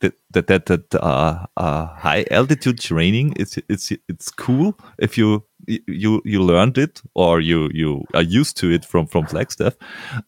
That 0.00 0.14
that 0.30 0.46
that, 0.46 0.66
that 0.66 0.94
uh, 0.94 1.46
uh, 1.56 1.86
high 1.86 2.24
altitude 2.30 2.78
training 2.78 3.34
it's 3.36 3.58
it's 3.68 3.90
it's 4.08 4.30
cool 4.30 4.78
if 4.98 5.18
you 5.18 5.44
you 5.66 6.22
you 6.24 6.42
learned 6.42 6.78
it 6.78 7.02
or 7.14 7.40
you 7.40 7.68
you 7.74 8.04
are 8.14 8.22
used 8.22 8.56
to 8.58 8.70
it 8.70 8.84
from 8.84 9.06
from 9.06 9.26
Flagstaff, 9.26 9.74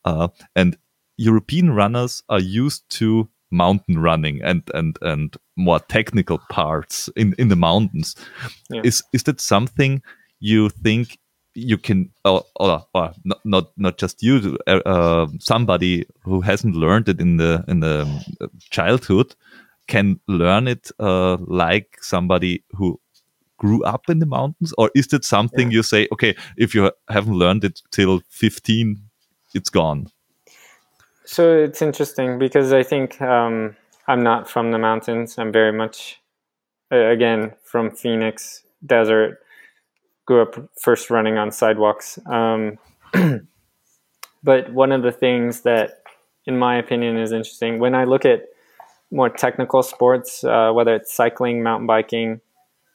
uh, 0.04 0.28
and 0.56 0.76
European 1.16 1.70
runners 1.70 2.22
are 2.28 2.40
used 2.40 2.88
to 2.98 3.28
mountain 3.52 3.98
running 3.98 4.42
and 4.42 4.62
and 4.74 4.98
and 5.02 5.36
more 5.56 5.78
technical 5.78 6.38
parts 6.50 7.08
in 7.14 7.34
in 7.38 7.48
the 7.48 7.56
mountains. 7.56 8.16
Yeah. 8.70 8.82
Is 8.84 9.04
is 9.12 9.22
that 9.24 9.40
something 9.40 10.02
you 10.40 10.70
think 10.70 11.18
you 11.55 11.78
can 11.78 12.11
or, 12.24 12.44
or, 12.57 12.84
or 12.94 13.12
not, 13.24 13.40
not 13.44 13.72
not 13.76 13.98
just 13.98 14.22
you 14.22 14.59
uh, 14.66 14.80
uh, 14.86 15.26
somebody 15.40 16.07
who 16.22 16.40
hasn't 16.40 16.76
learned 16.76 17.09
it 17.09 17.20
in 17.20 17.36
the 17.36 17.64
in 17.68 17.80
the 17.80 18.03
um, 18.03 18.51
childhood 18.70 19.34
can 19.86 20.20
learn 20.28 20.68
it 20.68 20.90
uh, 21.01 21.36
like 21.46 21.98
somebody 22.01 22.62
who 22.76 23.01
grew 23.59 23.82
up 23.84 24.09
in 24.09 24.20
the 24.20 24.26
mountains? 24.26 24.72
Or 24.78 24.90
is 24.94 25.12
it 25.12 25.24
something 25.24 25.70
yeah. 25.70 25.76
you 25.76 25.82
say 25.82 26.09
okay 26.12 26.34
if 26.57 26.74
you 26.74 26.90
haven't 27.09 27.34
learned 27.34 27.64
it 27.64 27.82
till 27.90 28.20
15 28.28 28.96
it's 29.55 29.70
gone 29.70 30.09
so 31.24 31.57
it's 31.57 31.82
interesting 31.82 32.38
because 32.38 32.72
i 32.72 32.84
think 32.84 33.20
um, 33.20 33.76
i'm 34.07 34.22
not 34.22 34.48
from 34.48 34.70
the 34.70 34.78
mountains. 34.78 35.38
I'm 35.38 35.53
very 35.53 35.72
much 35.72 36.20
again 36.90 37.53
from 37.62 37.90
phoenix 37.90 38.62
desert 38.86 39.39
grew 40.30 40.42
up 40.42 40.70
first 40.80 41.10
running 41.10 41.38
on 41.38 41.50
sidewalks. 41.50 42.16
Um, 42.26 42.78
but 44.44 44.72
one 44.72 44.92
of 44.92 45.02
the 45.02 45.10
things 45.10 45.62
that, 45.62 46.04
in 46.46 46.56
my 46.56 46.76
opinion, 46.76 47.18
is 47.18 47.32
interesting 47.32 47.80
when 47.80 47.96
I 47.96 48.04
look 48.04 48.24
at 48.24 48.44
more 49.10 49.28
technical 49.28 49.82
sports, 49.82 50.44
uh, 50.44 50.70
whether 50.70 50.94
it's 50.94 51.12
cycling, 51.12 51.64
mountain 51.64 51.88
biking, 51.88 52.40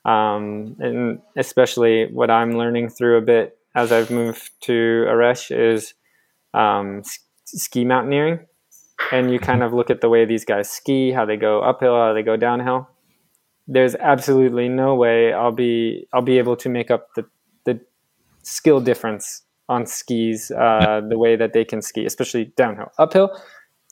um, 0.06 0.78
and 0.80 1.20
especially 1.36 2.06
what 2.06 2.32
I'm 2.32 2.58
learning 2.58 2.88
through 2.88 3.18
a 3.18 3.22
bit 3.22 3.58
as 3.76 3.92
I've 3.92 4.12
moved 4.12 4.52
to 4.62 5.06
Arêches 5.10 5.52
is 5.52 5.94
um, 6.54 7.04
ski 7.44 7.84
mountaineering. 7.84 8.40
And 9.12 9.30
you 9.30 9.40
kind 9.40 9.62
of 9.62 9.74
look 9.74 9.90
at 9.90 10.00
the 10.00 10.08
way 10.08 10.24
these 10.24 10.46
guys 10.46 10.70
ski, 10.70 11.12
how 11.12 11.26
they 11.26 11.36
go 11.36 11.60
uphill, 11.60 11.96
how 11.96 12.14
they 12.14 12.24
go 12.24 12.38
downhill 12.38 12.88
there's 13.68 13.96
absolutely 13.96 14.70
no 14.70 14.96
way 14.96 15.34
I'll 15.34 15.52
be 15.52 16.08
I'll 16.14 16.22
be 16.22 16.38
able 16.38 16.56
to 16.58 16.70
make 16.70 16.92
up 16.92 17.10
the 17.16 17.26
the 17.66 17.80
skill 18.44 18.80
difference 18.80 19.44
on 19.68 19.86
skis 19.86 20.52
uh, 20.52 21.02
the 21.08 21.18
way 21.18 21.36
that 21.36 21.54
they 21.54 21.66
can 21.66 21.82
ski, 21.82 22.06
especially 22.06 22.46
downhill. 22.56 22.92
Uphill, 23.00 23.30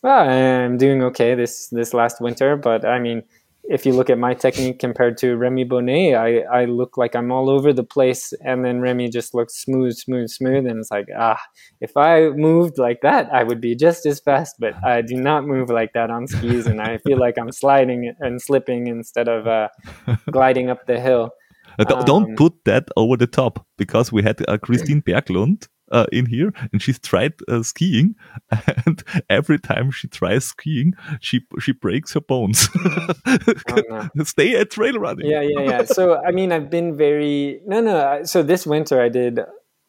well, 0.04 0.30
I'm 0.30 0.78
doing 0.78 1.02
okay 1.04 1.36
this 1.36 1.70
this 1.70 1.94
last 1.94 2.22
winter, 2.22 2.56
but 2.56 2.86
I 2.86 3.00
mean, 3.00 3.24
if 3.66 3.86
you 3.86 3.94
look 3.94 4.10
at 4.10 4.18
my 4.18 4.34
technique 4.34 4.80
compared 4.80 5.18
to 5.18 5.38
Remy 5.38 5.64
Bonnet, 5.66 6.16
I, 6.16 6.40
I 6.42 6.66
look 6.66 6.98
like 6.98 7.16
I'm 7.16 7.32
all 7.32 7.50
over 7.50 7.72
the 7.72 7.84
place, 7.84 8.34
and 8.42 8.66
then 8.66 8.82
Remy 8.82 9.10
just 9.10 9.34
looks 9.34 9.56
smooth, 9.56 9.96
smooth, 9.96 10.30
smooth, 10.30 10.66
and 10.66 10.80
it's 10.80 10.92
like 10.92 11.08
ah, 11.18 11.40
if 11.80 11.96
I 11.96 12.30
moved 12.30 12.78
like 12.78 13.02
that, 13.02 13.34
I 13.34 13.44
would 13.44 13.62
be 13.62 13.76
just 13.76 14.06
as 14.06 14.20
fast, 14.20 14.58
but 14.60 14.74
I 14.84 15.02
do 15.02 15.16
not 15.16 15.46
move 15.46 15.70
like 15.70 15.94
that 15.94 16.10
on 16.10 16.28
skis, 16.28 16.68
and 16.68 16.82
I 16.82 16.98
feel 16.98 17.18
like 17.18 17.38
I'm 17.38 17.52
sliding 17.52 18.14
and 18.20 18.42
slipping 18.42 18.88
instead 18.88 19.30
of 19.30 19.48
uh, 19.48 19.70
gliding 20.32 20.70
up 20.70 20.86
the 20.86 21.00
hill. 21.00 21.32
Uh, 21.80 21.86
don't 22.04 22.32
um, 22.32 22.36
put 22.36 22.54
that 22.66 22.88
over 22.98 23.18
the 23.18 23.28
top 23.28 23.66
because 23.78 24.12
we 24.12 24.22
had 24.22 24.44
uh, 24.48 24.58
Christine 24.58 25.02
Berglund 25.02 25.68
uh, 25.94 26.08
in 26.12 26.26
here, 26.26 26.52
and 26.72 26.82
she's 26.82 27.00
tried 27.00 27.34
uh, 27.48 27.64
skiing, 27.64 28.16
and 28.86 29.04
every 29.30 29.60
time 29.60 29.92
she 29.92 30.08
tries 30.08 30.46
skiing, 30.46 30.94
she 31.22 31.42
she 31.60 31.72
breaks 31.72 32.14
her 32.14 32.22
bones. 32.22 32.68
oh, 33.26 34.10
no. 34.16 34.24
Stay 34.24 34.56
at 34.56 34.72
trail 34.72 35.00
running. 35.00 35.28
Yeah, 35.28 35.42
yeah, 35.42 35.62
yeah. 35.62 35.84
So 35.86 36.22
I 36.22 36.32
mean, 36.32 36.52
I've 36.52 36.70
been 36.70 36.98
very 36.98 37.62
no, 37.66 37.80
no. 37.80 38.24
So 38.24 38.44
this 38.44 38.66
winter, 38.66 39.00
I 39.02 39.10
did 39.10 39.40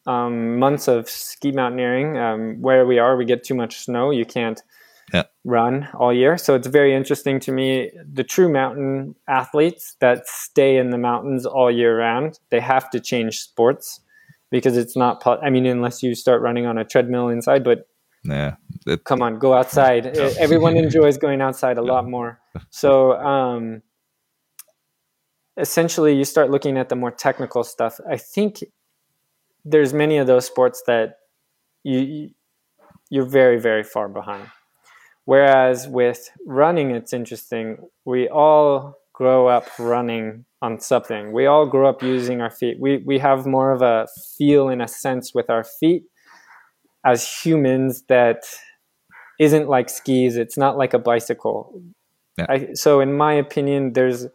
um, 0.06 0.58
months 0.58 0.86
of 0.86 1.08
ski 1.08 1.50
mountaineering. 1.50 2.18
Um, 2.18 2.60
where 2.60 2.86
we 2.86 2.98
are, 2.98 3.16
we 3.16 3.24
get 3.24 3.42
too 3.42 3.54
much 3.54 3.78
snow. 3.78 4.10
You 4.10 4.26
can't 4.26 4.62
yeah. 5.12 5.24
run 5.44 5.88
all 5.94 6.12
year. 6.12 6.36
So 6.36 6.54
it's 6.54 6.66
very 6.66 6.94
interesting 6.94 7.40
to 7.40 7.52
me. 7.52 7.90
The 8.12 8.24
true 8.24 8.50
mountain 8.52 9.14
athletes 9.26 9.96
that 10.00 10.26
stay 10.26 10.76
in 10.76 10.90
the 10.90 10.98
mountains 10.98 11.46
all 11.46 11.70
year 11.70 11.98
round, 11.98 12.38
they 12.50 12.60
have 12.60 12.90
to 12.90 13.00
change 13.00 13.38
sports 13.38 14.00
because 14.54 14.76
it's 14.76 14.96
not. 14.96 15.20
I 15.26 15.50
mean, 15.50 15.66
unless 15.66 16.00
you 16.00 16.14
start 16.14 16.40
running 16.40 16.64
on 16.64 16.78
a 16.78 16.84
treadmill 16.84 17.28
inside, 17.28 17.64
but 17.64 17.88
yeah, 18.22 18.54
it, 18.86 19.02
come 19.02 19.20
on, 19.20 19.40
go 19.40 19.52
outside. 19.52 20.06
Everyone 20.38 20.76
enjoys 20.76 21.18
going 21.18 21.40
outside 21.40 21.76
a 21.76 21.82
lot 21.82 22.08
more. 22.08 22.38
So 22.70 23.14
um, 23.14 23.82
essentially, 25.56 26.16
you 26.16 26.24
start 26.24 26.50
looking 26.50 26.78
at 26.78 26.88
the 26.88 26.94
more 26.94 27.10
technical 27.10 27.64
stuff. 27.64 27.98
I 28.08 28.16
think 28.16 28.62
there's 29.64 29.92
many 29.92 30.18
of 30.18 30.28
those 30.28 30.46
sports 30.46 30.84
that 30.86 31.16
you 31.82 32.30
you're 33.10 33.26
very 33.26 33.58
very 33.58 33.82
far 33.82 34.08
behind. 34.08 34.46
Whereas 35.24 35.88
with 35.88 36.30
running, 36.46 36.92
it's 36.92 37.12
interesting. 37.12 37.78
We 38.04 38.28
all 38.28 38.98
grow 39.12 39.48
up 39.48 39.66
running 39.80 40.44
on 40.64 40.80
something. 40.80 41.32
We 41.32 41.44
all 41.46 41.66
grow 41.66 41.88
up 41.88 42.02
using 42.02 42.40
our 42.40 42.50
feet. 42.50 42.78
We 42.80 43.02
we 43.04 43.18
have 43.18 43.46
more 43.46 43.70
of 43.70 43.82
a 43.82 44.06
feel 44.36 44.68
in 44.68 44.80
a 44.80 44.88
sense 44.88 45.34
with 45.34 45.50
our 45.50 45.62
feet 45.62 46.04
as 47.04 47.18
humans 47.42 48.02
that 48.08 48.44
isn't 49.38 49.68
like 49.68 49.90
skis. 49.90 50.36
It's 50.36 50.56
not 50.56 50.78
like 50.78 50.94
a 50.94 50.98
bicycle. 50.98 51.82
Yeah. 52.38 52.46
I, 52.48 52.68
so 52.74 53.00
in 53.00 53.12
my 53.12 53.34
opinion, 53.34 53.92
there's 53.92 54.26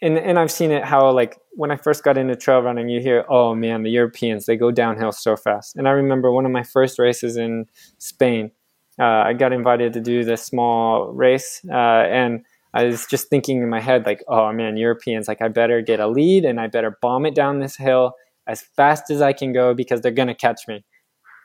and 0.00 0.18
and 0.18 0.38
I've 0.38 0.50
seen 0.50 0.70
it 0.70 0.84
how 0.84 1.10
like 1.10 1.38
when 1.50 1.70
I 1.70 1.76
first 1.76 2.02
got 2.02 2.16
into 2.16 2.36
trail 2.36 2.62
running, 2.62 2.88
you 2.88 3.00
hear, 3.00 3.26
oh 3.28 3.54
man, 3.54 3.82
the 3.82 3.90
Europeans 3.90 4.46
they 4.46 4.56
go 4.56 4.70
downhill 4.70 5.12
so 5.12 5.36
fast. 5.36 5.76
And 5.76 5.86
I 5.86 5.92
remember 5.92 6.32
one 6.32 6.46
of 6.46 6.52
my 6.52 6.62
first 6.62 6.98
races 6.98 7.36
in 7.36 7.66
Spain. 7.98 8.50
Uh, 8.98 9.22
I 9.28 9.32
got 9.34 9.52
invited 9.52 9.92
to 9.92 10.00
do 10.00 10.24
this 10.24 10.42
small 10.42 11.12
race, 11.12 11.60
uh, 11.70 12.04
and 12.20 12.44
I 12.72 12.84
was 12.84 13.06
just 13.06 13.28
thinking 13.28 13.62
in 13.62 13.68
my 13.68 13.80
head, 13.80 14.06
like, 14.06 14.22
oh 14.28 14.52
man, 14.52 14.76
Europeans, 14.76 15.26
like, 15.28 15.42
I 15.42 15.48
better 15.48 15.82
get 15.82 16.00
a 16.00 16.06
lead 16.06 16.44
and 16.44 16.60
I 16.60 16.68
better 16.68 16.96
bomb 17.02 17.26
it 17.26 17.34
down 17.34 17.58
this 17.58 17.76
hill 17.76 18.12
as 18.46 18.62
fast 18.62 19.10
as 19.10 19.20
I 19.20 19.32
can 19.32 19.52
go 19.52 19.74
because 19.74 20.00
they're 20.00 20.12
going 20.12 20.28
to 20.28 20.34
catch 20.34 20.68
me. 20.68 20.84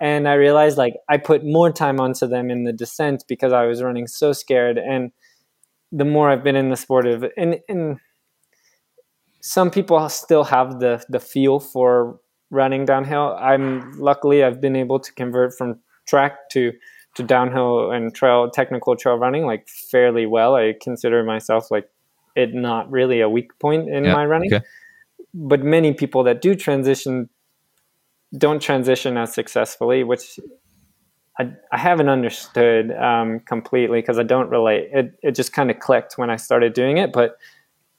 And 0.02 0.28
I 0.28 0.34
realized, 0.34 0.78
like, 0.78 0.96
I 1.10 1.18
put 1.18 1.46
more 1.46 1.72
time 1.72 2.00
onto 2.00 2.28
them 2.28 2.52
in 2.52 2.64
the 2.64 2.74
descent 2.74 3.24
because 3.28 3.54
I 3.54 3.66
was 3.66 3.82
running 3.82 4.08
so 4.08 4.34
scared. 4.34 4.78
And 4.78 5.12
the 5.92 6.06
more 6.06 6.30
I've 6.30 6.44
been 6.44 6.56
in 6.56 6.70
the 6.70 6.76
sport 6.76 7.08
of, 7.08 7.26
and, 7.38 7.60
and 7.70 8.00
some 9.42 9.72
people 9.72 10.08
still 10.10 10.44
have 10.44 10.80
the, 10.80 11.04
the 11.10 11.20
feel 11.20 11.60
for 11.60 12.20
running 12.50 12.86
downhill. 12.86 13.38
I'm 13.40 13.98
luckily, 13.98 14.44
I've 14.44 14.60
been 14.60 14.76
able 14.76 15.00
to 15.00 15.14
convert 15.14 15.58
from 15.58 15.80
track 16.08 16.50
to 16.52 16.74
to 17.16 17.24
downhill 17.24 17.92
and 17.92 18.14
trail 18.14 18.50
technical 18.50 18.96
trail 18.96 19.18
running 19.18 19.46
like 19.46 19.68
fairly 19.68 20.26
well. 20.26 20.56
I 20.56 20.74
consider 20.80 21.24
myself 21.24 21.72
like 21.72 21.90
it 22.36 22.54
not 22.54 22.92
really 22.92 23.22
a 23.22 23.30
weak 23.30 23.58
point 23.60 23.90
in 23.90 24.06
yeah, 24.06 24.14
my 24.14 24.26
running. 24.26 24.54
Okay. 24.54 24.66
But 25.34 25.64
many 25.64 25.94
people 25.94 26.24
that 26.24 26.42
do 26.42 26.56
transition 26.56 27.30
don't 28.38 28.62
transition 28.62 29.18
as 29.18 29.34
successfully, 29.34 30.04
which 30.04 30.40
I, 31.40 31.52
I 31.72 31.78
haven't 31.78 32.10
understood 32.10 32.92
um, 32.92 33.40
completely 33.42 34.02
because 34.02 34.20
I 34.20 34.24
don't 34.24 34.50
relate. 34.50 34.90
It, 34.94 35.20
it 35.22 35.36
just 35.36 35.54
kind 35.54 35.72
of 35.72 35.80
clicked 35.80 36.18
when 36.18 36.30
I 36.30 36.36
started 36.36 36.74
doing 36.74 36.98
it. 36.98 37.14
But 37.14 37.38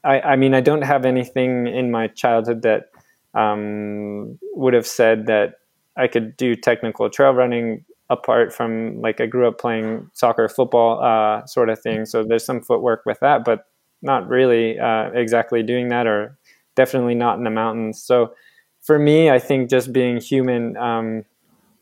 I, 0.04 0.20
I 0.20 0.36
mean, 0.36 0.54
I 0.54 0.60
don't 0.60 0.82
have 0.82 1.04
anything 1.04 1.66
in 1.66 1.90
my 1.90 2.08
childhood 2.08 2.62
that 2.62 2.90
um, 3.34 4.38
would 4.54 4.74
have 4.74 4.86
said 4.86 5.26
that 5.26 5.54
I 5.96 6.06
could 6.06 6.36
do 6.36 6.54
technical 6.54 7.08
trail 7.10 7.32
running 7.32 7.84
apart 8.08 8.52
from 8.52 9.00
like 9.00 9.20
I 9.20 9.26
grew 9.26 9.48
up 9.48 9.58
playing 9.58 10.10
soccer, 10.12 10.48
football, 10.48 11.02
uh, 11.02 11.44
sort 11.46 11.68
of 11.68 11.80
thing. 11.80 12.06
So 12.06 12.22
there's 12.24 12.44
some 12.44 12.60
footwork 12.60 13.04
with 13.04 13.20
that, 13.20 13.44
but 13.44 13.66
not 14.02 14.28
really 14.28 14.78
uh, 14.78 15.10
exactly 15.10 15.62
doing 15.62 15.88
that, 15.88 16.06
or 16.06 16.38
definitely 16.74 17.14
not 17.14 17.38
in 17.38 17.44
the 17.44 17.50
mountains. 17.50 18.02
So 18.02 18.34
for 18.82 18.98
me, 18.98 19.30
I 19.30 19.38
think 19.38 19.68
just 19.68 19.92
being 19.92 20.20
human, 20.20 20.76
um, 20.76 21.24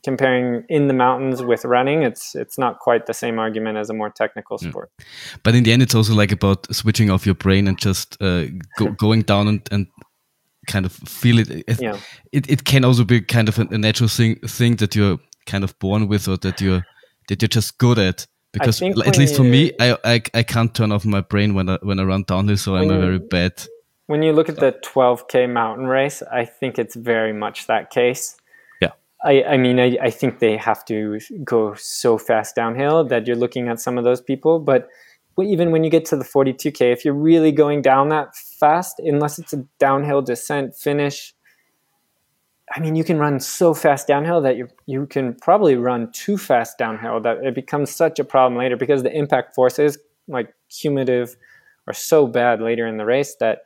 comparing 0.02 0.64
in 0.68 0.88
the 0.88 0.94
mountains 0.94 1.42
with 1.42 1.64
running, 1.64 2.02
it's 2.02 2.34
it's 2.34 2.56
not 2.56 2.78
quite 2.78 3.06
the 3.06 3.14
same 3.14 3.38
argument 3.38 3.76
as 3.76 3.90
a 3.90 3.94
more 3.94 4.10
technical 4.10 4.56
hmm. 4.58 4.70
sport. 4.70 4.90
But 5.42 5.54
in 5.54 5.64
the 5.64 5.72
end, 5.72 5.82
it's 5.82 5.94
also 5.94 6.14
like 6.14 6.32
about 6.32 6.72
switching 6.74 7.10
off 7.10 7.26
your 7.26 7.34
brain 7.34 7.68
and 7.68 7.78
just 7.78 8.16
uh, 8.22 8.46
go, 8.78 8.90
going 8.98 9.22
down 9.22 9.48
and, 9.48 9.68
and 9.70 9.86
kind 10.66 10.86
of 10.86 10.92
feel 10.92 11.38
it. 11.38 11.50
It, 11.50 11.82
yeah. 11.82 11.98
it. 12.32 12.48
it 12.48 12.64
can 12.64 12.84
also 12.84 13.04
be 13.04 13.20
kind 13.20 13.48
of 13.48 13.58
a, 13.58 13.66
a 13.70 13.78
natural 13.78 14.08
thing 14.08 14.36
thing 14.36 14.76
that 14.76 14.96
you're 14.96 15.18
kind 15.46 15.64
of 15.64 15.78
born 15.78 16.08
with 16.08 16.28
or 16.28 16.36
that 16.38 16.60
you're 16.60 16.84
that 17.28 17.42
you're 17.42 17.48
just 17.48 17.78
good 17.78 17.98
at? 17.98 18.26
Because 18.52 18.80
at 18.82 19.18
least 19.18 19.36
for 19.36 19.42
me 19.42 19.72
I, 19.80 19.96
I 20.04 20.22
I 20.32 20.42
can't 20.42 20.72
turn 20.74 20.92
off 20.92 21.04
my 21.04 21.20
brain 21.20 21.54
when 21.54 21.68
I 21.68 21.78
when 21.82 21.98
I 21.98 22.04
run 22.04 22.22
downhill 22.22 22.56
so 22.56 22.76
I'm 22.76 22.90
a 22.90 23.00
very 23.00 23.18
bad 23.18 23.66
when 24.06 24.22
you 24.22 24.32
look 24.32 24.48
at 24.48 24.56
the 24.56 24.72
12k 24.72 25.50
mountain 25.50 25.86
race 25.86 26.22
I 26.22 26.44
think 26.44 26.78
it's 26.78 26.94
very 26.94 27.32
much 27.32 27.66
that 27.66 27.90
case. 27.90 28.36
Yeah. 28.80 28.92
I, 29.24 29.42
I 29.42 29.56
mean 29.56 29.80
I, 29.80 29.96
I 30.00 30.10
think 30.10 30.38
they 30.38 30.56
have 30.56 30.84
to 30.84 31.18
go 31.42 31.74
so 31.74 32.16
fast 32.16 32.54
downhill 32.54 33.04
that 33.04 33.26
you're 33.26 33.36
looking 33.36 33.68
at 33.68 33.80
some 33.80 33.98
of 33.98 34.04
those 34.04 34.20
people 34.20 34.60
but 34.60 34.88
even 35.42 35.72
when 35.72 35.82
you 35.82 35.90
get 35.90 36.04
to 36.06 36.16
the 36.16 36.24
42k 36.24 36.92
if 36.92 37.04
you're 37.04 37.12
really 37.12 37.50
going 37.50 37.82
down 37.82 38.08
that 38.10 38.36
fast 38.36 39.00
unless 39.00 39.40
it's 39.40 39.52
a 39.52 39.64
downhill 39.80 40.22
descent 40.22 40.76
finish 40.76 41.34
I 42.72 42.80
mean, 42.80 42.96
you 42.96 43.04
can 43.04 43.18
run 43.18 43.40
so 43.40 43.74
fast 43.74 44.06
downhill 44.06 44.40
that 44.42 44.56
you 44.56 44.68
you 44.86 45.06
can 45.06 45.34
probably 45.34 45.76
run 45.76 46.10
too 46.12 46.38
fast 46.38 46.78
downhill 46.78 47.20
that 47.20 47.38
it 47.44 47.54
becomes 47.54 47.94
such 47.94 48.18
a 48.18 48.24
problem 48.24 48.58
later 48.58 48.76
because 48.76 49.02
the 49.02 49.16
impact 49.16 49.54
forces, 49.54 49.98
like 50.28 50.54
cumulative, 50.70 51.36
are 51.86 51.92
so 51.92 52.26
bad 52.26 52.62
later 52.62 52.86
in 52.86 52.96
the 52.96 53.04
race 53.04 53.36
that 53.40 53.62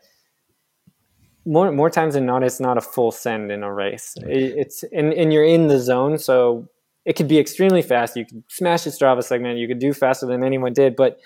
more 1.44 1.70
more 1.70 1.90
times 1.90 2.14
than 2.14 2.26
not, 2.26 2.42
it's 2.42 2.60
not 2.60 2.76
a 2.76 2.80
full 2.80 3.12
send 3.12 3.52
in 3.52 3.62
a 3.62 3.72
race. 3.72 4.14
It, 4.26 4.54
it's 4.56 4.82
and, 4.92 5.12
and 5.14 5.32
you're 5.32 5.44
in 5.44 5.68
the 5.68 5.78
zone, 5.78 6.18
so 6.18 6.68
it 7.04 7.14
could 7.14 7.28
be 7.28 7.38
extremely 7.38 7.82
fast. 7.82 8.16
You 8.16 8.26
could 8.26 8.42
smash 8.48 8.84
the 8.84 8.90
Strava 8.90 9.22
segment. 9.22 9.58
You 9.58 9.68
could 9.68 9.78
do 9.78 9.92
faster 9.92 10.26
than 10.26 10.42
anyone 10.42 10.72
did, 10.72 10.96
but 10.96 11.20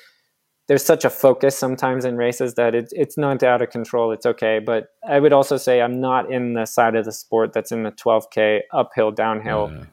there's 0.73 0.83
such 0.83 1.05
a 1.05 1.11
focus 1.11 1.55
sometimes 1.55 2.07
in 2.07 2.17
races 2.17 2.55
that 2.55 2.75
it, 2.75 2.89
it's 2.93 3.19
not 3.19 3.43
out 3.43 3.61
of 3.61 3.69
control. 3.69 4.11
It's 4.11 4.25
okay. 4.25 4.59
But 4.59 4.87
I 5.07 5.21
would 5.21 5.35
also 5.35 5.59
say 5.59 5.83
I'm 5.83 6.01
not 6.01 6.33
in 6.33 6.55
the 6.55 6.65
side 6.65 6.95
of 6.97 7.05
the 7.05 7.13
sport 7.13 7.53
that's 7.53 7.73
in 7.73 7.83
the 7.83 7.93
12K 7.93 8.61
uphill, 8.73 9.11
downhill, 9.11 9.71
yeah. 9.71 9.85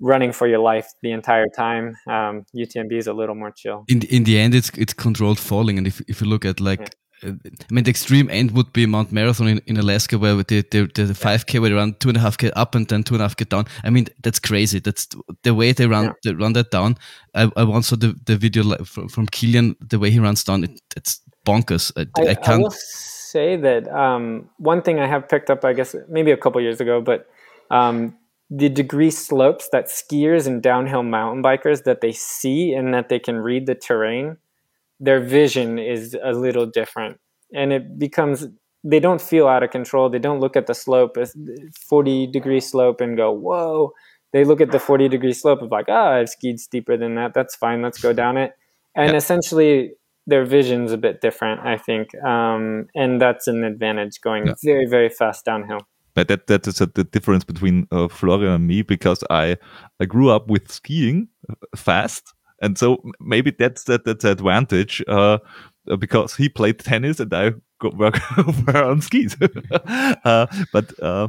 running 0.00 0.32
for 0.32 0.48
your 0.48 0.58
life 0.58 0.88
the 1.00 1.12
entire 1.12 1.46
time. 1.46 1.96
Um, 2.08 2.44
UTMB 2.56 2.92
is 2.98 3.06
a 3.06 3.12
little 3.12 3.36
more 3.36 3.52
chill. 3.52 3.84
In 3.86 4.00
the, 4.00 4.16
in 4.16 4.24
the 4.24 4.36
end, 4.36 4.52
it's 4.56 4.70
it's 4.70 4.92
controlled 4.92 5.38
falling. 5.38 5.78
And 5.78 5.86
if, 5.86 6.00
if 6.08 6.20
you 6.20 6.26
look 6.26 6.44
at 6.44 6.58
like 6.58 6.80
yeah. 6.80 6.88
I 7.22 7.28
mean, 7.70 7.84
the 7.84 7.90
extreme 7.90 8.28
end 8.30 8.50
would 8.52 8.72
be 8.72 8.84
Mount 8.84 9.10
Marathon 9.10 9.48
in, 9.48 9.58
in 9.66 9.76
Alaska, 9.78 10.18
where 10.18 10.34
the 10.36 10.62
the, 10.70 10.90
the, 10.94 11.14
5K 11.14 11.60
where 11.60 11.70
they 11.70 11.74
run 11.74 11.94
two 11.98 12.08
and 12.08 12.16
a 12.16 12.20
half 12.20 12.36
K 12.36 12.50
up 12.52 12.74
and 12.74 12.86
then 12.88 13.02
two 13.02 13.14
and 13.14 13.22
a 13.22 13.24
half 13.24 13.36
K 13.36 13.44
down. 13.44 13.64
I 13.84 13.90
mean, 13.90 14.06
that's 14.22 14.38
crazy. 14.38 14.80
That's 14.80 15.08
the 15.42 15.54
way 15.54 15.72
they 15.72 15.86
run 15.86 16.04
yeah. 16.04 16.12
they 16.24 16.34
run 16.34 16.52
that 16.52 16.70
down. 16.70 16.96
I, 17.34 17.50
I 17.56 17.64
once 17.64 17.88
saw 17.88 17.96
the, 17.96 18.14
the 18.26 18.36
video 18.36 18.62
from, 18.84 19.08
from 19.08 19.26
Kilian, 19.28 19.76
the 19.80 19.98
way 19.98 20.10
he 20.10 20.18
runs 20.18 20.44
down. 20.44 20.64
It, 20.64 20.80
it's 20.94 21.20
bonkers. 21.46 21.90
I, 21.96 22.06
I, 22.20 22.30
I 22.30 22.34
can't. 22.34 22.48
I 22.48 22.58
will 22.58 22.70
say 22.70 23.56
that 23.56 23.88
um, 23.88 24.50
one 24.58 24.82
thing 24.82 25.00
I 25.00 25.06
have 25.06 25.28
picked 25.28 25.48
up, 25.48 25.64
I 25.64 25.72
guess, 25.72 25.96
maybe 26.08 26.32
a 26.32 26.36
couple 26.36 26.60
years 26.60 26.80
ago, 26.80 27.00
but 27.00 27.28
um, 27.70 28.14
the 28.50 28.68
degree 28.68 29.10
slopes 29.10 29.68
that 29.70 29.86
skiers 29.86 30.46
and 30.46 30.62
downhill 30.62 31.02
mountain 31.02 31.42
bikers 31.42 31.84
that 31.84 32.00
they 32.02 32.12
see 32.12 32.72
and 32.72 32.92
that 32.92 33.08
they 33.08 33.18
can 33.18 33.36
read 33.38 33.66
the 33.66 33.74
terrain 33.74 34.36
their 35.00 35.20
vision 35.20 35.78
is 35.78 36.16
a 36.22 36.32
little 36.32 36.66
different. 36.66 37.18
And 37.54 37.72
it 37.72 37.98
becomes 37.98 38.46
they 38.84 39.00
don't 39.00 39.20
feel 39.20 39.48
out 39.48 39.62
of 39.62 39.70
control. 39.70 40.08
They 40.08 40.18
don't 40.18 40.40
look 40.40 40.56
at 40.56 40.66
the 40.66 40.74
slope 40.74 41.16
as 41.16 41.34
40 41.88 42.28
degree 42.28 42.60
slope 42.60 43.00
and 43.00 43.16
go 43.16 43.32
whoa. 43.32 43.92
They 44.32 44.44
look 44.44 44.60
at 44.60 44.70
the 44.70 44.78
40 44.78 45.08
degree 45.08 45.32
slope 45.32 45.62
of 45.62 45.70
like 45.70 45.86
ah 45.88 45.92
oh, 45.92 46.20
i've 46.20 46.28
skied 46.28 46.60
steeper 46.60 46.96
than 46.96 47.14
that. 47.16 47.34
That's 47.34 47.56
fine. 47.56 47.82
Let's 47.82 48.00
go 48.00 48.12
down 48.12 48.36
it. 48.36 48.52
And 48.94 49.16
essentially 49.16 49.92
their 50.28 50.44
vision's 50.44 50.90
a 50.90 50.98
bit 50.98 51.20
different 51.20 51.60
i 51.60 51.76
think. 51.76 52.14
Um, 52.24 52.88
and 52.94 53.20
that's 53.20 53.46
an 53.46 53.64
advantage 53.64 54.20
going 54.20 54.52
very 54.62 54.86
very 54.86 55.08
fast 55.08 55.44
downhill. 55.44 55.80
But 56.14 56.28
that 56.28 56.46
that 56.46 56.66
is 56.66 56.80
a, 56.80 56.86
the 56.86 57.04
difference 57.04 57.44
between 57.44 57.86
uh, 57.92 58.08
Florian 58.08 58.52
and 58.52 58.66
me 58.66 58.82
because 58.82 59.22
I 59.30 59.56
I 60.00 60.06
grew 60.06 60.30
up 60.30 60.48
with 60.48 60.72
skiing 60.72 61.28
uh, 61.50 61.54
fast 61.76 62.32
and 62.60 62.78
so 62.78 63.02
maybe 63.20 63.50
that's 63.50 63.84
that 63.84 64.04
that's 64.04 64.22
the 64.22 64.30
advantage 64.30 65.02
uh, 65.08 65.38
because 65.98 66.34
he 66.34 66.48
played 66.48 66.78
tennis 66.78 67.20
and 67.20 67.32
I 67.32 67.52
work 67.82 68.18
on 68.74 69.00
skis. 69.00 69.36
uh, 70.24 70.46
but 70.72 71.02
uh, 71.02 71.28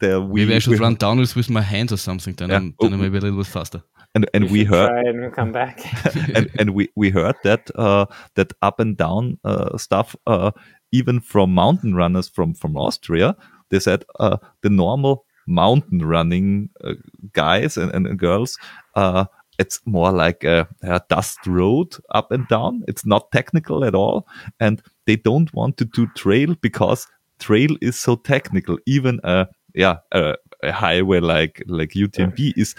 there 0.00 0.20
we 0.20 0.42
maybe 0.42 0.56
I 0.56 0.58
should 0.58 0.72
we, 0.72 0.78
run 0.78 0.96
downwards 0.96 1.36
with 1.36 1.48
my 1.48 1.60
hands 1.60 1.92
or 1.92 1.96
something. 1.96 2.34
Then 2.34 2.50
yeah. 2.50 2.56
I'm, 2.56 2.74
then 2.80 2.92
I'm 2.94 3.00
maybe 3.00 3.18
a 3.18 3.20
little 3.20 3.38
bit 3.38 3.46
faster. 3.46 3.82
And 4.14 4.28
and 4.34 4.50
we 4.50 4.64
heard 4.64 4.88
try 4.88 5.00
and 5.00 5.32
come 5.32 5.52
back. 5.52 5.80
and 6.34 6.50
and 6.58 6.70
we 6.70 6.88
we 6.96 7.10
heard 7.10 7.36
that 7.44 7.70
uh, 7.76 8.06
that 8.34 8.52
up 8.62 8.80
and 8.80 8.96
down 8.96 9.38
uh, 9.44 9.76
stuff 9.78 10.16
uh, 10.26 10.50
even 10.90 11.20
from 11.20 11.54
mountain 11.54 11.94
runners 11.94 12.28
from 12.28 12.54
from 12.54 12.76
Austria. 12.76 13.36
They 13.70 13.80
said 13.80 14.04
uh, 14.18 14.38
the 14.62 14.70
normal 14.70 15.24
mountain 15.46 16.00
running 16.04 16.70
uh, 16.82 16.94
guys 17.32 17.76
and, 17.76 17.92
and, 17.94 18.18
girls 18.18 18.58
uh, 18.96 19.26
it's 19.58 19.80
more 19.86 20.12
like 20.12 20.44
a, 20.44 20.68
a, 20.82 21.00
dust 21.08 21.38
road 21.46 21.96
up 22.10 22.30
and 22.30 22.46
down. 22.48 22.82
It's 22.88 23.06
not 23.06 23.30
technical 23.32 23.84
at 23.84 23.94
all. 23.94 24.26
And 24.60 24.82
they 25.06 25.16
don't 25.16 25.52
want 25.54 25.76
to 25.78 25.84
do 25.84 26.06
trail 26.14 26.54
because 26.60 27.06
trail 27.38 27.76
is 27.80 27.98
so 27.98 28.16
technical. 28.16 28.78
Even 28.86 29.20
a, 29.24 29.48
yeah, 29.74 29.98
a, 30.12 30.36
a 30.62 30.72
highway 30.72 31.20
like, 31.20 31.62
like 31.66 31.90
UTMB 31.90 32.52
is, 32.56 32.74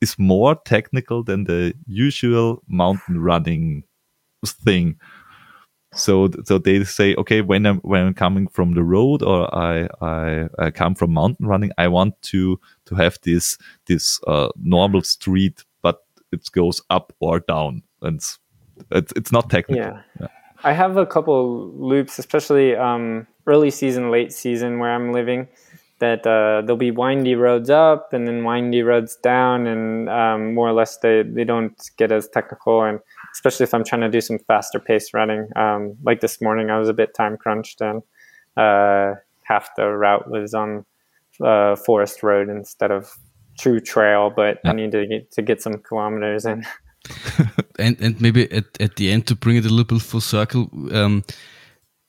is 0.00 0.18
more 0.18 0.54
technical 0.64 1.22
than 1.22 1.44
the 1.44 1.74
usual 1.86 2.62
mountain 2.68 3.20
running 3.20 3.84
thing. 4.44 4.96
So, 5.96 6.28
so 6.44 6.58
they 6.58 6.82
say, 6.82 7.14
okay, 7.14 7.40
when 7.40 7.66
I'm, 7.66 7.78
when 7.78 8.06
I'm 8.06 8.14
coming 8.14 8.48
from 8.48 8.74
the 8.74 8.82
road 8.82 9.22
or 9.22 9.52
I, 9.54 9.86
I, 10.00 10.48
I 10.58 10.70
come 10.72 10.96
from 10.96 11.14
mountain 11.14 11.46
running, 11.46 11.70
I 11.78 11.86
want 11.86 12.20
to, 12.22 12.58
to 12.86 12.94
have 12.96 13.16
this, 13.22 13.56
this, 13.86 14.20
uh, 14.26 14.48
normal 14.56 15.02
street 15.02 15.64
it 16.34 16.50
goes 16.52 16.82
up 16.90 17.12
or 17.20 17.40
down, 17.40 17.82
and 18.02 18.16
it's 18.16 18.38
it's, 18.90 19.12
it's 19.16 19.32
not 19.32 19.50
technical. 19.50 19.82
Yeah. 19.82 20.02
yeah. 20.20 20.28
I 20.62 20.72
have 20.72 20.96
a 20.96 21.06
couple 21.06 21.70
loops, 21.72 22.18
especially 22.18 22.74
um, 22.74 23.26
early 23.46 23.70
season, 23.70 24.10
late 24.10 24.32
season, 24.32 24.78
where 24.78 24.92
I'm 24.92 25.12
living. 25.12 25.48
That 26.00 26.26
uh, 26.26 26.60
there'll 26.62 26.76
be 26.76 26.90
windy 26.90 27.34
roads 27.34 27.70
up 27.70 28.12
and 28.12 28.26
then 28.26 28.44
windy 28.44 28.82
roads 28.82 29.16
down, 29.16 29.66
and 29.66 30.08
um, 30.08 30.54
more 30.54 30.68
or 30.68 30.72
less 30.72 30.98
they, 30.98 31.22
they 31.22 31.44
don't 31.44 31.78
get 31.96 32.10
as 32.10 32.28
technical. 32.28 32.82
And 32.82 32.98
especially 33.32 33.64
if 33.64 33.72
I'm 33.72 33.84
trying 33.84 34.02
to 34.02 34.10
do 34.10 34.20
some 34.20 34.38
faster 34.40 34.80
pace 34.80 35.14
running, 35.14 35.48
um, 35.56 35.96
like 36.02 36.20
this 36.20 36.40
morning, 36.40 36.68
I 36.70 36.78
was 36.78 36.88
a 36.88 36.94
bit 36.94 37.14
time 37.14 37.36
crunched, 37.36 37.80
and 37.80 38.02
uh, 38.56 39.14
half 39.44 39.70
the 39.76 39.86
route 39.86 40.28
was 40.28 40.52
on 40.52 40.84
uh, 41.42 41.76
forest 41.76 42.22
road 42.22 42.48
instead 42.48 42.90
of 42.90 43.16
true 43.58 43.80
trail, 43.80 44.30
but 44.30 44.58
yeah. 44.64 44.70
I 44.70 44.74
need 44.74 44.92
to 44.92 45.06
get 45.06 45.30
to 45.32 45.42
get 45.42 45.62
some 45.62 45.78
kilometers 45.78 46.44
in. 46.44 46.64
and 47.78 48.00
and 48.00 48.20
maybe 48.20 48.50
at, 48.52 48.80
at 48.80 48.96
the 48.96 49.10
end 49.10 49.26
to 49.26 49.36
bring 49.36 49.56
it 49.56 49.66
a 49.66 49.68
little 49.68 49.84
bit 49.84 50.02
full 50.02 50.20
circle. 50.20 50.70
Um, 50.92 51.24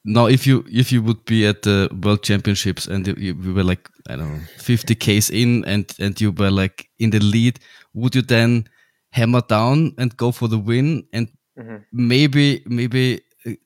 now, 0.06 0.28
if 0.28 0.46
you 0.46 0.64
if 0.72 0.92
you 0.92 1.02
would 1.02 1.26
be 1.26 1.46
at 1.48 1.64
the 1.64 1.90
World 2.04 2.24
Championships 2.24 2.88
and 2.88 3.08
you, 3.08 3.16
you 3.18 3.54
were 3.54 3.64
like 3.64 3.90
I 4.08 4.16
don't 4.16 4.32
know 4.32 4.42
fifty 4.58 4.96
k's 4.96 5.30
in 5.30 5.66
and 5.66 5.94
and 6.00 6.20
you 6.22 6.32
were 6.32 6.52
like 6.52 6.90
in 7.00 7.10
the 7.10 7.20
lead, 7.20 7.60
would 7.94 8.16
you 8.16 8.22
then 8.22 8.70
hammer 9.12 9.42
down 9.42 9.94
and 9.98 10.16
go 10.18 10.32
for 10.32 10.48
the 10.48 10.60
win 10.60 11.08
and 11.12 11.28
mm 11.58 11.68
-hmm. 11.68 11.82
maybe 11.92 12.62
maybe 12.66 13.20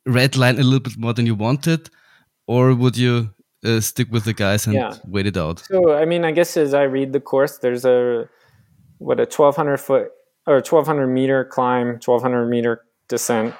red 0.05 0.36
line 0.36 0.59
a 0.59 0.63
little 0.63 0.80
bit 0.80 0.97
more 0.97 1.13
than 1.13 1.25
you 1.25 1.38
wanted, 1.38 1.89
or 2.47 2.73
would 2.73 2.97
you 2.97 3.30
uh, 3.64 3.80
stick 3.80 4.12
with 4.12 4.26
the 4.26 4.34
guys 4.34 4.66
and 4.66 4.76
yeah. 4.76 4.95
wait 5.05 5.28
it 5.28 5.38
out. 5.38 5.60
So, 5.60 5.93
I 5.93 6.05
mean, 6.05 6.24
I 6.24 6.32
guess 6.32 6.55
as 6.57 6.74
I 6.74 6.84
read 6.84 7.14
the 7.14 7.20
course, 7.20 7.57
there's 7.57 7.86
a 7.86 8.30
what 8.99 9.20
a 9.20 9.24
1200 9.24 9.78
foot 9.78 10.12
or 10.47 10.55
1200 10.55 11.07
meter 11.07 11.45
climb, 11.45 11.99
1200 12.03 12.47
meter 12.47 12.86
descent, 13.07 13.53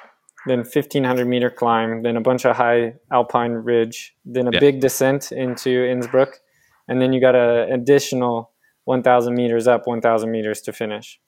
then 0.46 0.60
1500 0.60 1.26
meter 1.26 1.50
climb, 1.50 2.02
then 2.02 2.16
a 2.16 2.20
bunch 2.20 2.44
of 2.44 2.56
high 2.56 2.94
alpine 3.12 3.52
ridge, 3.52 4.14
then 4.24 4.48
a 4.48 4.50
yeah. 4.52 4.60
big 4.60 4.80
descent 4.80 5.32
into 5.32 5.84
Innsbruck, 5.88 6.40
and 6.88 7.00
then 7.00 7.12
you 7.12 7.20
got 7.20 7.34
an 7.34 7.72
additional 7.72 8.52
1000 8.84 9.34
meters 9.34 9.66
up, 9.66 9.86
1000 9.86 10.30
meters 10.30 10.60
to 10.62 10.72
finish, 10.72 11.20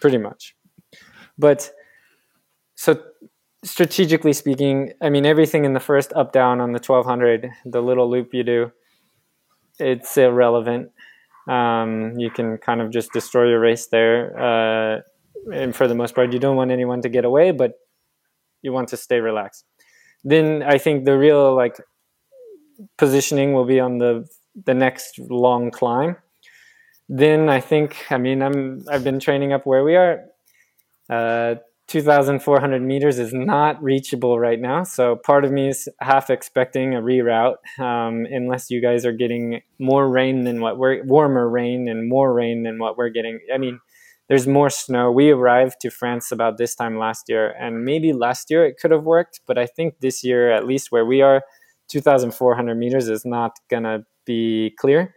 pretty 0.00 0.18
much. 0.18 0.54
But 1.38 1.70
so 2.74 3.02
strategically 3.64 4.32
speaking, 4.32 4.92
I 5.00 5.10
mean, 5.10 5.26
everything 5.26 5.64
in 5.64 5.72
the 5.72 5.80
first 5.80 6.12
up 6.14 6.32
down 6.32 6.60
on 6.60 6.72
the 6.72 6.80
1200, 6.80 7.50
the 7.64 7.82
little 7.82 8.10
loop 8.10 8.32
you 8.32 8.44
do, 8.44 8.72
it's 9.78 10.16
irrelevant. 10.16 10.90
Um, 11.48 12.18
you 12.18 12.30
can 12.30 12.58
kind 12.58 12.80
of 12.80 12.90
just 12.90 13.12
destroy 13.12 13.48
your 13.48 13.60
race 13.60 13.86
there. 13.86 14.36
Uh, 14.38 15.00
and 15.52 15.74
for 15.74 15.86
the 15.86 15.94
most 15.94 16.14
part, 16.14 16.32
you 16.32 16.38
don't 16.38 16.56
want 16.56 16.70
anyone 16.70 17.02
to 17.02 17.08
get 17.08 17.24
away, 17.24 17.52
but 17.52 17.74
you 18.62 18.72
want 18.72 18.88
to 18.88 18.96
stay 18.96 19.20
relaxed. 19.20 19.64
Then 20.24 20.62
I 20.62 20.78
think 20.78 21.04
the 21.04 21.16
real 21.16 21.54
like 21.54 21.76
positioning 22.98 23.52
will 23.52 23.64
be 23.64 23.80
on 23.80 23.98
the 23.98 24.26
the 24.64 24.74
next 24.74 25.18
long 25.18 25.70
climb. 25.70 26.16
Then 27.08 27.48
I 27.48 27.60
think 27.60 28.06
I 28.10 28.18
mean 28.18 28.42
I'm 28.42 28.84
I've 28.90 29.04
been 29.04 29.20
training 29.20 29.52
up 29.52 29.66
where 29.66 29.84
we 29.84 29.94
are. 29.94 30.24
Uh, 31.08 31.56
2,400 31.88 32.82
meters 32.82 33.18
is 33.18 33.32
not 33.32 33.80
reachable 33.80 34.40
right 34.40 34.60
now. 34.60 34.82
So 34.82 35.16
part 35.16 35.44
of 35.44 35.52
me 35.52 35.68
is 35.68 35.88
half 36.00 36.30
expecting 36.30 36.94
a 36.94 37.00
reroute, 37.00 37.56
um, 37.78 38.26
unless 38.28 38.70
you 38.70 38.82
guys 38.82 39.06
are 39.06 39.12
getting 39.12 39.60
more 39.78 40.08
rain 40.08 40.42
than 40.44 40.60
what 40.60 40.78
we're 40.78 41.04
warmer 41.04 41.48
rain 41.48 41.88
and 41.88 42.08
more 42.08 42.34
rain 42.34 42.64
than 42.64 42.78
what 42.80 42.96
we're 42.96 43.10
getting. 43.10 43.38
I 43.54 43.58
mean, 43.58 43.78
there's 44.28 44.48
more 44.48 44.68
snow. 44.68 45.12
We 45.12 45.30
arrived 45.30 45.76
to 45.82 45.90
France 45.90 46.32
about 46.32 46.58
this 46.58 46.74
time 46.74 46.98
last 46.98 47.28
year, 47.28 47.54
and 47.60 47.84
maybe 47.84 48.12
last 48.12 48.50
year 48.50 48.66
it 48.66 48.78
could 48.80 48.90
have 48.90 49.04
worked, 49.04 49.40
but 49.46 49.56
I 49.56 49.66
think 49.66 50.00
this 50.00 50.24
year, 50.24 50.50
at 50.50 50.66
least 50.66 50.90
where 50.90 51.06
we 51.06 51.22
are, 51.22 51.42
2,400 51.88 52.74
meters 52.74 53.08
is 53.08 53.24
not 53.24 53.52
gonna 53.70 54.00
be 54.24 54.74
clear. 54.80 55.14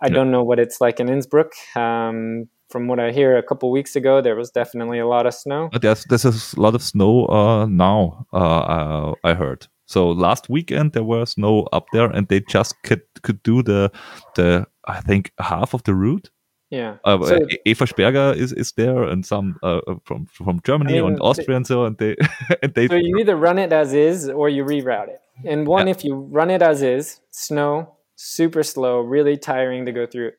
I 0.00 0.08
don't 0.08 0.30
know 0.30 0.44
what 0.44 0.58
it's 0.60 0.80
like 0.80 1.00
in 1.00 1.08
Innsbruck. 1.08 1.52
Um, 1.76 2.48
from 2.74 2.88
what 2.88 2.98
I 2.98 3.12
hear, 3.12 3.38
a 3.38 3.42
couple 3.42 3.70
weeks 3.70 3.94
ago 3.94 4.20
there 4.20 4.34
was 4.34 4.50
definitely 4.50 4.98
a 4.98 5.06
lot 5.06 5.26
of 5.26 5.34
snow. 5.34 5.70
There's 5.80 6.04
there's 6.06 6.24
a 6.54 6.60
lot 6.60 6.74
of 6.74 6.82
snow 6.82 7.26
uh, 7.26 7.66
now. 7.66 8.26
Uh, 8.32 9.12
I 9.22 9.34
heard. 9.34 9.68
So 9.86 10.10
last 10.10 10.48
weekend 10.48 10.92
there 10.92 11.04
was 11.04 11.30
snow 11.30 11.68
up 11.72 11.86
there, 11.92 12.06
and 12.06 12.26
they 12.26 12.40
just 12.40 12.74
could 12.82 13.02
could 13.22 13.40
do 13.44 13.62
the 13.62 13.92
the 14.34 14.66
I 14.88 15.00
think 15.00 15.30
half 15.38 15.72
of 15.72 15.84
the 15.84 15.94
route. 15.94 16.30
Yeah. 16.70 16.96
Uh, 17.04 17.24
so, 17.24 17.38
Eva 17.64 17.84
Sperger 17.84 18.34
is, 18.34 18.52
is 18.52 18.72
there, 18.72 19.04
and 19.04 19.24
some 19.24 19.56
uh, 19.62 19.80
from 20.04 20.26
from 20.26 20.60
Germany 20.64 20.98
I 20.98 21.02
mean, 21.02 21.12
and 21.12 21.20
Austria 21.20 21.56
and 21.56 21.66
so, 21.66 21.84
and 21.84 21.96
they 21.98 22.16
and 22.62 22.74
they. 22.74 22.88
So 22.88 22.96
you 22.96 23.18
either 23.18 23.36
run 23.36 23.60
it 23.60 23.72
as 23.72 23.92
is 23.92 24.28
or 24.28 24.48
you 24.48 24.64
reroute 24.64 25.10
it. 25.10 25.20
And 25.44 25.68
one, 25.68 25.86
yeah. 25.86 25.92
if 25.92 26.02
you 26.02 26.16
run 26.16 26.50
it 26.50 26.62
as 26.62 26.82
is, 26.82 27.20
snow, 27.30 27.94
super 28.16 28.64
slow, 28.64 28.98
really 28.98 29.36
tiring 29.36 29.86
to 29.86 29.92
go 29.92 30.06
through. 30.06 30.32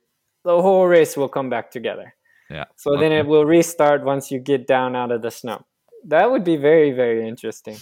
The 0.43 0.61
whole 0.61 0.85
race 0.85 1.15
will 1.15 1.29
come 1.29 1.49
back 1.49 1.71
together. 1.71 2.14
Yeah. 2.49 2.65
So 2.75 2.93
okay. 2.93 3.01
then 3.01 3.11
it 3.11 3.25
will 3.25 3.45
restart 3.45 4.03
once 4.03 4.31
you 4.31 4.39
get 4.39 4.67
down 4.67 4.95
out 4.95 5.11
of 5.11 5.21
the 5.21 5.31
snow. 5.31 5.65
That 6.05 6.29
would 6.31 6.43
be 6.43 6.57
very, 6.57 6.91
very 6.91 7.27
interesting. 7.27 7.77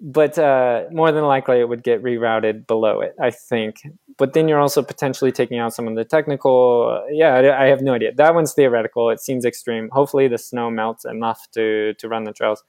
But 0.00 0.38
uh, 0.38 0.84
more 0.90 1.10
than 1.10 1.24
likely, 1.24 1.58
it 1.58 1.68
would 1.68 1.82
get 1.82 2.02
rerouted 2.02 2.66
below 2.66 3.00
it, 3.00 3.14
I 3.20 3.30
think. 3.30 3.76
But 4.18 4.34
then 4.34 4.46
you're 4.46 4.60
also 4.60 4.82
potentially 4.82 5.32
taking 5.32 5.58
out 5.58 5.72
some 5.72 5.88
of 5.88 5.96
the 5.96 6.04
technical. 6.04 7.02
Uh, 7.02 7.06
yeah, 7.10 7.56
I 7.58 7.66
have 7.66 7.80
no 7.80 7.94
idea. 7.94 8.12
That 8.14 8.34
one's 8.34 8.52
theoretical. 8.52 9.08
It 9.08 9.20
seems 9.20 9.46
extreme. 9.46 9.88
Hopefully, 9.92 10.28
the 10.28 10.38
snow 10.38 10.70
melts 10.70 11.06
enough 11.06 11.46
to 11.54 11.94
to 11.94 12.08
run 12.08 12.24
the 12.24 12.32
trails. 12.32 12.62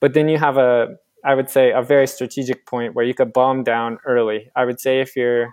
But 0.00 0.14
then 0.14 0.28
you 0.28 0.38
have 0.38 0.56
a, 0.56 0.96
I 1.24 1.34
would 1.34 1.50
say, 1.50 1.72
a 1.72 1.82
very 1.82 2.06
strategic 2.06 2.66
point 2.66 2.94
where 2.94 3.04
you 3.04 3.14
could 3.14 3.34
bomb 3.34 3.64
down 3.64 3.98
early. 4.06 4.50
I 4.56 4.64
would 4.64 4.80
say 4.80 5.00
if 5.00 5.14
you're 5.14 5.52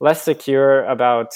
less 0.00 0.22
secure 0.22 0.84
about 0.84 1.28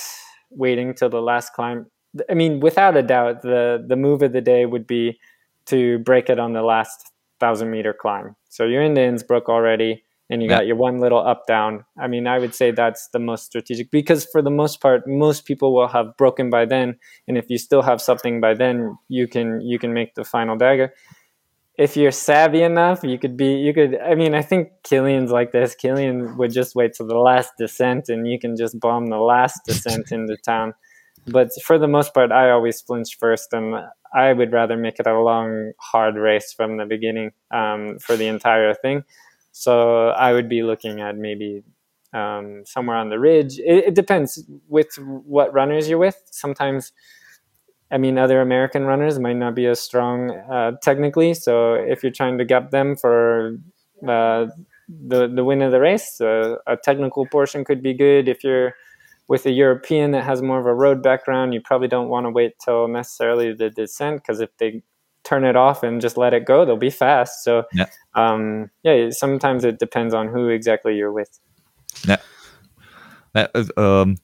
waiting 0.51 0.95
till 0.95 1.09
the 1.09 1.23
last 1.23 1.53
climb, 1.53 1.87
I 2.29 2.35
mean, 2.35 2.61
without 2.61 2.97
a 2.97 3.03
doubt, 3.03 3.43
the 3.43 3.85
the 3.87 3.97
move 3.97 4.23
of 4.23 4.33
the 4.33 4.41
day 4.41 4.67
would 4.67 4.87
be 4.87 5.19
to 5.67 5.99
break 6.01 6.29
it 6.29 6.39
on 6.39 6.53
the 6.53 6.63
last 6.63 7.11
thousand 7.41 7.71
meter 7.71 7.93
climb. 7.93 8.37
So 8.49 8.65
you're 8.65 8.83
in 8.83 8.95
the 8.95 9.03
Innsbruck 9.03 9.49
already, 9.49 10.05
and 10.29 10.43
you 10.43 10.49
yeah. 10.49 10.59
got 10.59 10.67
your 10.67 10.77
one 10.77 10.99
little 11.01 11.27
up 11.27 11.47
down. 11.47 11.85
I 11.99 12.09
mean, 12.09 12.27
I 12.27 12.39
would 12.39 12.55
say 12.55 12.71
that's 12.71 13.09
the 13.09 13.19
most 13.19 13.47
strategic 13.47 13.91
because 13.91 14.27
for 14.27 14.43
the 14.43 14.51
most 14.51 14.81
part, 14.81 15.07
most 15.07 15.45
people 15.45 15.75
will 15.75 15.89
have 15.89 16.17
broken 16.17 16.51
by 16.51 16.67
then, 16.67 16.99
and 17.27 17.39
if 17.39 17.47
you 17.49 17.59
still 17.59 17.83
have 17.83 18.01
something 18.01 18.41
by 18.41 18.55
then, 18.55 18.97
you 19.09 19.27
can 19.27 19.61
you 19.63 19.79
can 19.79 19.93
make 19.93 20.15
the 20.15 20.25
final 20.25 20.57
dagger. 20.57 20.93
If 21.79 21.97
you're 21.97 22.13
savvy 22.13 22.63
enough, 22.63 23.03
you 23.03 23.19
could 23.19 23.37
be 23.39 23.55
you 23.55 23.73
could. 23.73 23.99
I 23.99 24.15
mean, 24.15 24.35
I 24.35 24.43
think 24.43 24.69
Kilian's 24.85 25.33
like 25.33 25.53
this. 25.53 25.75
Kilian 25.75 26.37
would 26.37 26.53
just 26.53 26.75
wait 26.75 26.93
till 26.93 27.07
the 27.07 27.17
last 27.17 27.53
descent, 27.59 28.11
and 28.11 28.29
you 28.29 28.39
can 28.39 28.57
just 28.57 28.79
bomb 28.79 29.07
the 29.07 29.17
last 29.17 29.61
descent 29.67 30.13
into 30.13 30.37
town 30.37 30.75
but 31.27 31.51
for 31.63 31.79
the 31.79 31.89
most 31.89 32.15
part, 32.15 32.33
I 32.33 32.51
always 32.51 32.81
flinch 32.81 33.19
first, 33.19 33.53
and 33.53 33.77
I 34.15 34.33
would 34.33 34.53
rather 34.53 34.77
make 34.77 34.99
it 34.99 35.07
a 35.07 35.19
long, 35.21 35.73
hard 35.79 36.17
race 36.17 36.53
from 36.53 36.77
the 36.77 36.85
beginning 36.85 37.33
um, 37.51 37.99
for 37.99 38.17
the 38.17 38.27
entire 38.27 38.75
thing. 38.75 39.05
So 39.53 40.09
I 40.09 40.33
would 40.33 40.49
be 40.49 40.63
looking 40.63 41.01
at 41.01 41.17
maybe 41.17 41.63
um, 42.13 42.65
somewhere 42.67 42.97
on 42.97 43.11
the 43.11 43.19
ridge. 43.19 43.59
It, 43.59 43.85
it, 43.89 43.95
depends 43.95 44.45
with 44.69 44.95
what 44.99 45.53
runners 45.53 45.89
you're 45.89 45.99
with. 45.99 46.21
Sometimes, 46.31 46.93
I 47.91 47.99
mean, 47.99 48.19
other 48.19 48.41
American 48.41 48.85
runners 48.85 49.19
might 49.19 49.37
not 49.37 49.55
be 49.55 49.67
as 49.67 49.81
strong 49.81 50.31
uh, 50.31 50.73
technically. 50.83 51.35
So 51.35 51.75
if 51.75 52.03
you're 52.03 52.13
trying 52.13 52.39
to 52.39 52.45
gap 52.45 52.71
them 52.71 52.97
for 52.97 53.59
uh, 54.07 54.47
the 54.89 55.29
the 55.29 55.45
win 55.45 55.63
of 55.63 55.73
the 55.73 55.81
race, 55.81 56.21
uh, 56.21 56.57
a 56.67 56.77
technical 56.77 57.27
portion 57.27 57.65
could 57.65 57.83
be 57.83 57.95
good. 57.95 58.29
If 58.29 58.45
you're 58.45 58.75
with 59.33 59.47
a 59.47 59.51
European 59.51 60.11
that 60.11 60.25
has 60.25 60.43
more 60.43 60.61
of 60.61 60.67
a 60.67 60.75
road 60.75 61.03
background, 61.03 61.55
you 61.55 61.61
probably 61.63 61.89
don't 61.89 62.11
want 62.11 62.27
to 62.27 62.31
wait 62.31 62.53
till 62.63 62.87
necessarily 62.87 63.55
the 63.55 63.71
descent 63.71 64.21
because 64.21 64.43
if 64.43 64.51
they 64.59 64.83
turn 65.25 65.43
it 65.43 65.57
off 65.57 65.83
and 65.83 66.03
just 66.03 66.19
let 66.19 66.35
it 66.35 66.45
go, 66.45 66.67
they'll 66.67 66.77
be 66.77 66.91
fast. 66.91 67.43
So, 67.43 67.65
yeah, 67.73 67.87
um, 68.15 68.69
yeah 68.83 69.09
sometimes 69.09 69.65
it 69.65 69.79
depends 69.79 70.13
on 70.13 70.29
who 70.29 70.51
exactly 70.51 70.97
you're 70.99 71.13
with. 71.13 71.41
Yeah. 72.07 72.19
Uh, 73.35 73.65
um, 73.79 74.17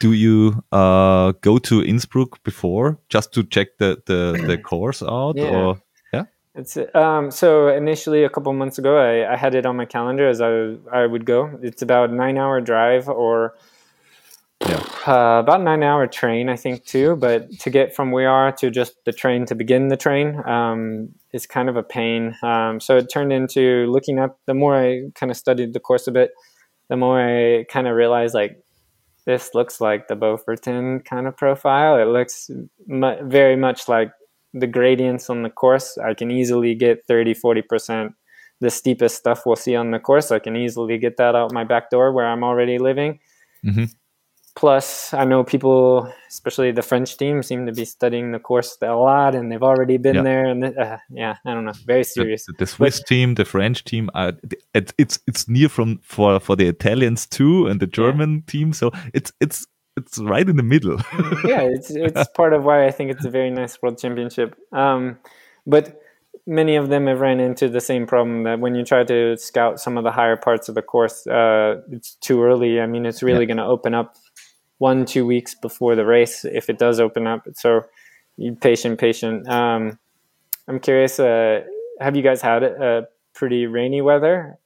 do 0.00 0.12
you 0.12 0.64
uh, 0.72 1.32
go 1.42 1.58
to 1.58 1.82
Innsbruck 1.82 2.42
before 2.42 2.98
just 3.10 3.34
to 3.34 3.44
check 3.44 3.76
the, 3.76 4.02
the, 4.06 4.42
the 4.46 4.56
course 4.70 5.02
out? 5.02 5.36
Yeah. 5.36 5.54
Or? 5.54 5.82
Yeah. 6.14 6.24
It's 6.54 6.78
um, 6.94 7.30
so 7.30 7.68
initially 7.68 8.24
a 8.24 8.30
couple 8.30 8.54
months 8.54 8.78
ago, 8.78 8.96
I, 8.96 9.34
I 9.34 9.36
had 9.36 9.54
it 9.54 9.66
on 9.66 9.76
my 9.76 9.84
calendar 9.84 10.26
as 10.26 10.40
I 10.40 10.76
I 10.90 11.04
would 11.04 11.26
go. 11.26 11.58
It's 11.60 11.82
about 11.82 12.10
nine 12.10 12.38
hour 12.38 12.62
drive 12.62 13.06
or 13.06 13.52
yeah. 14.62 14.82
Uh, 15.06 15.38
about 15.40 15.62
nine 15.62 15.82
hour 15.82 16.06
train, 16.06 16.48
I 16.48 16.56
think, 16.56 16.84
too. 16.84 17.16
But 17.16 17.50
to 17.60 17.70
get 17.70 17.94
from 17.94 18.10
where 18.10 18.24
we 18.24 18.26
are 18.26 18.52
to 18.52 18.70
just 18.70 18.94
the 19.04 19.12
train 19.12 19.46
to 19.46 19.54
begin 19.54 19.88
the 19.88 19.96
train 19.96 20.42
um, 20.46 21.10
is 21.32 21.46
kind 21.46 21.68
of 21.68 21.76
a 21.76 21.82
pain. 21.82 22.36
Um, 22.42 22.80
so 22.80 22.96
it 22.96 23.08
turned 23.12 23.32
into 23.32 23.86
looking 23.86 24.18
up. 24.18 24.38
The 24.46 24.54
more 24.54 24.76
I 24.76 25.02
kind 25.14 25.30
of 25.30 25.36
studied 25.36 25.74
the 25.74 25.80
course 25.80 26.06
a 26.06 26.12
bit, 26.12 26.30
the 26.88 26.96
more 26.96 27.20
I 27.20 27.64
kind 27.64 27.86
of 27.86 27.94
realized 27.94 28.34
like 28.34 28.62
this 29.26 29.54
looks 29.54 29.80
like 29.80 30.08
the 30.08 30.16
Beaufortain 30.16 31.04
kind 31.04 31.26
of 31.26 31.36
profile. 31.36 31.98
It 31.98 32.06
looks 32.06 32.50
mu- 32.86 33.22
very 33.28 33.56
much 33.56 33.88
like 33.88 34.10
the 34.54 34.66
gradients 34.66 35.28
on 35.28 35.42
the 35.42 35.50
course. 35.50 35.98
I 35.98 36.14
can 36.14 36.30
easily 36.30 36.74
get 36.74 37.04
30, 37.06 37.34
40%. 37.34 38.14
The 38.60 38.70
steepest 38.70 39.16
stuff 39.16 39.44
we'll 39.44 39.56
see 39.56 39.76
on 39.76 39.90
the 39.90 39.98
course, 39.98 40.30
I 40.30 40.38
can 40.38 40.56
easily 40.56 40.96
get 40.96 41.18
that 41.18 41.34
out 41.34 41.52
my 41.52 41.64
back 41.64 41.90
door 41.90 42.12
where 42.12 42.26
I'm 42.26 42.42
already 42.42 42.78
living. 42.78 43.18
Mm-hmm. 43.64 43.84
Plus, 44.56 45.12
I 45.12 45.26
know 45.26 45.44
people, 45.44 46.10
especially 46.28 46.72
the 46.72 46.80
French 46.80 47.18
team, 47.18 47.42
seem 47.42 47.66
to 47.66 47.72
be 47.72 47.84
studying 47.84 48.32
the 48.32 48.38
course 48.38 48.78
a 48.80 48.94
lot, 48.94 49.34
and 49.34 49.52
they've 49.52 49.62
already 49.62 49.98
been 49.98 50.16
yeah. 50.16 50.22
there. 50.22 50.46
And 50.46 50.64
uh, 50.64 50.96
yeah, 51.10 51.36
I 51.44 51.52
don't 51.52 51.66
know, 51.66 51.74
very 51.84 52.04
serious. 52.04 52.46
The, 52.46 52.54
the 52.58 52.66
Swiss 52.66 53.00
but, 53.00 53.06
team, 53.06 53.34
the 53.34 53.44
French 53.44 53.84
team, 53.84 54.08
uh, 54.14 54.32
it, 54.72 54.94
it's 54.96 55.18
it's 55.26 55.46
near 55.46 55.68
from 55.68 55.98
for 55.98 56.40
for 56.40 56.56
the 56.56 56.68
Italians 56.68 57.26
too, 57.26 57.66
and 57.66 57.80
the 57.80 57.86
German 57.86 58.36
yeah. 58.36 58.40
team. 58.46 58.72
So 58.72 58.92
it's 59.12 59.30
it's 59.42 59.66
it's 59.94 60.16
right 60.18 60.48
in 60.48 60.56
the 60.56 60.62
middle. 60.62 60.96
yeah, 61.44 61.60
it's 61.60 61.90
it's 61.90 62.26
part 62.34 62.54
of 62.54 62.64
why 62.64 62.86
I 62.86 62.92
think 62.92 63.10
it's 63.10 63.26
a 63.26 63.30
very 63.30 63.50
nice 63.50 63.80
world 63.82 63.98
championship. 63.98 64.56
Um, 64.72 65.18
but 65.66 66.00
many 66.46 66.76
of 66.76 66.88
them 66.88 67.08
have 67.08 67.20
ran 67.20 67.40
into 67.40 67.68
the 67.68 67.80
same 67.80 68.06
problem 68.06 68.44
that 68.44 68.60
when 68.60 68.74
you 68.74 68.84
try 68.84 69.04
to 69.04 69.36
scout 69.36 69.80
some 69.80 69.98
of 69.98 70.04
the 70.04 70.12
higher 70.12 70.36
parts 70.36 70.70
of 70.70 70.74
the 70.76 70.82
course, 70.82 71.26
uh, 71.26 71.82
it's 71.90 72.14
too 72.16 72.42
early. 72.42 72.80
I 72.80 72.86
mean, 72.86 73.04
it's 73.04 73.22
really 73.22 73.40
yeah. 73.40 73.46
going 73.46 73.56
to 73.58 73.64
open 73.64 73.94
up 73.94 74.16
one 74.78 75.04
two 75.04 75.26
weeks 75.26 75.54
before 75.54 75.94
the 75.94 76.04
race 76.04 76.44
if 76.44 76.68
it 76.68 76.78
does 76.78 77.00
open 77.00 77.26
up. 77.26 77.46
So, 77.54 77.84
patient, 78.60 78.98
patient. 78.98 79.48
Um, 79.48 79.98
I'm 80.68 80.80
curious. 80.80 81.18
Uh, 81.18 81.62
have 82.00 82.16
you 82.16 82.22
guys 82.22 82.42
had 82.42 82.62
a 82.62 83.08
pretty 83.34 83.66
rainy 83.66 84.02
weather? 84.02 84.58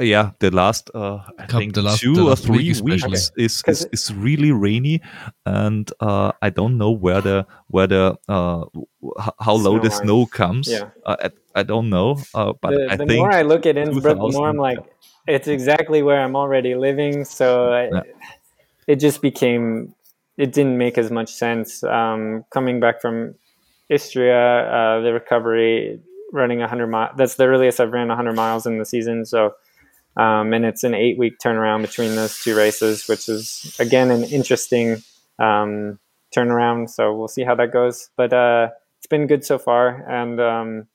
Yeah, 0.00 0.30
the 0.38 0.52
last 0.52 0.90
uh, 0.94 1.18
I 1.40 1.46
think 1.46 1.76
last, 1.76 2.00
two 2.00 2.28
or 2.28 2.36
three 2.36 2.72
week 2.72 2.84
weeks 2.84 3.32
is, 3.36 3.64
is, 3.66 3.88
is 3.90 4.14
really 4.14 4.52
rainy, 4.52 5.00
and 5.44 5.90
uh, 5.98 6.30
I 6.40 6.50
don't 6.50 6.78
know 6.78 6.92
where 6.92 7.20
the 7.20 7.46
where 7.66 7.88
the 7.88 8.16
uh, 8.28 8.64
how 9.40 9.54
low 9.54 9.80
the 9.80 9.90
snow 9.90 10.26
comes. 10.26 10.68
Yeah. 10.70 10.90
Uh, 11.04 11.16
I, 11.24 11.30
I 11.56 11.62
don't 11.64 11.90
know, 11.90 12.16
uh, 12.32 12.52
but 12.60 12.70
the, 12.70 12.86
I 12.90 12.96
the 12.96 13.06
think 13.06 13.18
more 13.18 13.32
I 13.32 13.42
look 13.42 13.66
at 13.66 13.76
Innsbruck, 13.76 14.18
the 14.18 14.28
more 14.28 14.48
I'm 14.48 14.56
like, 14.56 14.78
it's 15.26 15.48
exactly 15.48 16.04
where 16.04 16.20
I'm 16.20 16.36
already 16.36 16.76
living. 16.76 17.24
So 17.24 17.88
yeah 17.92 18.02
it 18.88 18.96
just 18.96 19.22
became 19.22 19.94
it 20.38 20.52
didn't 20.52 20.78
make 20.78 20.98
as 20.98 21.12
much 21.12 21.32
sense 21.34 21.84
um, 21.84 22.44
coming 22.50 22.80
back 22.80 23.00
from 23.02 23.36
Istria, 23.90 24.68
uh, 24.70 25.00
the 25.02 25.12
recovery 25.12 26.00
running 26.32 26.60
100 26.60 26.88
miles. 26.88 27.12
That's 27.18 27.36
the 27.36 27.46
earliest 27.46 27.80
I've 27.80 27.92
ran 27.92 28.08
100 28.08 28.34
miles 28.34 28.66
in 28.66 28.78
the 28.78 28.86
season. 28.86 29.26
So 29.26 29.54
Um, 30.16 30.52
and 30.52 30.64
it's 30.64 30.84
an 30.84 30.94
eight 30.94 31.18
week 31.18 31.38
turnaround 31.38 31.82
between 31.82 32.16
those 32.16 32.42
two 32.42 32.56
races, 32.56 33.08
which 33.08 33.28
is 33.28 33.76
again 33.80 34.10
an 34.10 34.24
interesting 34.24 35.02
um, 35.38 35.98
turnaround. 36.36 36.90
So 36.90 37.14
we'll 37.16 37.28
see 37.28 37.44
how 37.44 37.54
that 37.56 37.72
goes. 37.72 38.10
But 38.16 38.32
uh, 38.32 38.70
it's 38.98 39.08
been 39.08 39.28
good 39.28 39.44
so 39.44 39.58
far, 39.58 40.04
and 40.08 40.40
um, 40.40 40.88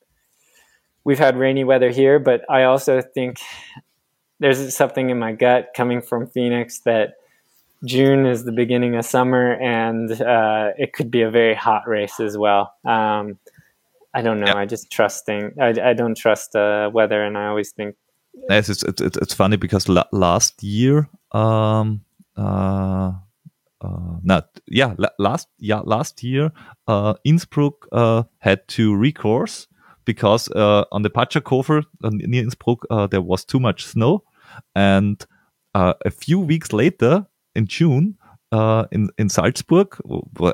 we've 1.04 1.18
had 1.18 1.38
rainy 1.38 1.64
weather 1.64 1.90
here. 1.90 2.18
But 2.18 2.42
I 2.50 2.64
also 2.64 3.02
think 3.02 3.38
there's 4.40 4.76
something 4.76 5.10
in 5.10 5.18
my 5.18 5.32
gut 5.32 5.70
coming 5.76 6.02
from 6.02 6.28
Phoenix 6.28 6.80
that 6.80 7.14
June 7.84 8.26
is 8.26 8.44
the 8.44 8.52
beginning 8.52 8.96
of 8.96 9.04
summer, 9.04 9.54
and 9.54 10.10
uh, 10.12 10.70
it 10.78 10.92
could 10.92 11.10
be 11.10 11.22
a 11.22 11.30
very 11.30 11.54
hot 11.54 11.86
race 11.86 12.20
as 12.20 12.36
well. 12.36 12.72
Um, 12.84 13.38
I 14.14 14.22
don't 14.22 14.40
know. 14.40 14.52
I 14.54 14.64
just 14.64 14.90
trusting. 14.90 15.52
I, 15.60 15.74
I 15.82 15.92
don't 15.92 16.16
trust 16.16 16.54
uh, 16.54 16.90
weather, 16.92 17.22
and 17.22 17.36
I 17.36 17.46
always 17.46 17.72
think 17.72 17.96
Yes, 18.50 18.68
it's 18.68 18.82
it's, 18.82 19.00
it's 19.00 19.34
funny 19.34 19.56
because 19.56 19.88
la 19.88 20.04
last 20.12 20.62
year, 20.62 21.08
um, 21.32 22.02
uh, 22.36 23.12
uh, 23.80 24.16
not 24.22 24.48
yeah, 24.66 24.94
la 24.98 25.08
last 25.18 25.48
yeah 25.58 25.80
last 25.84 26.22
year, 26.22 26.52
uh, 26.86 27.14
Innsbruck 27.24 27.86
uh, 27.92 28.24
had 28.38 28.66
to 28.68 28.94
recourse 28.94 29.66
because 30.04 30.48
uh, 30.50 30.84
on 30.92 31.02
the 31.02 31.10
Patscherkofel 31.10 31.84
uh, 32.02 32.10
near 32.12 32.42
Innsbruck 32.42 32.84
uh, 32.90 33.06
there 33.06 33.22
was 33.22 33.44
too 33.44 33.60
much 33.60 33.86
snow, 33.86 34.24
and 34.74 35.24
uh, 35.74 35.94
a 36.04 36.10
few 36.10 36.38
weeks 36.38 36.72
later 36.72 37.26
in 37.54 37.66
June. 37.66 38.16
Uh, 38.52 38.86
in 38.92 39.08
in 39.18 39.28
Salzburg, 39.28 39.96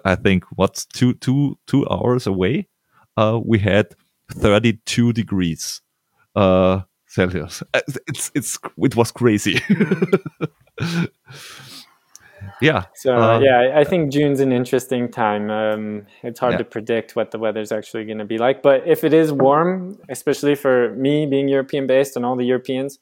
I 0.07 0.15
think 0.15 0.45
what's 0.57 0.87
two 0.87 1.15
two 1.15 1.59
two 1.67 1.87
hours 1.91 2.27
away, 2.27 2.67
uh, 3.17 3.39
we 3.45 3.59
had 3.59 3.95
32 4.33 5.13
degrees. 5.13 5.83
Uh, 6.35 6.83
Celsius. 7.07 7.63
Uh, 7.75 7.81
it's 8.07 8.31
it's 8.35 8.59
it 8.79 8.97
was 8.97 9.11
crazy. 9.11 9.61
yeah. 12.61 12.85
So 12.95 13.17
uh, 13.17 13.41
yeah, 13.41 13.73
I 13.75 13.83
think 13.83 14.13
June's 14.13 14.39
an 14.39 14.53
interesting 14.53 15.11
time. 15.11 15.51
Um, 15.51 16.07
it's 16.23 16.39
hard 16.39 16.53
yeah. 16.53 16.59
to 16.59 16.65
predict 16.65 17.17
what 17.17 17.33
the 17.33 17.39
weather's 17.39 17.73
actually 17.73 18.05
going 18.05 18.19
to 18.19 18.25
be 18.25 18.39
like, 18.39 18.63
but 18.63 18.87
if 18.87 19.03
it 19.03 19.13
is 19.13 19.33
warm, 19.33 19.99
especially 20.09 20.55
for 20.55 20.95
me 20.95 21.27
being 21.27 21.49
European 21.49 21.89
based 21.89 22.15
and 22.15 22.25
all 22.25 22.37
the 22.37 22.47
Europeans, 22.47 23.01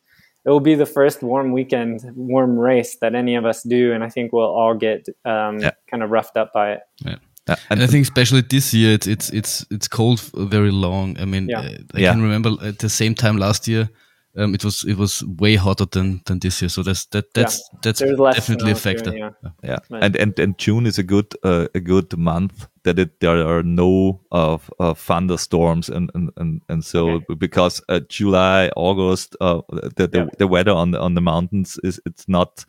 it 0.49 0.51
will 0.51 0.61
be 0.61 0.75
the 0.75 0.87
first 0.87 1.23
warm 1.23 1.53
weekend, 1.53 2.11
warm 2.17 2.59
race 2.59 2.97
that 3.03 3.15
any 3.15 3.35
of 3.35 3.45
us 3.45 3.63
do, 3.63 3.93
and 3.93 4.03
I 4.03 4.09
think 4.09 4.33
we'll 4.33 4.45
all 4.45 4.75
get 4.75 5.07
um, 5.27 5.59
yeah. 5.59 5.73
kind 5.91 6.03
of 6.03 6.11
roughed 6.11 6.39
up 6.39 6.55
by 6.55 6.73
it. 6.73 6.81
Yeah. 7.05 7.17
Uh, 7.47 7.57
and 7.69 7.83
I 7.83 7.87
think 7.87 8.05
especially 8.05 8.41
this 8.41 8.73
year, 8.73 8.95
it's 8.95 9.07
it's 9.07 9.29
it's 9.29 9.67
it's 9.71 9.89
cold 9.89 10.21
very 10.21 10.71
long. 10.71 11.21
I 11.21 11.27
mean, 11.27 11.49
yeah. 11.51 11.61
uh, 11.61 11.79
I 11.95 12.01
yeah. 12.01 12.13
can 12.13 12.23
remember 12.23 12.53
at 12.63 12.79
the 12.79 12.89
same 12.89 13.15
time 13.15 13.37
last 13.37 13.69
year, 13.69 13.91
um, 14.39 14.55
it 14.55 14.65
was 14.65 14.85
it 14.85 14.97
was 14.97 15.23
way 15.23 15.57
hotter 15.57 15.85
than 15.85 16.23
than 16.25 16.39
this 16.39 16.63
year. 16.63 16.71
So 16.71 16.83
that's 16.83 17.05
that 17.07 17.35
that's 17.35 17.59
yeah. 17.59 17.79
that's 17.83 18.01
definitely 18.01 18.73
a 18.73 18.75
factor. 18.75 19.11
June, 19.11 19.35
yeah, 19.63 19.79
yeah. 19.91 19.99
and 20.01 20.17
and 20.17 20.39
and 20.39 20.57
June 20.57 20.87
is 20.87 20.99
a 20.99 21.03
good 21.03 21.35
uh, 21.45 21.69
a 21.75 21.81
good 21.81 22.17
month 22.17 22.69
that 22.89 22.99
it, 22.99 23.21
there 23.21 23.47
are 23.47 23.63
no 23.63 24.21
of 24.31 24.71
uh, 24.81 24.95
thunderstorms 24.95 25.89
and 25.91 26.11
and 26.15 26.31
and, 26.39 26.63
and 26.69 26.85
so 26.85 27.11
okay. 27.11 27.35
because 27.35 27.83
uh, 27.89 28.01
July 28.09 28.71
August 28.77 29.37
uh, 29.41 29.61
the 29.97 30.09
the, 30.09 30.31
the, 30.39 30.47
weather 30.47 30.73
on 30.73 30.93
the 30.93 31.01
on 31.01 31.15
the 31.15 31.21
mountains 31.21 31.79
is 31.85 32.01
it's 32.07 32.27
not 32.29 32.65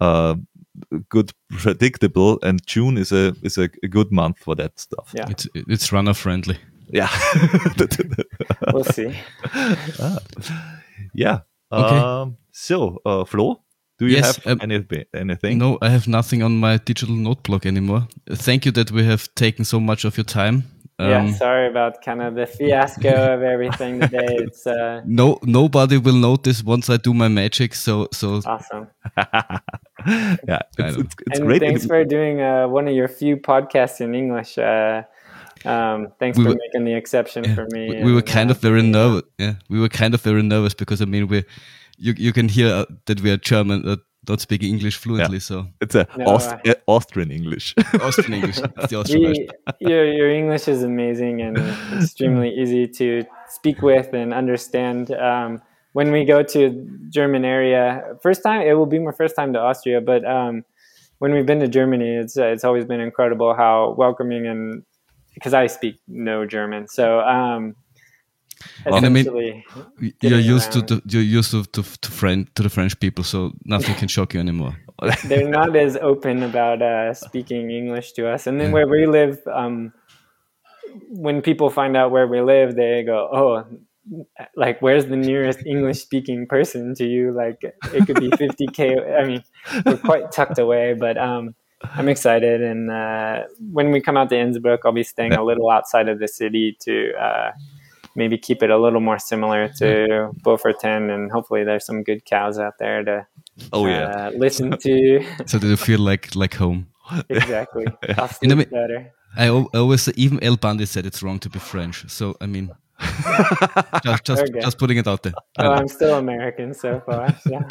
uh, 0.00 0.34
good 1.08 1.32
predictable 1.50 2.38
and 2.42 2.66
june 2.66 2.98
is 2.98 3.12
a 3.12 3.34
is 3.42 3.58
a, 3.58 3.68
a, 3.82 3.88
good 3.88 4.12
month 4.12 4.38
for 4.38 4.54
that 4.54 4.78
stuff. 4.78 5.12
Yeah. 5.14 5.30
It's 5.30 5.48
it's 5.54 5.92
runner 5.92 6.14
friendly. 6.14 6.58
Yeah. 6.88 7.08
We'll 8.72 8.84
see. 8.84 9.14
Ah. 9.98 10.18
yeah. 11.14 11.40
Okay. 11.72 11.98
Um, 11.98 12.36
so 12.50 13.00
uh, 13.06 13.24
flo 13.24 13.62
do 13.98 14.06
you 14.06 14.16
yes, 14.16 14.36
have 14.36 14.46
um, 14.46 14.58
any, 14.62 14.84
anything 15.14 15.58
no 15.58 15.78
i 15.82 15.88
have 15.88 16.08
nothing 16.08 16.42
on 16.42 16.58
my 16.58 16.76
digital 16.78 17.14
note 17.14 17.42
block 17.42 17.66
anymore 17.66 18.06
thank 18.30 18.64
you 18.64 18.72
that 18.72 18.90
we 18.90 19.04
have 19.04 19.32
taken 19.34 19.64
so 19.64 19.78
much 19.78 20.04
of 20.04 20.16
your 20.16 20.24
time 20.24 20.64
um, 20.98 21.10
yeah, 21.10 21.32
sorry 21.32 21.68
about 21.68 22.02
kind 22.02 22.22
of 22.22 22.34
the 22.34 22.46
fiasco 22.46 23.34
of 23.34 23.42
everything 23.42 24.00
today. 24.00 24.36
It's 24.46 24.66
uh, 24.66 25.00
no 25.04 25.38
nobody 25.42 25.98
will 25.98 26.20
notice 26.30 26.62
once 26.62 26.90
I 26.90 26.96
do 26.96 27.12
my 27.14 27.28
magic. 27.28 27.74
So 27.74 28.08
so 28.12 28.40
awesome. 28.46 28.88
yeah, 29.16 30.60
it's, 30.78 30.96
it's, 30.96 31.14
it's 31.26 31.38
and 31.38 31.46
great. 31.46 31.60
Thanks 31.60 31.86
for 31.86 32.04
doing 32.04 32.40
uh, 32.40 32.68
one 32.68 32.86
of 32.86 32.94
your 32.94 33.08
few 33.08 33.36
podcasts 33.36 34.00
in 34.00 34.14
English. 34.14 34.58
Uh, 34.58 35.02
um, 35.64 36.12
thanks 36.20 36.38
we 36.38 36.44
for 36.44 36.50
were, 36.50 36.56
making 36.56 36.84
the 36.84 36.94
exception 36.94 37.44
yeah, 37.44 37.54
for 37.54 37.66
me. 37.72 37.88
We, 37.88 38.04
we 38.04 38.12
were 38.12 38.22
kind 38.22 38.50
of 38.50 38.58
very 38.58 38.82
nervous. 38.82 39.22
Yeah, 39.38 39.54
we 39.68 39.80
were 39.80 39.88
kind 39.88 40.14
of 40.14 40.20
very 40.20 40.42
nervous 40.42 40.74
because 40.74 41.00
I 41.00 41.06
mean 41.06 41.26
we, 41.26 41.44
you 41.96 42.14
you 42.16 42.32
can 42.32 42.48
hear 42.48 42.68
uh, 42.68 42.84
that 43.06 43.20
we 43.20 43.30
are 43.30 43.36
German. 43.36 43.88
Uh, 43.88 43.96
not 44.28 44.40
speaking 44.40 44.68
English 44.68 44.96
fluently, 44.96 45.36
yeah. 45.36 45.40
so 45.40 45.66
it's 45.80 45.94
a 45.96 46.06
no, 46.16 46.26
Aust- 46.26 46.54
uh, 46.66 46.74
Austrian 46.86 47.32
English. 47.32 47.74
Austrian 48.00 48.34
English, 48.34 48.56
the 48.88 48.96
Austrian 48.96 49.32
we, 49.32 49.48
your 49.80 50.04
your 50.04 50.30
English 50.30 50.68
is 50.68 50.82
amazing 50.82 51.42
and 51.42 51.58
extremely 51.92 52.50
easy 52.50 52.86
to 52.86 53.24
speak 53.48 53.82
with 53.82 54.14
and 54.14 54.32
understand. 54.32 55.10
Um, 55.10 55.60
when 55.92 56.10
we 56.10 56.24
go 56.24 56.42
to 56.42 56.88
German 57.10 57.44
area, 57.44 58.16
first 58.22 58.42
time 58.42 58.62
it 58.62 58.74
will 58.74 58.86
be 58.86 58.98
my 58.98 59.12
first 59.12 59.34
time 59.36 59.52
to 59.52 59.58
Austria, 59.58 60.00
but 60.00 60.24
um, 60.24 60.64
when 61.18 61.32
we've 61.34 61.46
been 61.46 61.60
to 61.60 61.68
Germany, 61.68 62.16
it's 62.16 62.38
uh, 62.38 62.46
it's 62.46 62.64
always 62.64 62.84
been 62.84 63.00
incredible 63.00 63.54
how 63.54 63.94
welcoming 63.98 64.46
and 64.46 64.84
because 65.34 65.54
I 65.54 65.66
speak 65.66 65.96
no 66.06 66.46
German, 66.46 66.86
so 66.86 67.20
um, 67.20 67.74
and 68.86 69.06
I 69.06 69.08
mean, 69.08 69.64
you're 70.20 70.38
used 70.38 70.72
to 70.72 70.82
the, 70.82 71.02
you're 71.06 71.22
used 71.22 71.50
to 71.52 71.64
to, 71.64 71.82
to, 71.82 72.10
French, 72.10 72.48
to 72.54 72.62
the 72.62 72.68
French 72.68 72.98
people, 72.98 73.24
so 73.24 73.52
nothing 73.64 73.94
can 73.96 74.08
shock 74.08 74.34
you 74.34 74.40
anymore. 74.40 74.76
They're 75.24 75.48
not 75.48 75.74
as 75.76 75.96
open 75.96 76.42
about 76.42 76.82
uh, 76.82 77.14
speaking 77.14 77.70
English 77.70 78.12
to 78.12 78.28
us, 78.28 78.46
and 78.46 78.60
then 78.60 78.68
yeah. 78.68 78.74
where 78.74 78.88
we 78.88 79.06
live, 79.06 79.38
um, 79.52 79.92
when 81.08 81.42
people 81.42 81.70
find 81.70 81.96
out 81.96 82.10
where 82.10 82.26
we 82.26 82.40
live, 82.40 82.76
they 82.76 83.02
go, 83.02 83.28
"Oh, 83.32 83.64
like 84.56 84.82
where's 84.82 85.06
the 85.06 85.16
nearest 85.16 85.64
english 85.66 86.00
speaking 86.00 86.46
person 86.46 86.94
to 86.94 87.06
you? 87.06 87.32
Like 87.32 87.62
it 87.62 88.06
could 88.06 88.20
be 88.20 88.30
50k 88.42 89.20
i 89.20 89.26
mean 89.26 89.44
we're 89.86 89.96
quite 89.96 90.32
tucked 90.32 90.58
away 90.58 90.94
but 90.94 91.16
um 91.16 91.54
i'm 91.94 92.08
excited. 92.08 92.62
And 92.62 92.90
uh, 92.90 93.44
when 93.72 93.90
we 93.90 94.00
come 94.00 94.16
out 94.16 94.28
to 94.30 94.38
innsbruck 94.38 94.80
i'll 94.84 94.92
be 94.92 95.02
staying 95.02 95.34
a 95.34 95.44
little 95.44 95.70
outside 95.70 96.08
of 96.08 96.18
the 96.18 96.28
city 96.28 96.76
to 96.80 97.12
uh, 97.14 97.50
maybe 98.14 98.38
keep 98.38 98.62
it 98.62 98.70
a 98.70 98.78
little 98.78 99.00
more 99.00 99.18
similar 99.18 99.68
to 99.68 100.30
Beaufortain 100.42 101.10
and 101.10 101.30
hopefully 101.30 101.64
there's 101.64 101.86
some 101.86 102.02
good 102.02 102.24
cows 102.24 102.58
out 102.58 102.74
there 102.78 103.04
to 103.04 103.26
oh 103.72 103.86
yeah 103.86 104.06
uh, 104.06 104.30
listen 104.30 104.76
to 104.78 105.24
so 105.46 105.58
they 105.58 105.76
feel 105.76 106.00
like 106.00 106.34
like 106.34 106.54
home 106.54 106.88
exactly 107.28 107.86
yeah. 108.08 108.28
you 108.40 108.48
know, 108.48 108.64
better 108.64 109.12
I 109.36 109.48
always 109.48 110.08
even 110.16 110.42
El 110.42 110.56
Bandi 110.56 110.86
said 110.86 111.06
it's 111.06 111.22
wrong 111.22 111.38
to 111.40 111.48
be 111.48 111.58
French 111.58 112.08
so 112.10 112.36
I 112.40 112.46
mean 112.46 112.72
just 114.04 114.24
just, 114.24 114.42
okay. 114.42 114.60
just 114.60 114.78
putting 114.78 114.96
it 114.96 115.06
out 115.06 115.22
there. 115.22 115.32
Oh, 115.58 115.70
I'm 115.70 115.88
still 115.88 116.18
American 116.18 116.74
so 116.74 117.00
far. 117.00 117.34
Yeah, 117.46 117.62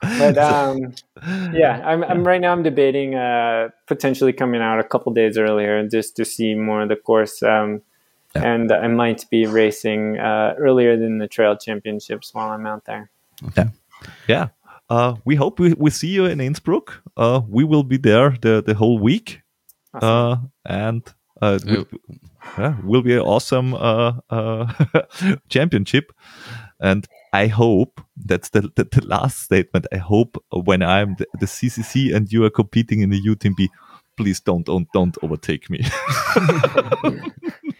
but 0.00 0.38
um, 0.38 0.94
yeah, 1.52 1.82
I'm, 1.84 2.02
I'm 2.04 2.26
right 2.26 2.40
now. 2.40 2.52
I'm 2.52 2.62
debating 2.62 3.14
uh, 3.14 3.68
potentially 3.86 4.32
coming 4.32 4.60
out 4.60 4.78
a 4.78 4.84
couple 4.84 5.12
days 5.12 5.36
earlier 5.36 5.86
just 5.86 6.16
to 6.16 6.24
see 6.24 6.54
more 6.54 6.82
of 6.82 6.88
the 6.88 6.96
course. 6.96 7.42
Um, 7.42 7.82
yeah. 8.34 8.42
and 8.44 8.72
I 8.72 8.86
might 8.88 9.24
be 9.30 9.46
racing 9.46 10.18
uh, 10.18 10.54
earlier 10.58 10.96
than 10.96 11.18
the 11.18 11.28
Trail 11.28 11.56
Championships 11.56 12.34
while 12.34 12.50
I'm 12.50 12.66
out 12.66 12.84
there. 12.84 13.10
Okay. 13.48 13.64
Yeah. 14.28 14.48
Uh, 14.88 15.16
we 15.24 15.36
hope 15.36 15.60
we, 15.60 15.72
we 15.74 15.90
see 15.90 16.08
you 16.08 16.26
in 16.26 16.40
Innsbruck. 16.40 17.02
Uh, 17.16 17.42
we 17.48 17.64
will 17.64 17.84
be 17.84 17.96
there 17.96 18.36
the, 18.40 18.62
the 18.62 18.74
whole 18.74 18.98
week. 18.98 19.40
Awesome. 19.94 20.08
Uh, 20.08 20.36
and 20.66 21.14
uh, 21.40 21.58
will, 21.64 21.86
yeah, 22.58 22.76
will 22.82 23.02
be 23.02 23.14
an 23.14 23.20
awesome 23.20 23.74
uh, 23.74 24.14
uh, 24.30 24.72
championship. 25.48 26.12
And 26.80 27.06
I 27.32 27.46
hope 27.46 28.00
that's 28.16 28.50
the, 28.50 28.62
the, 28.74 28.84
the, 28.84 29.04
last 29.06 29.40
statement. 29.40 29.86
I 29.92 29.98
hope 29.98 30.42
when 30.50 30.82
I'm 30.82 31.16
the, 31.16 31.26
the, 31.38 31.46
CCC 31.46 32.14
and 32.14 32.32
you 32.32 32.44
are 32.44 32.50
competing 32.50 33.00
in 33.00 33.10
the 33.10 33.20
UTMB, 33.20 33.68
please 34.16 34.40
don't 34.40 34.64
don't 34.64 34.88
don't 34.92 35.16
overtake 35.22 35.70
me. 35.70 35.84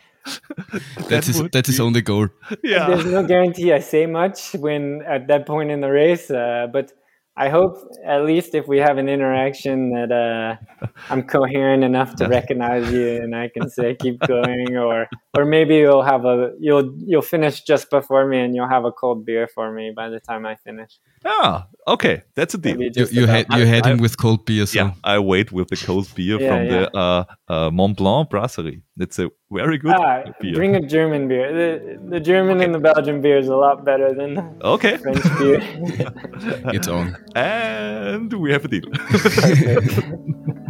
that's 1.08 1.26
his 1.26 1.42
that's 1.50 1.68
his 1.68 1.80
only 1.80 2.02
goal. 2.02 2.28
Yeah. 2.62 2.88
There's 2.88 3.06
no 3.06 3.24
guarantee 3.24 3.72
I 3.72 3.80
say 3.80 4.06
much 4.06 4.52
when 4.54 5.02
at 5.06 5.28
that 5.28 5.46
point 5.46 5.70
in 5.70 5.80
the 5.80 5.90
race, 5.90 6.30
uh, 6.30 6.66
but 6.72 6.92
I 7.36 7.48
hope 7.48 7.76
at 8.04 8.24
least 8.24 8.54
if 8.54 8.68
we 8.68 8.78
have 8.78 8.98
an 8.98 9.08
interaction 9.08 9.92
that 9.92 10.12
uh, 10.12 10.86
I'm 11.08 11.22
coherent 11.22 11.84
enough 11.84 12.14
to 12.16 12.28
recognize 12.28 12.92
you 12.92 13.16
and 13.16 13.34
I 13.34 13.48
can 13.48 13.70
say 13.70 13.94
keep 13.94 14.20
going 14.26 14.76
or 14.76 15.06
or 15.36 15.44
maybe 15.44 15.76
you'll 15.76 16.02
have 16.02 16.24
a 16.24 16.52
you'll 16.58 16.92
you'll 17.06 17.22
finish 17.22 17.62
just 17.62 17.88
before 17.90 18.26
me, 18.26 18.40
and 18.40 18.54
you'll 18.54 18.68
have 18.68 18.84
a 18.84 18.92
cold 18.92 19.24
beer 19.24 19.46
for 19.46 19.70
me 19.72 19.92
by 19.94 20.08
the 20.08 20.18
time 20.20 20.44
I 20.44 20.56
finish. 20.56 20.98
Ah, 21.24 21.68
okay, 21.86 22.22
that's 22.34 22.54
a 22.54 22.58
deal. 22.58 22.80
You, 22.80 22.90
just 22.90 23.12
you, 23.12 23.24
about- 23.24 23.46
had, 23.50 23.58
you 23.58 23.66
had 23.66 23.86
I- 23.86 23.90
him 23.92 23.98
with 23.98 24.16
cold 24.18 24.44
beer, 24.46 24.66
so 24.66 24.78
Yeah, 24.78 24.92
I 25.04 25.18
wait 25.18 25.52
with 25.52 25.68
the 25.68 25.76
cold 25.76 26.08
beer 26.14 26.40
Yeah, 26.40 26.48
from 26.48 26.64
yeah. 26.66 26.70
the 26.80 26.96
uh, 26.98 27.24
uh, 27.48 27.70
Mont 27.70 27.96
Blanc 27.96 28.28
Brasserie. 28.30 28.82
It's 28.98 29.18
a 29.18 29.30
very 29.52 29.78
good 29.78 29.94
Ah, 29.94 30.22
beer. 30.40 30.54
bring 30.54 30.74
a 30.76 30.80
German 30.80 31.28
beer. 31.28 31.52
The, 31.52 31.98
the 32.10 32.20
German 32.20 32.60
and 32.60 32.74
the 32.74 32.78
Belgian 32.80 33.20
beer 33.22 33.38
is 33.38 33.48
a 33.48 33.56
lot 33.56 33.84
better 33.84 34.12
than 34.14 34.34
the 34.34 34.42
okay, 34.74 34.96
French 34.96 35.22
beer. 35.38 35.60
it's 36.74 36.88
on. 36.88 37.16
and 37.36 38.32
we 38.32 38.50
have 38.52 38.64
a 38.64 38.68
deal. 38.68 38.88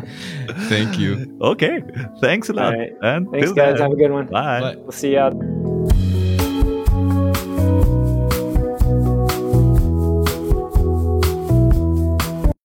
Thank 0.68 0.98
you. 0.98 1.36
okay, 1.40 1.82
thanks 2.20 2.48
a 2.48 2.52
lot, 2.52 2.74
All 2.74 2.78
right. 2.80 2.92
and 3.02 3.30
Thanks, 3.30 3.52
guys. 3.52 3.74
then, 3.78 3.82
Have 3.82 3.92
a 3.92 3.96
good 3.96 4.10
one. 4.12 4.26
bye. 4.26 4.60
Bye. 4.60 4.76
We'll 4.76 4.92
see 4.92 5.12
you 5.12 5.18
out. 5.18 5.34